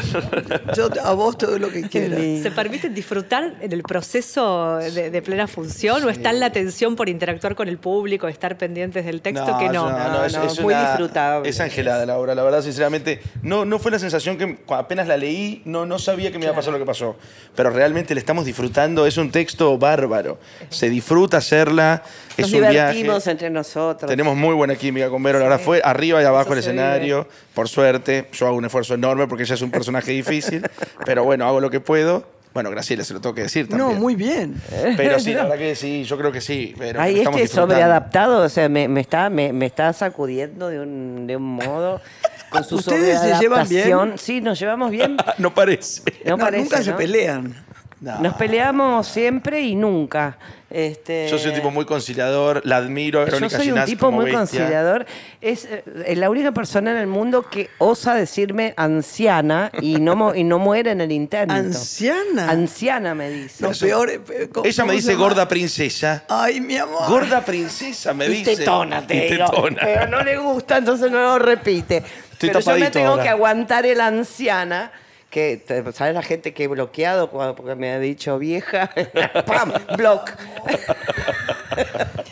Yo 0.76 0.90
te- 0.90 1.00
a 1.00 1.12
vos 1.14 1.38
te 1.38 1.46
doy 1.46 1.60
lo 1.60 1.70
que 1.70 1.84
quieras. 1.88 2.20
¿Se 2.42 2.52
permiten 2.52 2.94
disfrutar 2.94 3.54
en 3.62 3.72
el 3.72 3.84
proceso 3.84 4.78
de, 4.78 5.10
de 5.12 5.22
plena 5.22 5.48
función 5.48 6.04
o 6.04 6.10
está 6.10 6.30
en 6.32 6.40
la 6.40 6.52
tensión 6.52 6.96
por 6.96 7.08
interactuar 7.10 7.56
con 7.56 7.68
el 7.68 7.78
público, 7.78 8.28
estar 8.28 8.58
pendientes 8.58 9.06
del 9.06 9.22
texto 9.22 9.58
que 9.60 9.70
no? 9.70 9.90
No, 9.90 10.28
no, 10.28 10.46
muy 10.62 10.74
disfrutable. 10.74 11.50
Es 11.52 11.60
angelada 11.60 12.06
la 12.06 12.18
obra, 12.18 12.34
la 12.36 12.44
verdad, 12.44 12.62
sinceramente. 12.62 13.22
No, 13.44 13.66
no 13.66 13.78
fue 13.80 13.92
la 13.92 14.00
sensación 14.00 14.38
que 14.38 14.58
apenas 14.70 15.08
la 15.08 15.18
leí, 15.18 15.62
no, 15.66 15.86
no 15.86 16.00
sabía 16.00 16.32
que 16.32 16.40
me 16.40 16.46
iba 16.46 16.54
a 16.54 16.56
pasar 16.56 16.74
lo 16.74 16.80
que 16.80 16.86
pasó. 16.86 17.16
Pero 17.56 17.70
realmente 17.70 18.14
le 18.14 18.20
estamos 18.20 18.46
disfrutando, 18.46 19.06
es 19.06 19.18
un 19.18 19.32
texto 19.32 19.78
bárbaro. 19.78 20.40
Se 20.70 20.90
disfruta 20.90 21.38
hacerla, 21.38 22.04
es 22.38 22.46
Nos 22.46 22.54
un 22.54 22.62
divertimos 22.62 23.16
viaje. 23.18 23.32
entre 23.32 23.50
nosotros. 23.50 24.10
Tenemos 24.10 24.36
muy 24.36 24.56
buena 24.56 24.76
química 24.76 25.10
con 25.10 25.22
Vero, 25.22 25.40
la 25.40 25.46
verdad 25.46 25.60
fue 25.64 25.82
arriba 25.84 26.22
y 26.22 26.26
abajo 26.26 26.54
se 26.54 26.60
escenario, 26.60 27.28
por 27.54 27.68
suerte. 27.68 28.28
Yo 28.34 28.48
hago 28.48 28.56
un 28.56 28.66
esfuerzo 28.66 28.94
enorme 28.94 29.28
porque 29.28 29.44
ella 29.44 29.56
es 29.56 29.62
un 29.62 29.72
personaje 29.72 30.12
difícil, 30.12 30.62
pero 31.06 31.24
bueno, 31.24 31.46
hago 31.48 31.60
lo 31.60 31.70
que 31.70 31.80
puedo. 31.80 32.41
Bueno, 32.54 32.70
Graciela, 32.70 33.04
se 33.04 33.14
lo 33.14 33.22
tengo 33.22 33.34
que 33.34 33.44
decir 33.44 33.68
también. 33.70 33.94
No, 33.94 33.96
muy 33.96 34.16
bien. 34.16 34.62
Pero 34.98 35.20
sí, 35.20 35.34
la 35.34 35.44
verdad 35.44 35.58
que 35.58 35.76
sí, 35.76 36.04
yo 36.04 36.18
creo 36.18 36.32
que 36.34 36.42
sí. 36.42 36.76
Pero 36.78 37.00
Ay, 37.02 37.22
este 37.22 37.48
sobreadaptado, 37.48 38.44
o 38.44 38.50
sea, 38.50 38.68
me, 38.68 38.88
me 38.90 39.00
está, 39.00 39.30
me, 39.30 39.54
me 39.54 39.66
está 39.66 39.94
sacudiendo 39.94 40.68
de 40.68 40.82
un, 40.82 41.28
de 41.28 41.38
un 41.38 41.44
modo. 41.44 42.02
Con 42.50 42.66
su 42.66 42.76
¿Ustedes 42.76 43.20
se 43.22 43.36
llevan 43.40 43.68
bien? 43.70 44.18
Sí, 44.18 44.42
nos 44.42 44.60
llevamos 44.60 44.92
bien. 44.92 45.16
No 45.38 45.54
parece. 45.54 46.02
No, 46.26 46.36
No, 46.36 46.44
parece, 46.44 46.64
nunca 46.64 46.84
se 46.84 46.92
¿no? 46.92 46.98
pelean. 46.98 47.56
No. 48.02 48.20
Nos 48.20 48.34
peleamos 48.34 49.08
siempre 49.08 49.62
y 49.62 49.76
nunca. 49.76 50.36
Este, 50.72 51.28
Yo 51.30 51.38
soy 51.38 51.50
un 51.50 51.56
tipo 51.56 51.70
muy 51.70 51.86
conciliador, 51.86 52.62
la 52.66 52.78
admiro 52.78 53.20
a 53.20 53.26
Yo 53.26 53.34
Verónica 53.34 53.58
soy 53.58 53.72
un 53.72 53.86
tipo 53.86 54.10
muy 54.10 54.26
bestia. 54.26 54.40
conciliador. 54.40 55.06
Es 55.40 55.66
eh, 55.66 55.84
la 56.16 56.30
única 56.32 56.52
persona 56.52 56.92
en 56.92 56.98
el 56.98 57.06
mundo 57.08 57.44
que 57.48 57.70
osa 57.78 58.16
decirme 58.16 58.74
anciana 58.78 59.70
y 59.82 60.00
no, 60.00 60.34
y 60.34 60.44
no 60.44 60.58
muere 60.58 60.92
en 60.92 61.02
el 61.02 61.12
intento. 61.12 61.54
¿Anciana? 61.54 62.50
Anciana 62.50 63.14
me 63.14 63.30
dice. 63.30 63.62
Lo 63.64 63.72
peor 63.72 64.10
eh, 64.10 64.50
¿cómo- 64.52 64.66
Ella 64.66 64.84
me 64.84 64.88
cómo 64.88 64.98
dice 64.98 65.14
gorda 65.14 65.48
princesa. 65.48 66.24
Ay, 66.28 66.60
mi 66.60 66.78
amor. 66.78 67.08
Gorda 67.08 67.42
princesa, 67.46 68.14
me 68.16 68.26
y 68.26 68.30
dice. 68.30 68.56
tetona, 68.56 69.06
te 69.06 69.28
Y 69.28 69.32
digo. 69.32 69.46
tetona. 69.46 69.78
Pero 69.84 70.08
no 70.08 70.24
le 70.24 70.38
gusta, 70.38 70.78
entonces 70.78 71.12
no 71.12 71.20
lo 71.22 71.38
repite. 71.40 71.98
Estoy 72.32 72.50
Pero 72.50 72.60
yo 72.62 72.78
me 72.78 72.90
tengo 72.90 73.10
ahora. 73.10 73.24
que 73.24 73.30
aguantar 73.30 73.86
el 73.86 74.02
anciana. 74.02 74.92
Que, 75.32 75.64
¿sabes 75.94 76.14
la 76.14 76.22
gente 76.22 76.54
que 76.54 76.66
he 76.66 76.68
bloqueado 76.68 77.30
cuando- 77.32 77.56
porque 77.56 77.74
me 77.76 77.90
ha 77.92 78.00
dicho 78.00 78.38
vieja? 78.38 78.92
¡Pam! 79.48 79.72
Block. 79.98 80.30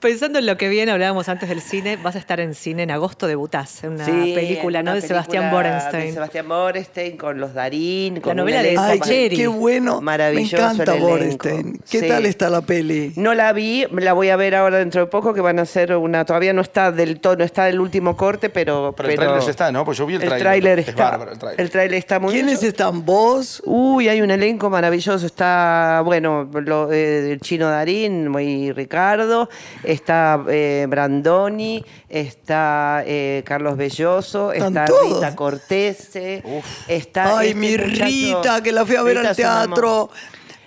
Pensando 0.00 0.38
en 0.38 0.46
lo 0.46 0.56
que 0.58 0.68
viene, 0.68 0.92
hablábamos 0.92 1.28
antes 1.28 1.48
del 1.48 1.60
cine, 1.62 1.96
vas 1.96 2.16
a 2.16 2.18
estar 2.18 2.38
en 2.38 2.54
cine 2.54 2.82
en 2.82 2.90
agosto, 2.90 3.26
debutás 3.26 3.82
en 3.82 3.92
una 3.92 4.04
Sí, 4.04 4.32
película, 4.34 4.80
una 4.80 4.90
¿no? 4.90 4.94
De 4.94 5.00
Sebastián 5.00 5.50
Borenstein. 5.50 6.06
De 6.08 6.12
Sebastián 6.12 6.48
Borenstein 6.48 7.16
con 7.16 7.40
los 7.40 7.54
Darín. 7.54 8.20
Con 8.20 8.36
novela 8.36 8.58
un 8.58 8.62
de 8.64 8.68
Ay, 8.70 8.74
Esa 8.76 8.92
qué, 8.92 8.98
Pacheri. 8.98 9.36
qué 9.36 9.46
bueno. 9.48 10.00
Maravilloso 10.02 10.56
Me 10.56 10.62
encanta 10.72 10.94
el. 10.94 11.00
Borenstein. 11.00 11.80
¿Qué 11.90 12.00
Sí. 12.00 12.08
tal 12.08 12.26
está 12.26 12.50
la 12.50 12.60
peli? 12.60 13.14
No 13.16 13.32
la 13.34 13.52
vi, 13.54 13.86
la 13.90 14.12
voy 14.12 14.28
a 14.28 14.36
ver 14.36 14.54
ahora 14.54 14.78
dentro 14.78 15.00
de 15.00 15.06
poco, 15.06 15.32
que 15.32 15.40
van 15.40 15.58
a 15.58 15.62
hacer 15.62 15.96
una. 15.96 16.24
Todavía 16.26 16.52
no 16.52 16.60
está 16.60 16.92
del 16.92 17.18
todo, 17.18 17.36
no 17.36 17.44
está 17.44 17.68
el 17.68 17.80
último 17.80 18.16
corte, 18.16 18.50
pero. 18.50 18.94
Pero 18.96 19.08
el 19.08 19.16
tráiler 19.16 19.40
ya 19.40 19.50
está, 19.50 19.72
¿no? 19.72 19.84
Pues 19.84 19.96
yo 19.98 20.04
vi 20.06 20.14
el 20.14 20.20
tráiler. 20.20 20.40
tráiler 20.40 20.78
Es 20.80 20.88
está. 20.88 21.10
bárbaro 21.10 21.32
el 21.32 21.38
tráiler. 21.38 21.60
El 21.60 21.70
tráiler 21.70 21.98
está 21.98 22.20
muy 22.20 22.32
¿Quiénes 22.34 22.60
bien. 22.60 22.70
están 22.70 23.04
vos? 23.04 23.62
Uy, 23.64 24.08
hay 24.08 24.20
un 24.20 24.30
elenco 24.30 24.68
maravilloso. 24.68 25.24
Está, 25.24 26.02
bueno, 26.04 26.48
lo- 26.52 26.92
eh, 26.92 27.32
el 27.32 27.40
chino 27.40 27.68
Darín 27.70 28.30
y 28.38 28.72
Ricardo. 28.72 29.48
Está 29.86 30.44
eh, 30.48 30.86
Brandoni, 30.88 31.84
está 32.08 33.02
eh, 33.06 33.42
Carlos 33.46 33.76
Belloso, 33.76 34.52
está 34.52 34.84
todos. 34.84 35.14
Rita 35.16 35.34
Cortese, 35.36 36.42
está 36.88 37.38
Ay, 37.38 37.48
este 37.48 37.58
mi 37.60 37.70
muchacho- 37.76 38.04
Rita, 38.04 38.62
que 38.62 38.72
la 38.72 38.84
fui 38.86 38.96
a 38.96 39.02
ver 39.02 39.16
Rita 39.18 39.30
al 39.30 39.36
teatro. 39.36 40.10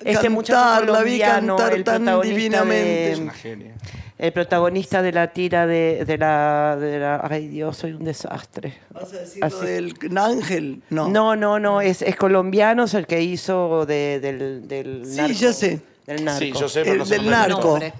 Este 0.03 0.30
muchacho 0.30 0.59
cantar, 0.59 0.89
la 0.89 1.01
vi 1.03 1.20
cantar 1.20 1.74
el 1.74 1.84
tan 1.84 2.03
protagonista 2.03 2.34
divinamente. 2.36 3.11
Es 3.11 3.20
una 3.20 3.34
genia. 3.34 3.74
El 4.17 4.34
protagonista 4.34 5.01
de 5.01 5.11
la 5.13 5.28
tira 5.32 5.65
de, 5.65 6.03
de 6.05 6.17
la, 6.17 6.78
de 6.80 6.99
la- 6.99 7.26
Ay, 7.30 7.47
Dios, 7.47 7.78
soy 7.78 7.93
un 7.93 8.03
desastre. 8.03 8.78
¿Vas 8.89 9.13
a 9.13 9.17
decir 9.20 9.43
Así- 9.43 9.55
lo 9.55 9.61
del 9.61 10.17
ángel? 10.17 10.82
No. 10.89 11.07
No, 11.09 11.36
no, 11.38 11.57
no, 11.59 11.80
es, 11.82 12.01
es 12.01 12.15
colombiano, 12.17 12.84
es 12.86 12.93
el 12.95 13.07
que 13.07 13.22
hizo 13.22 13.86
de- 13.86 14.20
del, 14.22 14.67
del 14.67 15.03
Sí, 15.05 15.17
narco. 15.17 15.34
ya 15.36 15.53
sé. 15.53 15.80
Del 16.05 16.26
narco. 16.26 16.39
Sí, 16.39 16.51
yo 16.53 16.67
sé, 16.70 16.82
pero 16.82 16.93
El 16.93 16.99
no 16.99 17.05
sé 17.05 17.15
del 17.15 17.30
narco. 17.30 17.61
Nombre. 17.61 17.93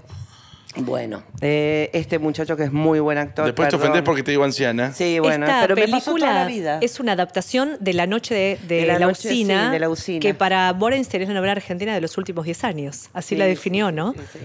Bueno, 0.76 1.24
eh, 1.42 1.90
este 1.94 2.20
muchacho 2.20 2.56
que 2.56 2.64
es 2.66 2.72
muy 2.72 3.00
buen 3.00 3.18
actor. 3.18 3.46
Después 3.46 3.70
te 3.70 3.76
ofendés 3.76 4.04
porque 4.04 4.22
te 4.22 4.32
digo 4.32 4.44
anciana. 4.44 4.94
Sí, 4.94 5.18
bueno, 5.20 5.46
Esta 5.48 5.62
pero 5.62 5.76
me 5.76 5.82
película 5.82 6.00
pasó 6.00 6.16
toda 6.16 6.34
la 6.34 6.46
vida. 6.46 6.78
es 6.82 7.00
una 7.00 7.14
adaptación 7.14 7.76
de 7.80 7.94
La 7.94 8.06
Noche 8.06 8.36
de, 8.36 8.60
de 8.68 8.82
De 8.82 8.86
la 8.86 9.00
la, 9.00 9.08
noche, 9.08 9.30
usina, 9.30 9.66
sí, 9.68 9.72
de 9.72 9.80
La 9.80 9.90
Usina. 9.90 10.20
que 10.20 10.34
para 10.36 10.72
Borenstein 10.74 11.24
es 11.24 11.30
una 11.30 11.40
obra 11.42 11.54
argentina 11.54 11.94
de 11.94 12.02
los 12.02 12.18
últimos 12.20 12.46
10 12.46 12.64
años. 12.66 13.10
Así 13.14 13.36
la 13.36 13.46
definió, 13.46 13.90
sí, 13.90 13.96
¿no? 13.96 14.14
sí, 14.14 14.20
sí. 14.34 14.40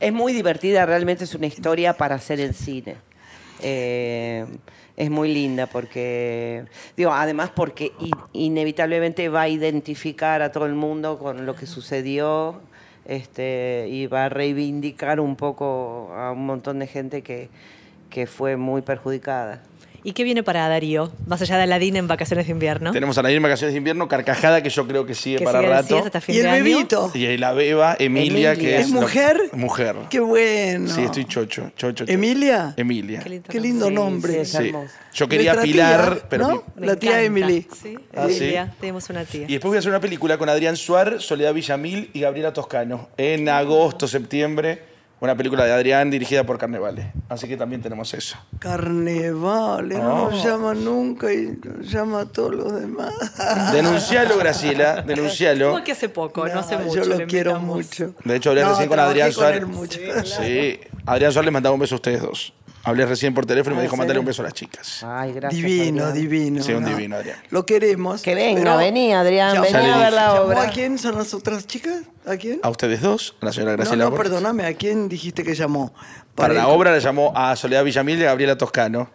Es 0.00 0.12
muy 0.12 0.32
divertida, 0.32 0.84
realmente 0.84 1.24
es 1.24 1.34
una 1.34 1.46
historia 1.46 1.92
para 1.92 2.16
hacer 2.16 2.40
en 2.40 2.54
cine. 2.54 2.96
Eh, 3.62 4.46
es 4.96 5.10
muy 5.10 5.32
linda 5.32 5.66
porque, 5.66 6.64
digo, 6.96 7.12
además 7.12 7.50
porque 7.54 7.92
inevitablemente 8.32 9.28
va 9.28 9.42
a 9.42 9.48
identificar 9.48 10.42
a 10.42 10.50
todo 10.50 10.66
el 10.66 10.74
mundo 10.74 11.18
con 11.18 11.46
lo 11.46 11.54
que 11.54 11.66
sucedió 11.66 12.60
este, 13.08 13.88
y 13.90 14.06
va 14.06 14.26
a 14.26 14.28
reivindicar 14.28 15.18
un 15.18 15.34
poco 15.34 16.12
a 16.14 16.30
un 16.30 16.46
montón 16.46 16.78
de 16.78 16.86
gente 16.86 17.22
que, 17.22 17.48
que 18.10 18.26
fue 18.26 18.56
muy 18.56 18.82
perjudicada. 18.82 19.62
¿Y 20.04 20.12
qué 20.12 20.22
viene 20.24 20.42
para 20.42 20.68
Darío? 20.68 21.10
Más 21.26 21.42
allá 21.42 21.56
de 21.56 21.64
Aladín 21.64 21.96
en 21.96 22.06
vacaciones 22.06 22.46
de 22.46 22.52
invierno. 22.52 22.92
Tenemos 22.92 23.18
a 23.18 23.22
Nadir 23.22 23.36
en 23.38 23.42
vacaciones 23.42 23.74
de 23.74 23.78
invierno, 23.78 24.06
Carcajada, 24.08 24.62
que 24.62 24.70
yo 24.70 24.86
creo 24.86 25.04
que 25.04 25.14
sigue 25.14 25.38
que 25.38 25.44
para 25.44 25.58
sigue 25.58 25.70
rato. 25.70 25.86
siesta 25.88 26.06
hasta 26.06 26.20
fin 26.20 26.34
Y 26.36 26.38
el 26.38 26.44
de 26.44 26.50
bebito. 26.52 27.10
Y 27.14 27.36
la 27.36 27.52
beba, 27.52 27.96
Emilia, 27.98 28.52
Emilia. 28.52 28.56
que 28.56 28.76
¿Es 28.78 28.86
es. 28.86 28.92
lo- 28.92 29.00
mujer? 29.00 29.40
mujer. 29.52 29.96
Qué 30.08 30.20
bueno. 30.20 30.88
Sí, 30.88 31.02
estoy 31.02 31.24
chocho. 31.24 31.70
chocho, 31.76 31.92
chocho. 32.04 32.12
¿Emilia? 32.12 32.74
Emilia. 32.76 33.20
Qué 33.20 33.28
lindo 33.28 33.48
Qué 33.50 33.60
lindo 33.60 33.86
Sí, 33.88 33.92
nombre. 33.94 34.32
sí, 34.32 34.40
es 34.40 34.50
Sí. 34.52 34.72
Yo 35.14 35.28
quería 35.28 35.54
Nuestra 35.54 35.72
Pilar, 35.72 36.14
tía, 36.14 36.26
pero. 36.30 36.48
¿no? 36.48 36.64
mi- 36.76 36.86
La 36.86 36.96
tía. 36.96 37.22
Emily. 37.22 37.66
Sí, 37.82 37.96
Ah, 38.14 38.26
sí. 38.28 38.36
Emilia, 38.36 38.74
tenemos 38.80 39.10
una 39.10 39.24
tía. 39.24 39.46
Y 39.48 39.52
después 39.52 39.70
voy 39.70 39.76
a 39.76 39.78
hacer 39.80 39.90
una 39.90 40.00
película 40.00 40.38
con 40.38 40.48
Adrián 40.48 40.76
Suar, 40.76 41.20
Soledad 41.20 41.52
Villamil 41.52 42.10
y 42.14 42.20
Gabriela 42.20 42.52
Toscano. 42.52 43.08
En 43.16 43.48
agosto, 43.48 44.06
septiembre. 44.06 44.96
Una 45.20 45.36
película 45.36 45.64
de 45.64 45.72
Adrián 45.72 46.10
dirigida 46.10 46.44
por 46.44 46.58
Carnevale. 46.58 47.12
Así 47.28 47.48
que 47.48 47.56
también 47.56 47.82
tenemos 47.82 48.14
eso. 48.14 48.36
Carnevale, 48.60 49.96
no 49.98 50.30
nos 50.30 50.44
llama 50.44 50.74
nunca 50.74 51.32
y 51.32 51.58
nos 51.62 51.90
llama 51.90 52.20
a 52.20 52.26
todos 52.26 52.54
los 52.54 52.80
demás. 52.80 53.12
Denuncialo, 53.72 54.38
Graciela, 54.38 55.02
denuncialo. 55.06 55.72
Como 55.72 55.84
que 55.84 55.92
hace 55.92 56.08
poco, 56.08 56.46
no, 56.46 56.60
hace 56.60 56.76
mucho. 56.78 57.02
Yo 57.02 57.18
lo 57.18 57.26
quiero 57.26 57.58
mucho. 57.58 58.14
De 58.24 58.36
hecho, 58.36 58.50
hablé 58.50 58.62
No, 58.62 58.70
recién 58.70 58.88
con 58.88 59.00
Adrián 59.00 59.28
con 59.28 59.34
Suar. 59.34 59.54
él 59.54 59.66
mucho. 59.66 59.98
Sí, 60.24 60.78
Adrián 61.06 61.32
Suar 61.32 61.44
les 61.44 61.52
mandaba 61.52 61.74
un 61.74 61.80
beso 61.80 61.94
a 61.94 61.96
ustedes 61.96 62.22
dos. 62.22 62.52
Hablé 62.88 63.06
recién 63.06 63.34
por 63.34 63.44
teléfono 63.46 63.74
y 63.74 63.76
me 63.76 63.80
¿Ah, 63.80 63.82
dijo 63.84 63.96
serio? 63.96 64.20
un 64.20 64.26
beso 64.26 64.42
a 64.42 64.44
las 64.46 64.54
chicas. 64.54 65.02
Ay, 65.06 65.32
gracias. 65.32 65.62
Divino, 65.62 66.04
Adrián. 66.04 66.22
divino. 66.28 66.62
Sí, 66.62 66.72
un 66.72 66.82
¿no? 66.82 66.88
divino, 66.88 67.16
Adrián. 67.16 67.36
Lo 67.50 67.66
queremos. 67.66 68.22
Que 68.22 68.34
venga, 68.34 68.76
vení, 68.76 69.12
Adrián, 69.12 69.60
vení 69.60 69.76
a 69.76 69.80
ver 69.80 69.86
dije. 69.98 70.10
la 70.10 70.26
¿Llamó 70.34 70.40
obra. 70.46 70.62
¿A 70.62 70.70
quién 70.70 70.98
son 70.98 71.16
las 71.16 71.34
otras 71.34 71.66
chicas? 71.66 72.02
¿A 72.26 72.36
quién? 72.36 72.60
¿A 72.62 72.70
ustedes 72.70 73.00
dos? 73.00 73.36
A 73.40 73.46
la 73.46 73.52
señora 73.52 73.72
no, 73.72 73.76
Graciela 73.78 74.04
no, 74.04 74.10
Borges. 74.10 74.28
perdóname, 74.30 74.66
¿a 74.66 74.74
quién 74.74 75.08
dijiste 75.08 75.44
que 75.44 75.54
llamó? 75.54 75.92
Para 76.34 76.54
la 76.54 76.60
el- 76.62 76.66
obra 76.70 76.92
le 76.92 77.00
llamó 77.00 77.32
a 77.36 77.54
Soledad 77.56 77.84
Villamil 77.84 78.18
y 78.20 78.22
a 78.24 78.26
Gabriela 78.28 78.56
Toscano. 78.56 79.10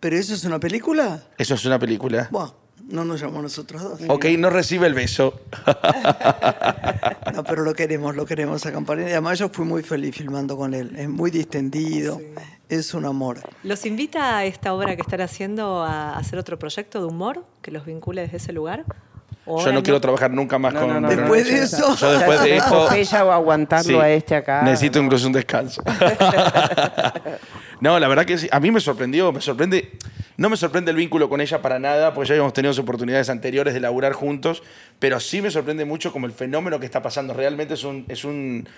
¿Pero 0.00 0.16
eso 0.16 0.34
es 0.34 0.44
una 0.44 0.60
película? 0.60 1.22
Eso 1.38 1.54
es 1.54 1.64
una 1.64 1.78
película. 1.78 2.28
Bueno, 2.30 2.54
no 2.88 3.04
nos 3.04 3.20
llamó 3.20 3.40
a 3.40 3.42
nosotros 3.42 3.82
dos. 3.82 4.00
Ok, 4.08 4.26
no 4.38 4.50
recibe 4.50 4.86
el 4.86 4.94
beso. 4.94 5.40
No, 7.34 7.44
pero 7.44 7.64
lo 7.64 7.74
queremos, 7.74 8.16
lo 8.16 8.24
queremos 8.24 8.64
a 8.64 8.72
Campanella. 8.72 9.08
Y 9.10 9.12
además 9.12 9.38
yo 9.38 9.50
fui 9.50 9.66
muy 9.66 9.82
feliz 9.82 10.16
filmando 10.16 10.56
con 10.56 10.72
él. 10.72 10.94
Es 10.96 11.06
muy 11.08 11.30
distendido, 11.30 12.18
es 12.68 12.94
un 12.94 13.04
amor. 13.04 13.40
¿Los 13.62 13.84
invita 13.84 14.38
a 14.38 14.44
esta 14.46 14.72
obra 14.72 14.96
que 14.96 15.02
están 15.02 15.20
haciendo 15.20 15.82
a 15.82 16.16
hacer 16.16 16.38
otro 16.38 16.58
proyecto 16.58 16.98
de 17.00 17.06
humor 17.06 17.44
que 17.60 17.70
los 17.72 17.84
vincule 17.84 18.22
desde 18.22 18.38
ese 18.38 18.52
lugar? 18.54 18.84
¿O 19.44 19.62
Yo 19.62 19.70
no 19.72 19.82
quiero 19.82 20.00
trabajar 20.00 20.30
nunca 20.30 20.58
más 20.58 20.72
No, 20.72 20.80
con. 20.80 20.88
no, 20.94 21.00
no, 21.00 21.08
Después 21.08 21.44
no, 21.46 21.52
de 21.58 21.62
eso-. 21.62 21.94
Yo 21.96 22.12
después 22.12 22.40
de 22.42 22.56
esto- 22.56 22.84
Epopeya 22.86 23.24
o 23.26 23.30
aguantarlo 23.32 23.84
Sí, 23.88 23.94
a 23.96 24.08
este 24.08 24.34
acá. 24.36 24.62
Necesito 24.62 24.98
incluso 24.98 25.26
un 25.26 25.32
descanso. 25.34 25.82
no, 27.80 27.98
la 27.98 28.08
verdad 28.08 28.24
que 28.24 28.38
sí. 28.38 28.48
A 28.50 28.60
mí 28.60 28.70
me 28.70 28.80
sorprendió, 28.80 29.30
me 29.32 29.40
sorprende. 29.40 29.98
No 30.38 30.50
me 30.50 30.56
sorprende 30.56 30.90
el 30.90 30.96
vínculo 30.98 31.28
con 31.30 31.40
ella 31.40 31.62
para 31.62 31.78
nada, 31.78 32.12
porque 32.12 32.28
ya 32.28 32.34
habíamos 32.34 32.52
tenido 32.52 32.78
oportunidades 32.80 33.30
anteriores 33.30 33.72
de 33.72 33.80
laburar 33.80 34.12
juntos, 34.12 34.62
pero 34.98 35.18
sí 35.18 35.40
me 35.40 35.50
sorprende 35.50 35.84
mucho 35.86 36.12
como 36.12 36.26
el 36.26 36.32
fenómeno 36.32 36.78
que 36.78 36.84
está 36.86 37.00
pasando. 37.02 37.32
Realmente 37.32 37.72
es 37.74 37.84
un, 37.84 38.04
es 38.08 38.22
un, 38.24 38.68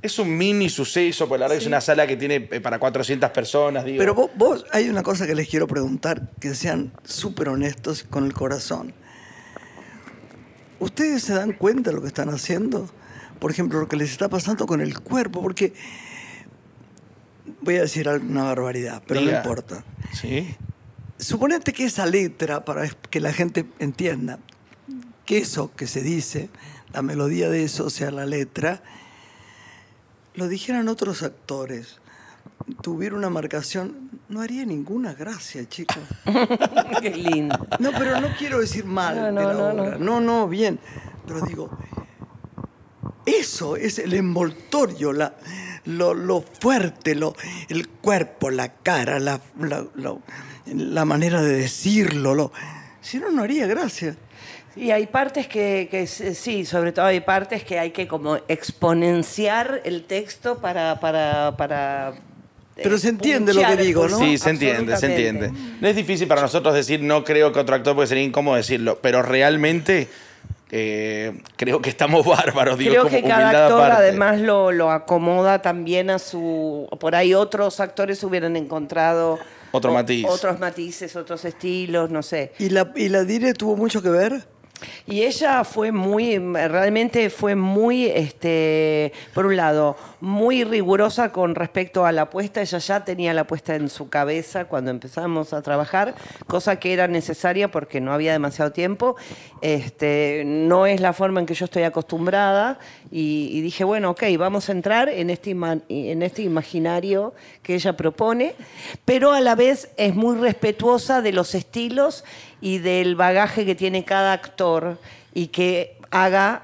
es 0.00 0.18
un 0.20 0.36
mini 0.36 0.68
suceso, 0.68 1.28
porque 1.28 1.40
la 1.40 1.46
verdad 1.46 1.58
es 1.58 1.66
una 1.66 1.80
sala 1.80 2.06
que 2.06 2.16
tiene 2.16 2.48
eh, 2.50 2.60
para 2.60 2.78
400 2.78 3.30
personas. 3.30 3.84
Digo. 3.84 3.98
Pero 3.98 4.14
vos, 4.14 4.30
vos- 4.36 4.64
hay 4.70 4.88
una 4.88 5.02
cosa 5.02 5.26
que 5.26 5.34
les 5.34 5.48
quiero 5.48 5.66
preguntar, 5.66 6.30
que 6.38 6.54
sean 6.54 6.92
súper 7.04 7.48
honestos 7.48 8.04
con 8.04 8.24
el 8.24 8.32
corazón. 8.32 8.94
¿Ustedes 10.78 11.22
se 11.22 11.34
dan 11.34 11.52
cuenta 11.52 11.90
de 11.90 11.96
lo 11.96 12.02
que 12.02 12.08
están 12.08 12.28
haciendo? 12.28 12.88
Por 13.40 13.50
ejemplo, 13.50 13.80
lo 13.80 13.88
que 13.88 13.96
les 13.96 14.10
está 14.12 14.28
pasando 14.28 14.66
con 14.66 14.80
el 14.80 15.00
cuerpo, 15.00 15.42
porque 15.42 15.72
voy 17.60 17.76
a 17.76 17.82
decir 17.82 18.08
alguna 18.08 18.44
barbaridad, 18.44 19.02
pero 19.06 19.20
Diga. 19.20 19.32
no 19.32 19.38
importa. 19.38 19.84
Sí. 20.12 20.54
Suponete 21.22 21.72
que 21.72 21.84
esa 21.84 22.04
letra, 22.04 22.64
para 22.64 22.88
que 22.88 23.20
la 23.20 23.32
gente 23.32 23.64
entienda, 23.78 24.40
que 25.24 25.38
eso 25.38 25.70
que 25.76 25.86
se 25.86 26.02
dice, 26.02 26.50
la 26.92 27.00
melodía 27.00 27.48
de 27.48 27.62
eso, 27.62 27.86
o 27.86 27.90
sea, 27.90 28.10
la 28.10 28.26
letra, 28.26 28.82
lo 30.34 30.48
dijeran 30.48 30.88
otros 30.88 31.22
actores, 31.22 32.00
tuviera 32.82 33.14
una 33.14 33.30
marcación, 33.30 34.10
no 34.28 34.40
haría 34.40 34.66
ninguna 34.66 35.14
gracia, 35.14 35.68
chicos. 35.68 36.02
Qué 37.00 37.10
lindo. 37.10 37.56
No, 37.78 37.92
pero 37.92 38.20
no 38.20 38.28
quiero 38.36 38.58
decir 38.58 38.84
mal 38.84 39.14
No, 39.14 39.24
de 39.26 39.32
no, 39.32 39.42
la 39.42 39.72
no, 39.72 39.82
obra. 39.84 39.98
No, 39.98 40.20
no, 40.20 40.48
bien. 40.48 40.80
Pero 41.24 41.40
digo, 41.42 41.70
eso 43.24 43.76
es 43.76 44.00
el 44.00 44.14
envoltorio, 44.14 45.12
la, 45.12 45.36
lo, 45.84 46.14
lo 46.14 46.42
fuerte, 46.42 47.14
lo, 47.14 47.34
el 47.68 47.88
cuerpo, 47.88 48.50
la 48.50 48.72
cara, 48.72 49.18
la, 49.18 49.40
la, 49.58 49.84
la 50.66 51.04
manera 51.04 51.42
de 51.42 51.56
decirlo. 51.56 52.34
Lo, 52.34 52.52
si 53.00 53.18
no, 53.18 53.30
no 53.30 53.42
haría 53.42 53.66
gracia. 53.66 54.16
Y 54.74 54.90
hay 54.90 55.06
partes 55.06 55.46
que, 55.48 55.88
que 55.90 56.06
sí, 56.06 56.64
sobre 56.64 56.92
todo 56.92 57.04
hay 57.04 57.20
partes 57.20 57.62
que 57.62 57.78
hay 57.78 57.90
que 57.90 58.08
como 58.08 58.36
exponenciar 58.48 59.82
el 59.84 60.04
texto 60.04 60.60
para... 60.60 60.98
para, 60.98 61.56
para 61.58 62.14
eh, 62.76 62.80
Pero 62.82 62.96
se 62.96 63.10
entiende 63.10 63.52
lo 63.52 63.60
que 63.60 63.76
digo, 63.76 64.08
¿no? 64.08 64.18
Sí, 64.18 64.38
se 64.38 64.48
entiende, 64.48 64.96
se 64.96 65.06
entiende. 65.06 65.52
No 65.78 65.88
es 65.88 65.94
difícil 65.94 66.26
para 66.26 66.40
nosotros 66.40 66.74
decir 66.74 67.02
no 67.02 67.22
creo 67.22 67.52
que 67.52 67.58
otro 67.58 67.74
actor 67.74 67.94
puede 67.94 68.08
ser 68.08 68.16
incómodo 68.16 68.56
decirlo, 68.56 68.98
pero 69.02 69.20
realmente 69.20 70.08
eh, 70.74 71.40
creo 71.56 71.80
que 71.82 71.90
estamos 71.90 72.24
bárbaros, 72.26 72.78
digo, 72.78 72.90
Creo 72.92 73.02
como 73.04 73.14
que 73.16 73.22
cada 73.22 73.50
actor 73.66 73.82
aparte. 73.82 74.02
además 74.08 74.40
lo, 74.40 74.72
lo 74.72 74.90
acomoda 74.90 75.60
también 75.62 76.08
a 76.10 76.18
su... 76.18 76.88
Por 76.98 77.14
ahí 77.14 77.34
otros 77.34 77.78
actores 77.78 78.24
hubieran 78.24 78.56
encontrado... 78.56 79.38
Otro 79.70 79.90
o- 79.90 79.94
matiz. 79.94 80.26
Otros 80.28 80.58
matices, 80.58 81.14
otros 81.14 81.44
estilos, 81.44 82.10
no 82.10 82.22
sé. 82.22 82.52
¿Y 82.58 82.70
la, 82.70 82.90
y 82.96 83.08
la 83.10 83.24
Dire 83.24 83.52
tuvo 83.54 83.76
mucho 83.76 84.02
que 84.02 84.08
ver? 84.10 84.44
Y 85.06 85.22
ella 85.22 85.64
fue 85.64 85.92
muy, 85.92 86.38
realmente 86.38 87.30
fue 87.30 87.54
muy, 87.54 88.06
este, 88.06 89.12
por 89.34 89.46
un 89.46 89.56
lado, 89.56 89.96
muy 90.20 90.64
rigurosa 90.64 91.32
con 91.32 91.54
respecto 91.54 92.06
a 92.06 92.12
la 92.12 92.22
apuesta. 92.22 92.60
Ella 92.60 92.78
ya 92.78 93.04
tenía 93.04 93.34
la 93.34 93.42
apuesta 93.42 93.74
en 93.74 93.88
su 93.88 94.08
cabeza 94.08 94.66
cuando 94.66 94.90
empezamos 94.90 95.52
a 95.52 95.62
trabajar, 95.62 96.14
cosa 96.46 96.76
que 96.76 96.92
era 96.92 97.08
necesaria 97.08 97.70
porque 97.70 98.00
no 98.00 98.12
había 98.12 98.32
demasiado 98.32 98.72
tiempo. 98.72 99.16
Este, 99.60 100.42
no 100.44 100.86
es 100.86 101.00
la 101.00 101.12
forma 101.12 101.40
en 101.40 101.46
que 101.46 101.54
yo 101.54 101.64
estoy 101.64 101.82
acostumbrada 101.82 102.78
y, 103.10 103.60
dije, 103.60 103.84
bueno, 103.84 104.10
ok, 104.10 104.22
vamos 104.38 104.68
a 104.68 104.72
entrar 104.72 105.08
en 105.08 105.30
este, 105.30 105.50
en 105.50 106.22
este 106.22 106.42
imaginario 106.42 107.34
que 107.62 107.74
ella 107.74 107.96
propone, 107.96 108.54
pero 109.04 109.32
a 109.32 109.40
la 109.40 109.54
vez 109.54 109.90
es 109.96 110.14
muy 110.14 110.36
respetuosa 110.36 111.22
de 111.22 111.32
los 111.32 111.54
estilos 111.54 112.24
y 112.62 112.78
del 112.78 113.16
bagaje 113.16 113.66
que 113.66 113.74
tiene 113.74 114.04
cada 114.04 114.32
actor 114.32 114.98
y 115.34 115.48
que 115.48 115.98
haga 116.10 116.62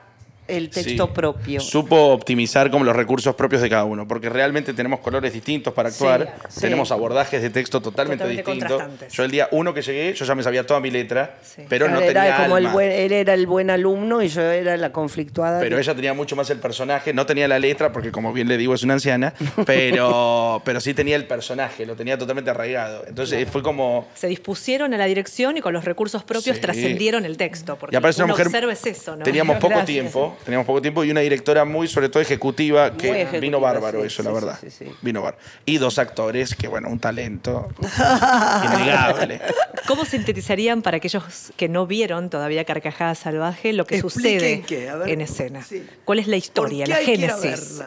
el 0.48 0.70
texto 0.70 1.06
Sí. 1.06 1.12
propio. 1.14 1.60
Supo 1.60 1.96
optimizar 2.08 2.70
como 2.70 2.84
los 2.84 2.96
recursos 2.96 3.34
propios 3.34 3.62
de 3.62 3.68
cada 3.70 3.84
uno, 3.84 4.08
porque 4.08 4.28
realmente 4.28 4.72
tenemos 4.72 5.00
colores 5.00 5.32
distintos 5.32 5.72
para 5.74 5.90
actuar, 5.90 6.34
Sí, 6.48 6.62
tenemos 6.62 6.88
sí. 6.88 6.94
abordajes 6.94 7.40
de 7.42 7.50
texto 7.50 7.80
totalmente, 7.80 8.24
Totalmente 8.24 8.52
distintos. 8.76 9.12
Yo 9.14 9.24
el 9.24 9.30
día 9.30 9.48
uno 9.52 9.72
que 9.74 9.82
llegué, 9.82 10.14
yo 10.14 10.24
ya 10.24 10.34
me 10.34 10.42
sabía 10.42 10.66
toda 10.66 10.80
mi 10.80 10.90
letra, 10.90 11.36
Sí. 11.42 11.62
pero 11.68 11.88
no 11.88 12.00
Era 12.00 12.22
tenía 12.24 12.36
como 12.44 12.56
el 12.56 12.64
alma. 12.66 12.72
buen- 12.72 12.90
él 12.92 13.12
era 13.12 13.34
el 13.34 13.46
buen 13.46 13.70
alumno 13.70 14.22
y 14.22 14.28
yo 14.28 14.40
era 14.42 14.76
la 14.76 14.90
conflictuada. 14.92 15.60
Pero 15.60 15.78
ella 15.78 15.94
tenía 15.94 16.14
mucho 16.14 16.34
más 16.34 16.48
el 16.50 16.58
personaje, 16.58 17.12
no 17.12 17.26
tenía 17.26 17.46
la 17.46 17.58
letra, 17.58 17.92
porque 17.92 18.10
como 18.10 18.32
bien 18.32 18.48
le 18.48 18.56
digo 18.56 18.74
es 18.74 18.82
una 18.82 18.94
anciana, 18.94 19.34
pero, 19.66 20.62
pero 20.64 20.80
sí 20.80 20.94
tenía 20.94 21.16
el 21.16 21.26
personaje, 21.26 21.84
lo 21.86 21.94
tenía 21.96 22.16
totalmente 22.18 22.50
arraigado. 22.50 23.04
Entonces 23.06 23.48
fue 23.50 23.62
como... 23.62 24.08
Se 24.14 24.26
dispusieron 24.28 24.94
a 24.94 24.96
la 24.98 25.04
dirección 25.06 25.56
y 25.56 25.60
con 25.60 25.72
los 25.72 25.84
recursos 25.84 26.22
propios 26.24 26.56
Sí. 26.56 26.62
trascendieron 26.62 27.24
el 27.24 27.36
texto. 27.36 27.76
Porque 27.76 27.94
Y 27.96 27.98
una 27.98 28.26
mujer. 28.26 28.46
observa 28.46 28.72
es 28.72 28.86
eso, 28.86 29.16
¿no? 29.16 29.24
Teníamos 29.24 29.56
poco 29.56 29.68
Gracias. 29.68 29.86
tiempo, 29.86 30.36
teníamos 30.44 30.66
poco 30.66 30.80
tiempo 30.82 31.04
y 31.04 31.10
una 31.10 31.20
directora 31.20 31.64
muy, 31.64 31.88
sobre 31.88 32.08
todo 32.08 32.22
ejecutiva, 32.22 32.92
que 32.96 33.10
ejecutiva, 33.10 33.40
vino 33.40 33.60
bárbaro 33.60 34.00
sí, 34.00 34.06
eso, 34.06 34.22
sí, 34.22 34.28
la 34.28 34.32
verdad. 34.34 34.58
sí, 34.60 34.70
sí. 34.70 34.86
Vino 35.02 35.22
bárbaro. 35.22 35.42
Y 35.66 35.78
dos 35.78 35.98
actores, 35.98 36.54
que 36.54 36.68
bueno, 36.68 36.88
un 36.88 36.98
talento 36.98 37.68
innegable. 38.64 39.40
¿Cómo 39.86 40.04
sintetizarían 40.04 40.82
para 40.82 40.98
aquellos 40.98 41.52
que 41.56 41.68
no 41.68 41.86
vieron 41.86 42.30
todavía 42.30 42.64
Carcajada 42.64 43.14
Salvaje 43.14 43.72
lo 43.72 43.86
que 43.86 43.96
Expliquen 43.96 44.38
sucede 44.40 44.62
qué, 44.66 44.88
a 44.88 44.96
ver. 44.96 45.08
en 45.10 45.20
escena? 45.20 45.62
Sí. 45.62 45.86
¿Cuál 46.04 46.18
es 46.18 46.26
la 46.26 46.32
¿Por 46.32 46.38
historia, 46.38 46.84
qué 46.84 46.90
la 46.90 46.96
hay 46.98 47.04
que 47.04 47.14
ir 47.14 47.30
a 47.30 47.36
génesis? 47.38 47.82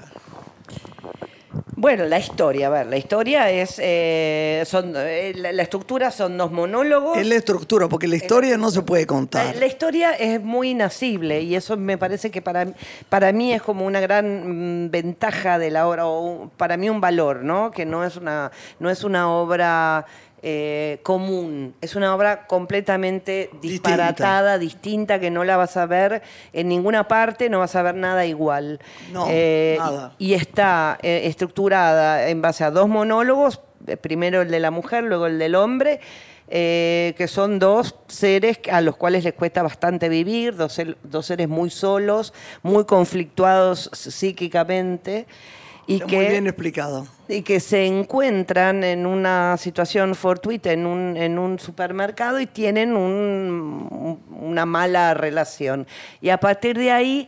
Bueno, 1.76 2.06
la 2.06 2.20
historia, 2.20 2.68
a 2.68 2.70
ver, 2.70 2.88
la 2.88 2.98
historia 2.98 3.50
es, 3.50 3.80
eh, 3.82 4.64
son, 4.66 4.94
eh, 4.96 5.32
la, 5.36 5.54
la 5.54 5.64
estructura 5.64 6.12
son 6.12 6.38
dos 6.38 6.52
monólogos. 6.52 7.18
Es 7.18 7.26
la 7.26 7.36
estructura, 7.36 7.88
porque 7.88 8.08
la 8.08 8.18
historia 8.18 8.58
no 8.58 8.70
se 8.72 8.82
puede 8.82 9.08
contar. 9.08 9.56
la 9.56 9.66
historia 9.66 10.12
es 10.12 10.42
muy 10.42 10.72
inacible 10.72 11.42
y 11.42 11.56
eso 11.56 11.78
me 11.78 11.98
parece 11.98 12.30
que 12.30 12.42
para, 12.42 12.68
para 13.08 13.32
mí 13.32 13.54
es 13.54 13.62
como 13.62 13.86
una 13.86 14.02
gran 14.02 14.86
mm, 14.86 14.92
ventaja 14.92 15.60
de 15.60 15.72
la 15.72 15.88
obra, 15.88 16.08
o 16.08 16.52
para 16.58 16.76
mí 16.76 16.90
un 16.90 17.00
valor, 17.00 17.44
¿no? 17.44 17.72
Que 17.72 17.86
no 17.86 18.04
es 18.04 18.18
una, 18.18 18.52
no 18.80 18.90
es 18.90 19.04
una 19.06 19.32
obra 19.32 20.06
eh, 20.44 21.00
común, 21.04 21.76
es 21.82 21.96
una 21.96 22.16
obra 22.16 22.48
completamente 22.48 23.52
disparatada, 23.62 24.58
distinta. 24.58 25.20
que 25.20 25.30
no 25.30 25.44
la 25.44 25.58
vas 25.58 25.78
a 25.78 25.86
ver 25.86 26.24
en 26.54 26.68
ninguna 26.68 27.08
parte, 27.08 27.50
no 27.50 27.60
vas 27.60 27.76
a 27.76 27.84
ver 27.84 27.96
nada 27.96 28.26
igual. 28.26 28.80
No, 29.12 29.28
Eh, 29.30 29.76
nada. 29.78 30.16
Y 30.18 30.34
está 30.34 30.98
eh, 31.02 31.22
estructurada 31.26 32.30
en 32.30 32.42
base 32.42 32.64
a 32.64 32.72
dos 32.72 32.88
monólogos, 32.88 33.62
primero 34.02 34.42
el 34.42 34.50
de 34.50 34.60
la 34.60 34.72
mujer, 34.72 35.04
luego 35.04 35.28
el 35.28 35.38
del 35.38 35.56
hombre, 35.56 36.00
eh, 36.48 37.14
que 37.18 37.28
son 37.28 37.60
dos 37.60 37.96
seres 38.08 38.60
a 38.72 38.82
los 38.82 38.98
cuales 38.98 39.24
les 39.24 39.34
cuesta 39.34 39.64
bastante 39.64 40.10
vivir, 40.10 40.56
dos 40.56 41.26
seres 41.26 41.48
muy 41.48 41.70
solos, 41.70 42.34
muy 42.62 42.86
conflictuados 42.86 43.90
psíquicamente. 43.94 45.28
Y 45.88 45.96
Está 45.96 46.06
que, 46.08 46.16
muy 46.18 46.26
bien 46.28 46.48
explicado. 46.48 47.08
y 47.28 47.42
que 47.42 47.60
se 47.60 47.86
encuentran 47.86 48.84
en 48.84 49.06
una 49.06 49.58
situación 49.58 50.14
fortuita 50.16 50.72
en 50.72 50.86
un, 50.86 51.18
en 51.18 51.40
un 51.40 51.58
supermercado 51.60 52.40
y 52.40 52.46
tienen 52.46 52.96
un- 52.96 53.88
un- 53.92 54.20
una 54.50 54.66
mala 54.66 55.14
relación. 55.14 55.88
Y 56.22 56.30
a 56.30 56.40
partir 56.40 56.78
de 56.78 56.92
ahí 56.92 57.28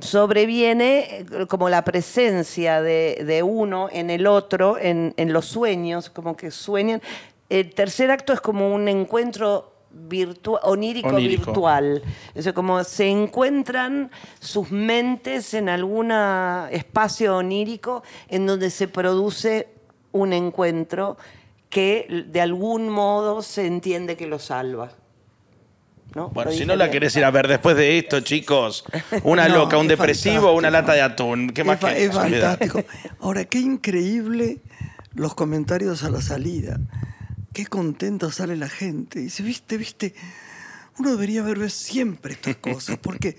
sobreviene 0.00 0.98
eh, 1.20 1.46
como 1.48 1.68
la 1.68 1.84
presencia 1.84 2.82
de, 2.82 3.22
de 3.26 3.42
uno 3.42 3.88
en 3.92 4.10
el 4.10 4.26
otro, 4.26 4.78
en, 4.78 5.14
en 5.16 5.32
los 5.32 5.46
sueños, 5.46 6.10
como 6.10 6.36
que 6.36 6.50
sueñan. 6.50 7.00
El 7.48 7.74
tercer 7.74 8.10
acto 8.10 8.32
es 8.32 8.40
como 8.40 8.74
un 8.74 8.88
encuentro 8.88 9.71
virtua- 10.08 10.60
onírico, 10.64 11.08
Onírico. 11.08 11.46
virtual. 11.46 12.02
O 12.34 12.42
sea, 12.42 12.52
como 12.52 12.82
se 12.84 13.08
encuentran 13.08 14.10
sus 14.40 14.70
mentes 14.70 15.54
en 15.54 15.68
algún 15.68 16.12
espacio 16.70 17.36
onírico 17.36 18.02
en 18.28 18.46
donde 18.46 18.70
se 18.70 18.88
produce 18.88 19.68
un 20.12 20.32
encuentro 20.32 21.16
que 21.70 22.24
de 22.28 22.40
algún 22.40 22.88
modo 22.88 23.42
se 23.42 23.66
entiende 23.66 24.16
que 24.16 24.26
lo 24.26 24.38
salva. 24.38 24.92
¿No? 26.14 26.28
Bueno, 26.28 26.50
si 26.52 26.66
no 26.66 26.76
la 26.76 26.84
bien. 26.84 26.92
querés 26.92 27.16
ir 27.16 27.24
a 27.24 27.30
ver 27.30 27.48
después 27.48 27.74
de 27.74 27.96
esto, 27.96 28.20
chicos, 28.22 28.84
una 29.22 29.48
No, 29.48 29.56
loca, 29.56 29.78
un 29.78 29.84
es 29.86 29.88
depresivo, 29.96 30.52
una 30.52 30.68
fantástico. 30.70 30.70
lata 30.70 30.92
de 30.92 31.00
atún. 31.02 31.48
¿Qué 31.50 31.64
más 31.64 31.82
es, 31.84 32.10
es 32.10 32.14
fantástico. 32.14 32.82
Ahora, 33.20 33.46
qué 33.46 33.58
increíble 33.60 34.58
los 35.14 35.34
comentarios 35.34 36.04
a 36.04 36.10
la 36.10 36.20
salida. 36.20 36.78
Qué 37.52 37.66
contenta 37.66 38.30
sale 38.32 38.56
la 38.56 38.68
gente. 38.68 39.20
Dice, 39.20 39.42
viste, 39.42 39.76
viste, 39.76 40.14
uno 40.98 41.10
debería 41.10 41.42
ver 41.42 41.70
siempre 41.70 42.34
estas 42.34 42.56
cosas 42.56 42.98
porque 42.98 43.36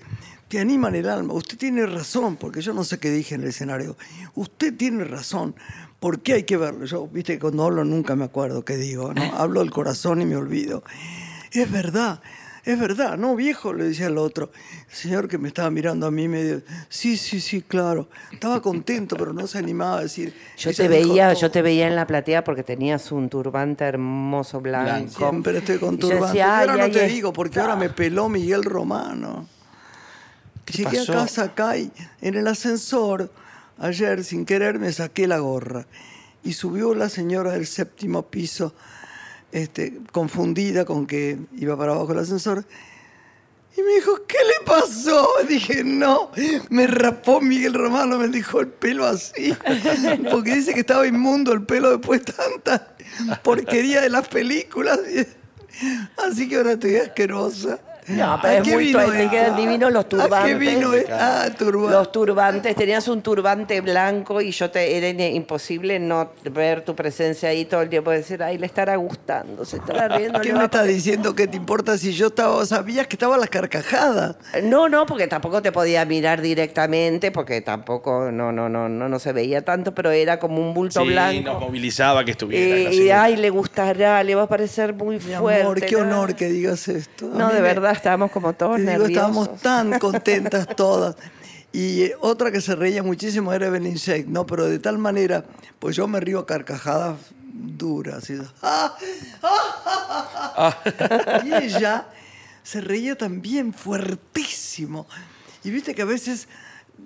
te 0.48 0.58
animan 0.60 0.94
el 0.94 1.08
alma. 1.08 1.34
Usted 1.34 1.58
tiene 1.58 1.84
razón, 1.86 2.36
porque 2.36 2.60
yo 2.60 2.72
no 2.74 2.84
sé 2.84 2.98
qué 2.98 3.10
dije 3.10 3.34
en 3.34 3.42
el 3.42 3.48
escenario. 3.48 3.96
Usted 4.34 4.76
tiene 4.76 5.04
razón. 5.04 5.54
¿Por 5.98 6.20
qué 6.20 6.34
hay 6.34 6.42
que 6.44 6.56
verlo? 6.56 6.84
Yo, 6.84 7.08
viste, 7.08 7.38
cuando 7.38 7.64
hablo 7.64 7.84
nunca 7.84 8.14
me 8.14 8.24
acuerdo 8.24 8.64
qué 8.64 8.76
digo, 8.76 9.14
¿no? 9.14 9.22
Hablo 9.36 9.60
del 9.60 9.70
corazón 9.70 10.20
y 10.20 10.26
me 10.26 10.36
olvido. 10.36 10.84
Es 11.50 11.70
verdad. 11.70 12.20
Es 12.64 12.78
verdad, 12.78 13.18
no, 13.18 13.36
viejo, 13.36 13.74
le 13.74 13.84
decía 13.84 14.06
al 14.06 14.16
otro. 14.16 14.50
El 14.88 14.94
señor 14.96 15.28
que 15.28 15.36
me 15.36 15.48
estaba 15.48 15.70
mirando 15.70 16.06
a 16.06 16.10
mí 16.10 16.28
me 16.28 16.42
dijo, 16.42 16.60
sí, 16.88 17.18
sí, 17.18 17.40
sí, 17.40 17.60
claro. 17.60 18.08
Estaba 18.32 18.62
contento, 18.62 19.16
pero 19.16 19.34
no 19.34 19.46
se 19.46 19.58
animaba 19.58 19.98
a 19.98 20.02
decir. 20.02 20.34
Yo 20.56 20.70
ella 20.70 20.84
te 20.84 20.88
veía, 20.88 21.32
yo 21.34 21.50
te 21.50 21.60
veía 21.60 21.86
en 21.88 21.94
la 21.94 22.06
platea 22.06 22.42
porque 22.42 22.62
tenías 22.62 23.12
un 23.12 23.28
turbante 23.28 23.84
hermoso 23.84 24.62
blanco. 24.62 24.90
Blanco. 24.92 25.18
Siempre 25.30 25.58
estoy 25.58 25.78
con 25.78 25.94
Y 25.96 25.98
yo 25.98 26.08
turbante. 26.08 26.26
decía, 26.38 26.46
Y 26.46 26.60
ahora 26.68 26.72
"Ay, 26.72 26.78
no 26.80 26.84
te 26.90 27.00
está". 27.04 27.12
digo, 27.14 27.32
porque 27.34 27.60
ahora 27.60 27.76
me 27.76 27.90
peló 27.90 28.30
Miguel 28.30 28.64
Romano. 28.64 29.46
Llegué 30.72 30.98
pasó? 30.98 31.12
a 31.12 31.16
casa 31.16 31.42
acá 31.42 31.76
y 31.76 31.92
en 32.22 32.34
el 32.36 32.46
ascensor, 32.48 33.30
ayer 33.78 34.24
sin 34.24 34.46
querer 34.46 34.78
me 34.78 34.90
saqué 34.92 35.26
la 35.26 35.38
gorra. 35.38 35.86
Y 36.42 36.54
subió 36.54 36.94
la 36.94 37.10
señora 37.10 37.52
del 37.52 37.66
séptimo 37.66 38.22
piso, 38.22 38.74
este, 39.54 40.00
confundida 40.10 40.84
con 40.84 41.06
que 41.06 41.38
iba 41.56 41.76
para 41.76 41.92
abajo 41.92 42.12
el 42.12 42.18
ascensor. 42.18 42.64
Y 43.76 43.82
me 43.82 43.94
dijo, 43.94 44.26
¿qué 44.26 44.38
le 44.38 44.66
pasó? 44.66 45.28
Dije, 45.48 45.84
no, 45.84 46.32
me 46.70 46.88
rapó 46.88 47.40
Miguel 47.40 47.72
Romano, 47.72 48.18
me 48.18 48.28
dejó 48.28 48.60
el 48.60 48.68
pelo 48.68 49.06
así. 49.06 49.56
Porque 50.30 50.56
dice 50.56 50.74
que 50.74 50.80
estaba 50.80 51.06
inmundo 51.06 51.52
el 51.52 51.62
pelo 51.62 51.96
después 51.96 52.24
de 52.24 52.32
tanta 52.32 52.96
porquería 53.42 54.00
de 54.00 54.10
las 54.10 54.28
películas. 54.28 54.98
Así 56.16 56.48
que 56.48 56.56
ahora 56.56 56.72
estoy 56.72 56.96
asquerosa. 56.96 57.80
No, 58.08 58.38
pero 58.42 58.54
¿A 58.54 58.56
es 58.58 58.68
muy 58.68 58.92
te 58.92 59.28
quedan 59.30 59.56
divinos 59.56 59.90
los 59.92 60.04
¿A 60.04 60.08
qué 60.08 60.16
turbantes. 60.16 60.58
vino? 60.58 60.90
Ah, 61.10 61.46
turbante. 61.58 61.92
Los 61.96 62.12
turbantes, 62.12 62.76
tenías 62.76 63.08
un 63.08 63.22
turbante 63.22 63.80
blanco 63.80 64.40
y 64.40 64.50
yo 64.50 64.70
te 64.70 64.96
era 64.98 65.08
imposible 65.08 65.98
no 65.98 66.32
ver 66.50 66.82
tu 66.84 66.94
presencia 66.94 67.48
ahí 67.48 67.64
todo 67.64 67.80
el 67.82 67.88
tiempo 67.88 68.10
decir, 68.10 68.42
ay, 68.42 68.58
le 68.58 68.66
estará 68.66 68.96
gustando, 68.96 69.64
se 69.64 69.78
estará 69.78 70.08
riendo. 70.16 70.40
¿Qué 70.40 70.52
me 70.52 70.64
estás 70.64 70.86
diciendo? 70.86 71.34
¿Qué 71.34 71.46
te 71.46 71.56
importa 71.56 71.96
si 71.96 72.12
yo 72.12 72.26
estaba, 72.26 72.64
sabías 72.66 73.06
que 73.06 73.16
estaba 73.16 73.38
la 73.38 73.46
carcajada? 73.46 74.36
No, 74.62 74.88
no, 74.88 75.06
porque 75.06 75.26
tampoco 75.26 75.62
te 75.62 75.72
podía 75.72 76.04
mirar 76.04 76.42
directamente, 76.42 77.30
porque 77.30 77.60
tampoco, 77.62 78.30
no, 78.30 78.52
no, 78.52 78.68
no, 78.68 78.88
no, 78.88 79.08
no 79.08 79.18
se 79.18 79.32
veía 79.32 79.62
tanto, 79.64 79.94
pero 79.94 80.10
era 80.10 80.38
como 80.38 80.60
un 80.60 80.74
bulto 80.74 81.00
Sí, 81.00 81.06
blanco. 81.08 81.42
nos 81.52 81.60
movilizaba 81.60 82.24
que 82.24 82.32
estuviera. 82.32 82.76
Eh, 82.76 82.86
así. 82.88 83.02
y 83.04 83.10
ay, 83.10 83.36
le 83.36 83.50
gustará, 83.50 84.22
le 84.22 84.34
va 84.34 84.42
a 84.42 84.48
parecer 84.48 84.92
muy 84.94 85.16
Mi 85.16 85.34
fuerte. 85.34 85.62
amor, 85.62 85.80
qué 85.80 85.92
¿no? 85.96 86.00
honor 86.02 86.34
que 86.34 86.46
digas 86.48 86.88
esto. 86.88 87.26
No, 87.32 87.52
de 87.52 87.60
verdad, 87.60 87.93
estábamos 87.96 88.30
como 88.30 88.52
todos 88.52 88.76
digo, 88.76 88.90
nerviosos. 88.90 89.10
estábamos 89.10 89.60
tan 89.60 89.98
contentas 89.98 90.68
todas. 90.76 91.16
Y 91.72 92.02
eh, 92.02 92.16
otra 92.20 92.52
que 92.52 92.60
se 92.60 92.76
reía 92.76 93.02
muchísimo 93.02 93.52
era 93.52 93.66
Evelyn 93.66 93.96
Shake, 93.96 94.28
¿no? 94.28 94.46
Pero 94.46 94.66
de 94.66 94.78
tal 94.78 94.98
manera, 94.98 95.44
pues 95.78 95.96
yo 95.96 96.06
me 96.06 96.20
río 96.20 96.38
a 96.38 96.46
carcajadas 96.46 97.16
duras. 97.52 98.18
así, 98.18 98.38
¡ah! 98.62 98.96
¡ah! 99.42 100.76
y 101.44 101.52
ella 101.52 102.06
se 102.62 102.80
reía 102.80 103.16
también 103.16 103.72
fuertísimo. 103.72 105.06
Y 105.64 105.70
viste 105.70 105.94
que 105.94 106.02
a 106.02 106.06
veces 106.06 106.48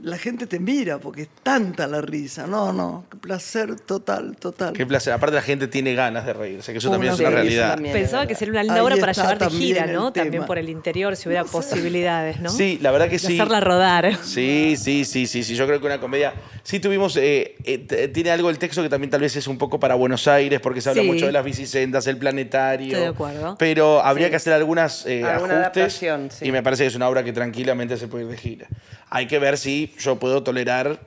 la 0.03 0.17
gente 0.17 0.47
te 0.47 0.61
mira 0.61 0.99
porque 0.99 1.23
es 1.23 1.29
tanta 1.43 1.87
la 1.89 2.01
risa. 2.01 2.47
No, 2.47 2.73
no, 2.73 3.05
qué 3.11 3.17
placer 3.17 3.75
total, 3.81 4.37
total. 4.37 4.73
Qué 4.73 4.87
placer. 4.87 5.13
Aparte 5.13 5.35
la 5.35 5.43
gente 5.43 5.67
tiene 5.67 5.95
ganas 5.95 6.25
de 6.25 6.33
reírse, 6.35 6.71
que 6.73 6.79
eso 6.79 6.89
también 6.91 7.13
es 7.15 7.19
Una 7.21 7.31
realidad. 7.31 7.75
También. 7.75 7.95
Pensaba 7.95 8.27
que 8.27 8.35
sería 8.37 8.63
una 8.63 8.83
obra 8.85 8.97
para 8.97 9.13
llevar 9.13 9.39
de 9.39 9.51
gira, 9.51 9.87
¿no? 9.87 10.13
También 10.13 10.45
por 10.47 10.57
el 10.59 10.69
interior, 10.69 11.17
si 11.17 11.29
hubiera 11.29 11.45
posibilidades, 11.45 12.41
¿no? 12.41 12.49
Sí, 12.51 12.79
la 12.81 12.91
verdad 12.93 13.09
que 13.09 13.19
sí. 13.19 13.35
hacerla 13.41 13.61
rodar. 13.61 14.17
Sí, 14.23 14.77
sí, 14.77 15.05
sí, 15.05 15.27
sí, 15.27 15.43
sí. 15.43 15.55
Yo 15.57 15.67
creo 15.67 15.81
que 15.81 15.87
una 15.87 15.99
comedia. 16.01 16.33
Sí, 16.63 16.79
tuvimos. 16.81 17.17
eh, 17.17 17.57
eh, 17.65 17.79
t- 17.79 18.09
tiene 18.09 18.31
algo 18.31 18.51
el 18.51 18.59
texto 18.59 18.83
que 18.83 18.89
también 18.89 19.11
tal 19.11 19.21
vez 19.21 19.35
es 19.37 19.49
un 19.49 19.59
poco 19.59 19.81
para 19.81 19.95
Buenos 19.97 20.29
Aires, 20.29 20.61
porque 20.61 20.81
se 20.81 20.91
habla 20.91 21.03
Sí. 21.03 21.09
mucho 21.09 21.27
de 21.27 21.33
las 21.33 21.45
bicisendas, 21.45 22.07
el 22.07 22.19
planetario. 22.19 22.87
Estoy 22.89 23.01
de 23.03 23.07
acuerdo. 23.09 23.57
Pero 23.59 24.01
habría 24.03 24.31
que 24.31 24.37
hacer 24.37 24.53
algunas 24.53 25.07
eh, 25.07 25.25
Alguna 25.25 25.35
ajustes. 25.35 25.57
adaptación, 25.59 26.31
sí. 26.31 26.47
Y 26.47 26.53
me 26.53 26.63
parece 26.63 26.85
que 26.85 26.89
es 26.89 26.95
una 26.95 27.09
obra 27.09 27.25
que 27.25 27.33
tranquilamente 27.33 27.97
se 27.97 28.07
puede 28.07 28.25
ir 28.25 28.31
de 28.31 28.37
gira. 28.37 28.69
Hay 29.11 29.27
que 29.27 29.39
ver 29.39 29.59
si 29.59 29.95
yo 29.99 30.19
puedo 30.19 30.43
tolerar 30.43 31.07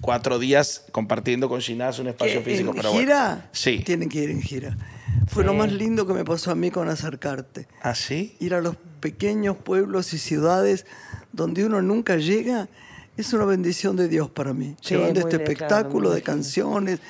cuatro 0.00 0.38
días 0.38 0.84
compartiendo 0.92 1.48
con 1.48 1.60
Ginás 1.60 1.98
un 1.98 2.08
espacio 2.08 2.42
¿Qué, 2.42 2.50
físico. 2.50 2.70
¿En 2.70 2.76
pero 2.76 2.90
bueno. 2.90 3.00
gira? 3.00 3.48
Sí. 3.52 3.82
Tienen 3.84 4.08
que 4.08 4.22
ir 4.22 4.30
en 4.30 4.42
gira. 4.42 4.76
Fue 5.26 5.44
lo 5.44 5.54
más 5.54 5.72
lindo 5.72 6.06
que 6.06 6.12
me 6.12 6.24
pasó 6.24 6.50
a 6.50 6.54
mí 6.54 6.70
con 6.70 6.88
acercarte. 6.88 7.66
¿Ah, 7.82 7.94
sí? 7.94 8.36
Ir 8.38 8.54
a 8.54 8.60
los 8.60 8.76
pequeños 9.00 9.56
pueblos 9.56 10.12
y 10.12 10.18
ciudades 10.18 10.86
donde 11.32 11.64
uno 11.64 11.82
nunca 11.82 12.16
llega, 12.16 12.68
es 13.16 13.32
una 13.32 13.44
bendición 13.44 13.96
de 13.96 14.08
Dios 14.08 14.30
para 14.30 14.52
mí. 14.52 14.76
Sí, 14.80 14.94
Llevando 14.94 15.20
este 15.20 15.36
espectáculo 15.36 16.10
de 16.10 16.22
canciones 16.22 17.00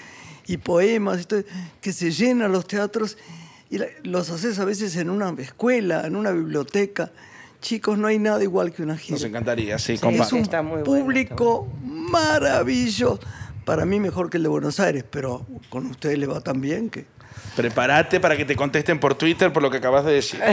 y 0.46 0.56
poemas, 0.56 1.22
y 1.22 1.24
todo, 1.24 1.42
que 1.80 1.92
se 1.92 2.10
llenan 2.10 2.52
los 2.52 2.66
teatros 2.66 3.16
y 3.70 3.78
los 4.04 4.30
haces 4.30 4.58
a 4.58 4.64
veces 4.64 4.96
en 4.96 5.10
una 5.10 5.34
escuela, 5.38 6.06
en 6.06 6.16
una 6.16 6.30
biblioteca. 6.30 7.10
Chicos, 7.66 7.98
no 7.98 8.06
hay 8.06 8.20
nada 8.20 8.40
igual 8.44 8.70
que 8.70 8.84
una 8.84 8.96
gira. 8.96 9.16
Nos 9.16 9.24
encantaría, 9.24 9.76
sí, 9.80 9.94
es 9.94 10.00
compa. 10.00 10.28
un 10.30 10.38
Está 10.38 10.62
muy 10.62 10.82
bueno, 10.82 10.84
público 10.84 11.66
maravilloso. 11.82 13.18
Para 13.64 13.84
mí 13.84 13.98
mejor 13.98 14.30
que 14.30 14.36
el 14.36 14.44
de 14.44 14.48
Buenos 14.48 14.78
Aires, 14.78 15.04
pero 15.10 15.44
con 15.68 15.84
ustedes 15.86 16.16
le 16.16 16.28
va 16.28 16.40
tan 16.40 16.60
bien 16.60 16.90
que... 16.90 17.06
Prepárate 17.56 18.20
para 18.20 18.36
que 18.36 18.44
te 18.44 18.54
contesten 18.54 19.00
por 19.00 19.14
Twitter 19.14 19.50
por 19.52 19.62
lo 19.62 19.70
que 19.70 19.78
acabas 19.78 20.04
de 20.04 20.12
decir. 20.12 20.40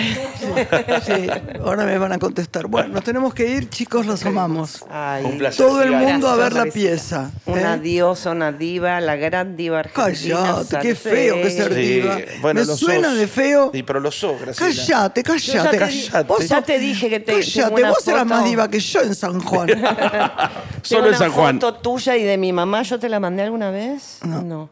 Sí, 1.05 1.27
ahora 1.63 1.85
me 1.85 1.97
van 1.97 2.13
a 2.13 2.19
contestar. 2.19 2.67
Bueno, 2.67 2.89
nos 2.89 3.03
tenemos 3.03 3.33
que 3.33 3.47
ir, 3.49 3.69
chicos, 3.69 4.05
los 4.05 4.25
amamos. 4.25 4.85
Ay, 4.89 5.25
Un 5.25 5.37
placer. 5.37 5.65
Todo 5.65 5.81
el 5.83 5.91
mundo 5.91 6.29
a 6.29 6.35
ver 6.35 6.53
la 6.53 6.63
Gracias. 6.63 6.73
pieza. 6.73 7.31
Una 7.45 7.75
¿eh? 7.75 7.79
diosa, 7.79 8.31
una 8.31 8.51
diva, 8.51 9.01
la 9.01 9.15
gran 9.15 9.57
diva 9.57 9.79
argentina. 9.79 10.35
Callate, 10.65 10.77
qué 10.81 10.95
feo 10.95 11.35
que 11.41 11.49
ser 11.49 11.73
Sí, 11.73 11.81
diva. 11.81 12.17
bueno, 12.41 12.61
Me 12.61 12.65
suena 12.77 13.09
sos. 13.09 13.17
de 13.17 13.27
feo. 13.27 13.71
Sí, 13.73 13.83
pero 13.83 13.99
lo 13.99 14.11
sos, 14.11 14.39
Graciela. 14.39 14.73
Callate, 14.73 15.23
Yo 15.23 15.35
ya 15.35 15.63
callate. 15.71 16.09
te 16.11 16.23
Vos 16.23 16.47
ya 16.47 16.61
te 16.61 16.79
dije 16.79 17.09
que 17.09 17.19
te- 17.19 17.33
tengo 17.33 17.41
Callate, 17.53 17.81
una 17.81 17.89
vos 17.89 18.07
eras 18.07 18.19
foto. 18.23 18.33
más 18.35 18.45
diva 18.45 18.67
que 18.69 18.79
yo 18.79 19.01
en 19.01 19.15
San 19.15 19.39
Juan. 19.41 19.67
Solo 20.81 21.01
Tengo 21.03 21.07
en 21.07 21.17
San 21.17 21.31
Juan. 21.31 21.55
una 21.57 21.61
foto 21.67 21.79
tuya 21.79 22.15
y 22.15 22.23
de 22.23 22.37
mi 22.37 22.53
mamá, 22.53 22.81
¿yo 22.83 22.97
te 22.99 23.09
la 23.09 23.19
mandé 23.19 23.43
alguna 23.43 23.71
vez? 23.71 24.19
No. 24.23 24.69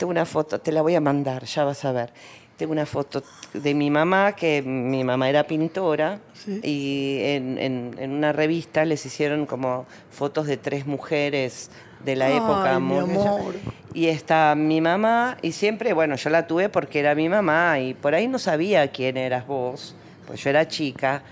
Tengo 0.00 0.12
una 0.12 0.24
foto, 0.24 0.58
te 0.58 0.72
la 0.72 0.80
voy 0.80 0.94
a 0.94 1.00
mandar, 1.02 1.44
ya 1.44 1.62
vas 1.64 1.84
a 1.84 1.92
ver. 1.92 2.10
Tengo 2.56 2.72
una 2.72 2.86
foto 2.86 3.22
de 3.52 3.74
mi 3.74 3.90
mamá, 3.90 4.32
que 4.32 4.62
mi 4.62 5.04
mamá 5.04 5.28
era 5.28 5.44
pintora, 5.46 6.20
y 6.62 7.18
en, 7.20 7.58
en- 7.58 7.94
en 7.98 8.10
una 8.12 8.32
revista 8.32 8.86
les 8.86 9.04
hicieron 9.04 9.44
como 9.44 9.84
fotos 10.10 10.46
de 10.46 10.56
tres 10.56 10.86
mujeres 10.86 11.70
de 12.02 12.16
la 12.16 12.28
Ay, 12.28 12.38
época. 12.38 12.80
mi 12.80 12.96
amor. 12.96 13.56
Y 13.92 14.06
está 14.06 14.54
mi 14.56 14.80
mamá, 14.80 15.36
y 15.42 15.52
siempre, 15.52 15.92
bueno, 15.92 16.16
yo 16.16 16.30
la 16.30 16.46
tuve 16.46 16.70
porque 16.70 17.00
era 17.00 17.14
mi 17.14 17.28
mamá, 17.28 17.78
y 17.78 17.92
por 17.92 18.14
ahí 18.14 18.26
no 18.26 18.38
sabía 18.38 18.88
quién 18.90 19.18
eras 19.18 19.46
vos, 19.46 19.94
pues 20.26 20.42
yo 20.42 20.48
era 20.48 20.66
chica. 20.66 21.22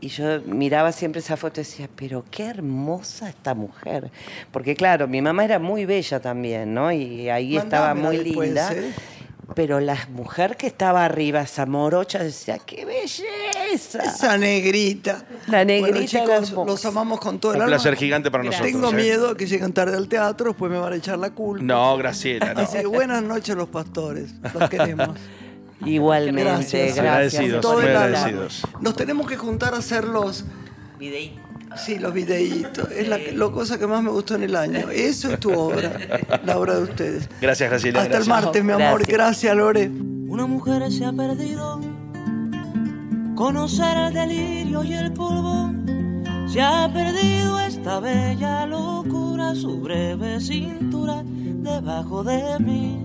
Y 0.00 0.08
yo 0.08 0.40
miraba 0.42 0.92
siempre 0.92 1.20
esa 1.20 1.36
foto 1.36 1.60
y 1.60 1.64
decía, 1.64 1.88
pero 1.96 2.24
qué 2.30 2.44
hermosa 2.44 3.28
esta 3.28 3.54
mujer. 3.54 4.10
Porque 4.50 4.74
claro, 4.74 5.08
mi 5.08 5.22
mamá 5.22 5.44
era 5.44 5.58
muy 5.58 5.86
bella 5.86 6.20
también, 6.20 6.74
¿no? 6.74 6.92
Y 6.92 7.28
ahí 7.30 7.56
estaba 7.56 7.94
muy 7.94 8.18
linda. 8.18 8.72
¿eh? 8.72 8.92
Pero 9.54 9.80
la 9.80 9.96
mujer 10.10 10.56
que 10.56 10.66
estaba 10.66 11.04
arriba, 11.04 11.40
esa 11.40 11.66
morocha, 11.66 12.18
decía, 12.18 12.58
¡qué 12.58 12.84
belleza! 12.84 14.02
Esa 14.02 14.36
negrita. 14.36 15.24
La 15.46 15.64
negrita 15.64 16.24
Bueno, 16.24 16.44
chicos, 16.44 16.66
los 16.66 16.84
amamos 16.84 17.20
con 17.20 17.38
todo 17.38 17.52
el 17.52 17.58
Un 17.58 17.62
alma. 17.62 17.76
placer 17.76 17.96
gigante 17.96 18.30
para 18.30 18.44
nosotros. 18.44 18.70
Tengo 18.70 18.90
¿eh? 18.90 18.94
miedo 18.94 19.36
que 19.36 19.46
lleguen 19.46 19.72
tarde 19.72 19.96
al 19.96 20.08
teatro, 20.08 20.48
después 20.48 20.70
me 20.70 20.78
van 20.78 20.92
a 20.92 20.96
echar 20.96 21.18
la 21.18 21.30
culpa. 21.30 21.64
No, 21.64 21.96
Graciela, 21.96 22.54
no. 22.54 22.60
Así 22.60 22.78
que 22.78 22.86
buenas 22.86 23.22
noches 23.22 23.56
los 23.56 23.68
pastores, 23.68 24.34
los 24.52 24.68
queremos. 24.68 25.10
Igualmente, 25.84 26.42
Gracias. 26.42 26.96
gracias. 26.96 26.98
Agradecidos, 26.98 27.60
Todo 27.60 27.82
el 27.82 27.96
agradecidos. 27.96 28.62
Nos 28.80 28.94
tenemos 28.96 29.26
que 29.28 29.36
juntar 29.36 29.74
a 29.74 29.78
hacer 29.78 30.04
los, 30.04 30.44
Videíto. 30.98 31.40
sí, 31.76 31.98
los 31.98 32.12
videitos. 32.14 32.90
Es 32.90 33.06
la, 33.08 33.18
la 33.18 33.50
cosa 33.50 33.78
que 33.78 33.86
más 33.86 34.02
me 34.02 34.10
gustó 34.10 34.36
en 34.36 34.44
el 34.44 34.56
año. 34.56 34.88
Eso 34.90 35.30
es 35.32 35.38
tu 35.40 35.52
obra, 35.52 35.92
la 36.44 36.58
obra 36.58 36.76
de 36.76 36.82
ustedes. 36.84 37.28
Gracias, 37.40 37.68
Graciela. 37.70 38.00
Hasta 38.02 38.16
el 38.16 38.24
gracias. 38.24 38.44
martes, 38.44 38.64
mi 38.64 38.72
amor. 38.72 39.00
Gracias. 39.06 39.08
Gracias, 39.16 39.56
Lore. 39.56 39.90
Una 40.28 40.46
mujer 40.46 40.90
se 40.90 41.04
ha 41.04 41.12
perdido. 41.12 41.80
Conocer 43.34 43.96
el 43.98 44.14
delirio 44.14 44.82
y 44.82 44.94
el 44.94 45.12
polvo. 45.12 45.72
Se 46.48 46.62
ha 46.62 46.90
perdido 46.92 47.60
esta 47.60 48.00
bella 48.00 48.64
locura, 48.66 49.54
su 49.54 49.78
breve 49.80 50.40
cintura 50.40 51.22
debajo 51.26 52.24
de 52.24 52.58
mí. 52.60 53.04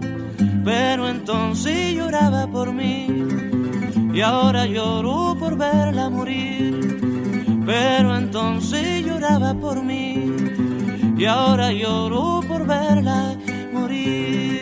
Pero 0.63 1.09
entonces 1.09 1.95
lloraba 1.95 2.45
por 2.47 2.71
mí 2.71 3.07
y 4.13 4.21
ahora 4.21 4.65
lloro 4.65 5.35
por 5.39 5.57
verla 5.57 6.09
morir. 6.09 7.01
Pero 7.65 8.15
entonces 8.17 9.05
lloraba 9.05 9.53
por 9.53 9.83
mí 9.83 10.35
y 11.17 11.25
ahora 11.25 11.71
lloro 11.71 12.41
por 12.47 12.65
verla 12.67 13.37
morir. 13.73 14.61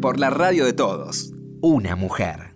Por 0.00 0.18
la 0.18 0.30
radio 0.30 0.64
de 0.64 0.72
todos. 0.72 1.32
Una 1.60 1.96
mujer. 1.96 2.47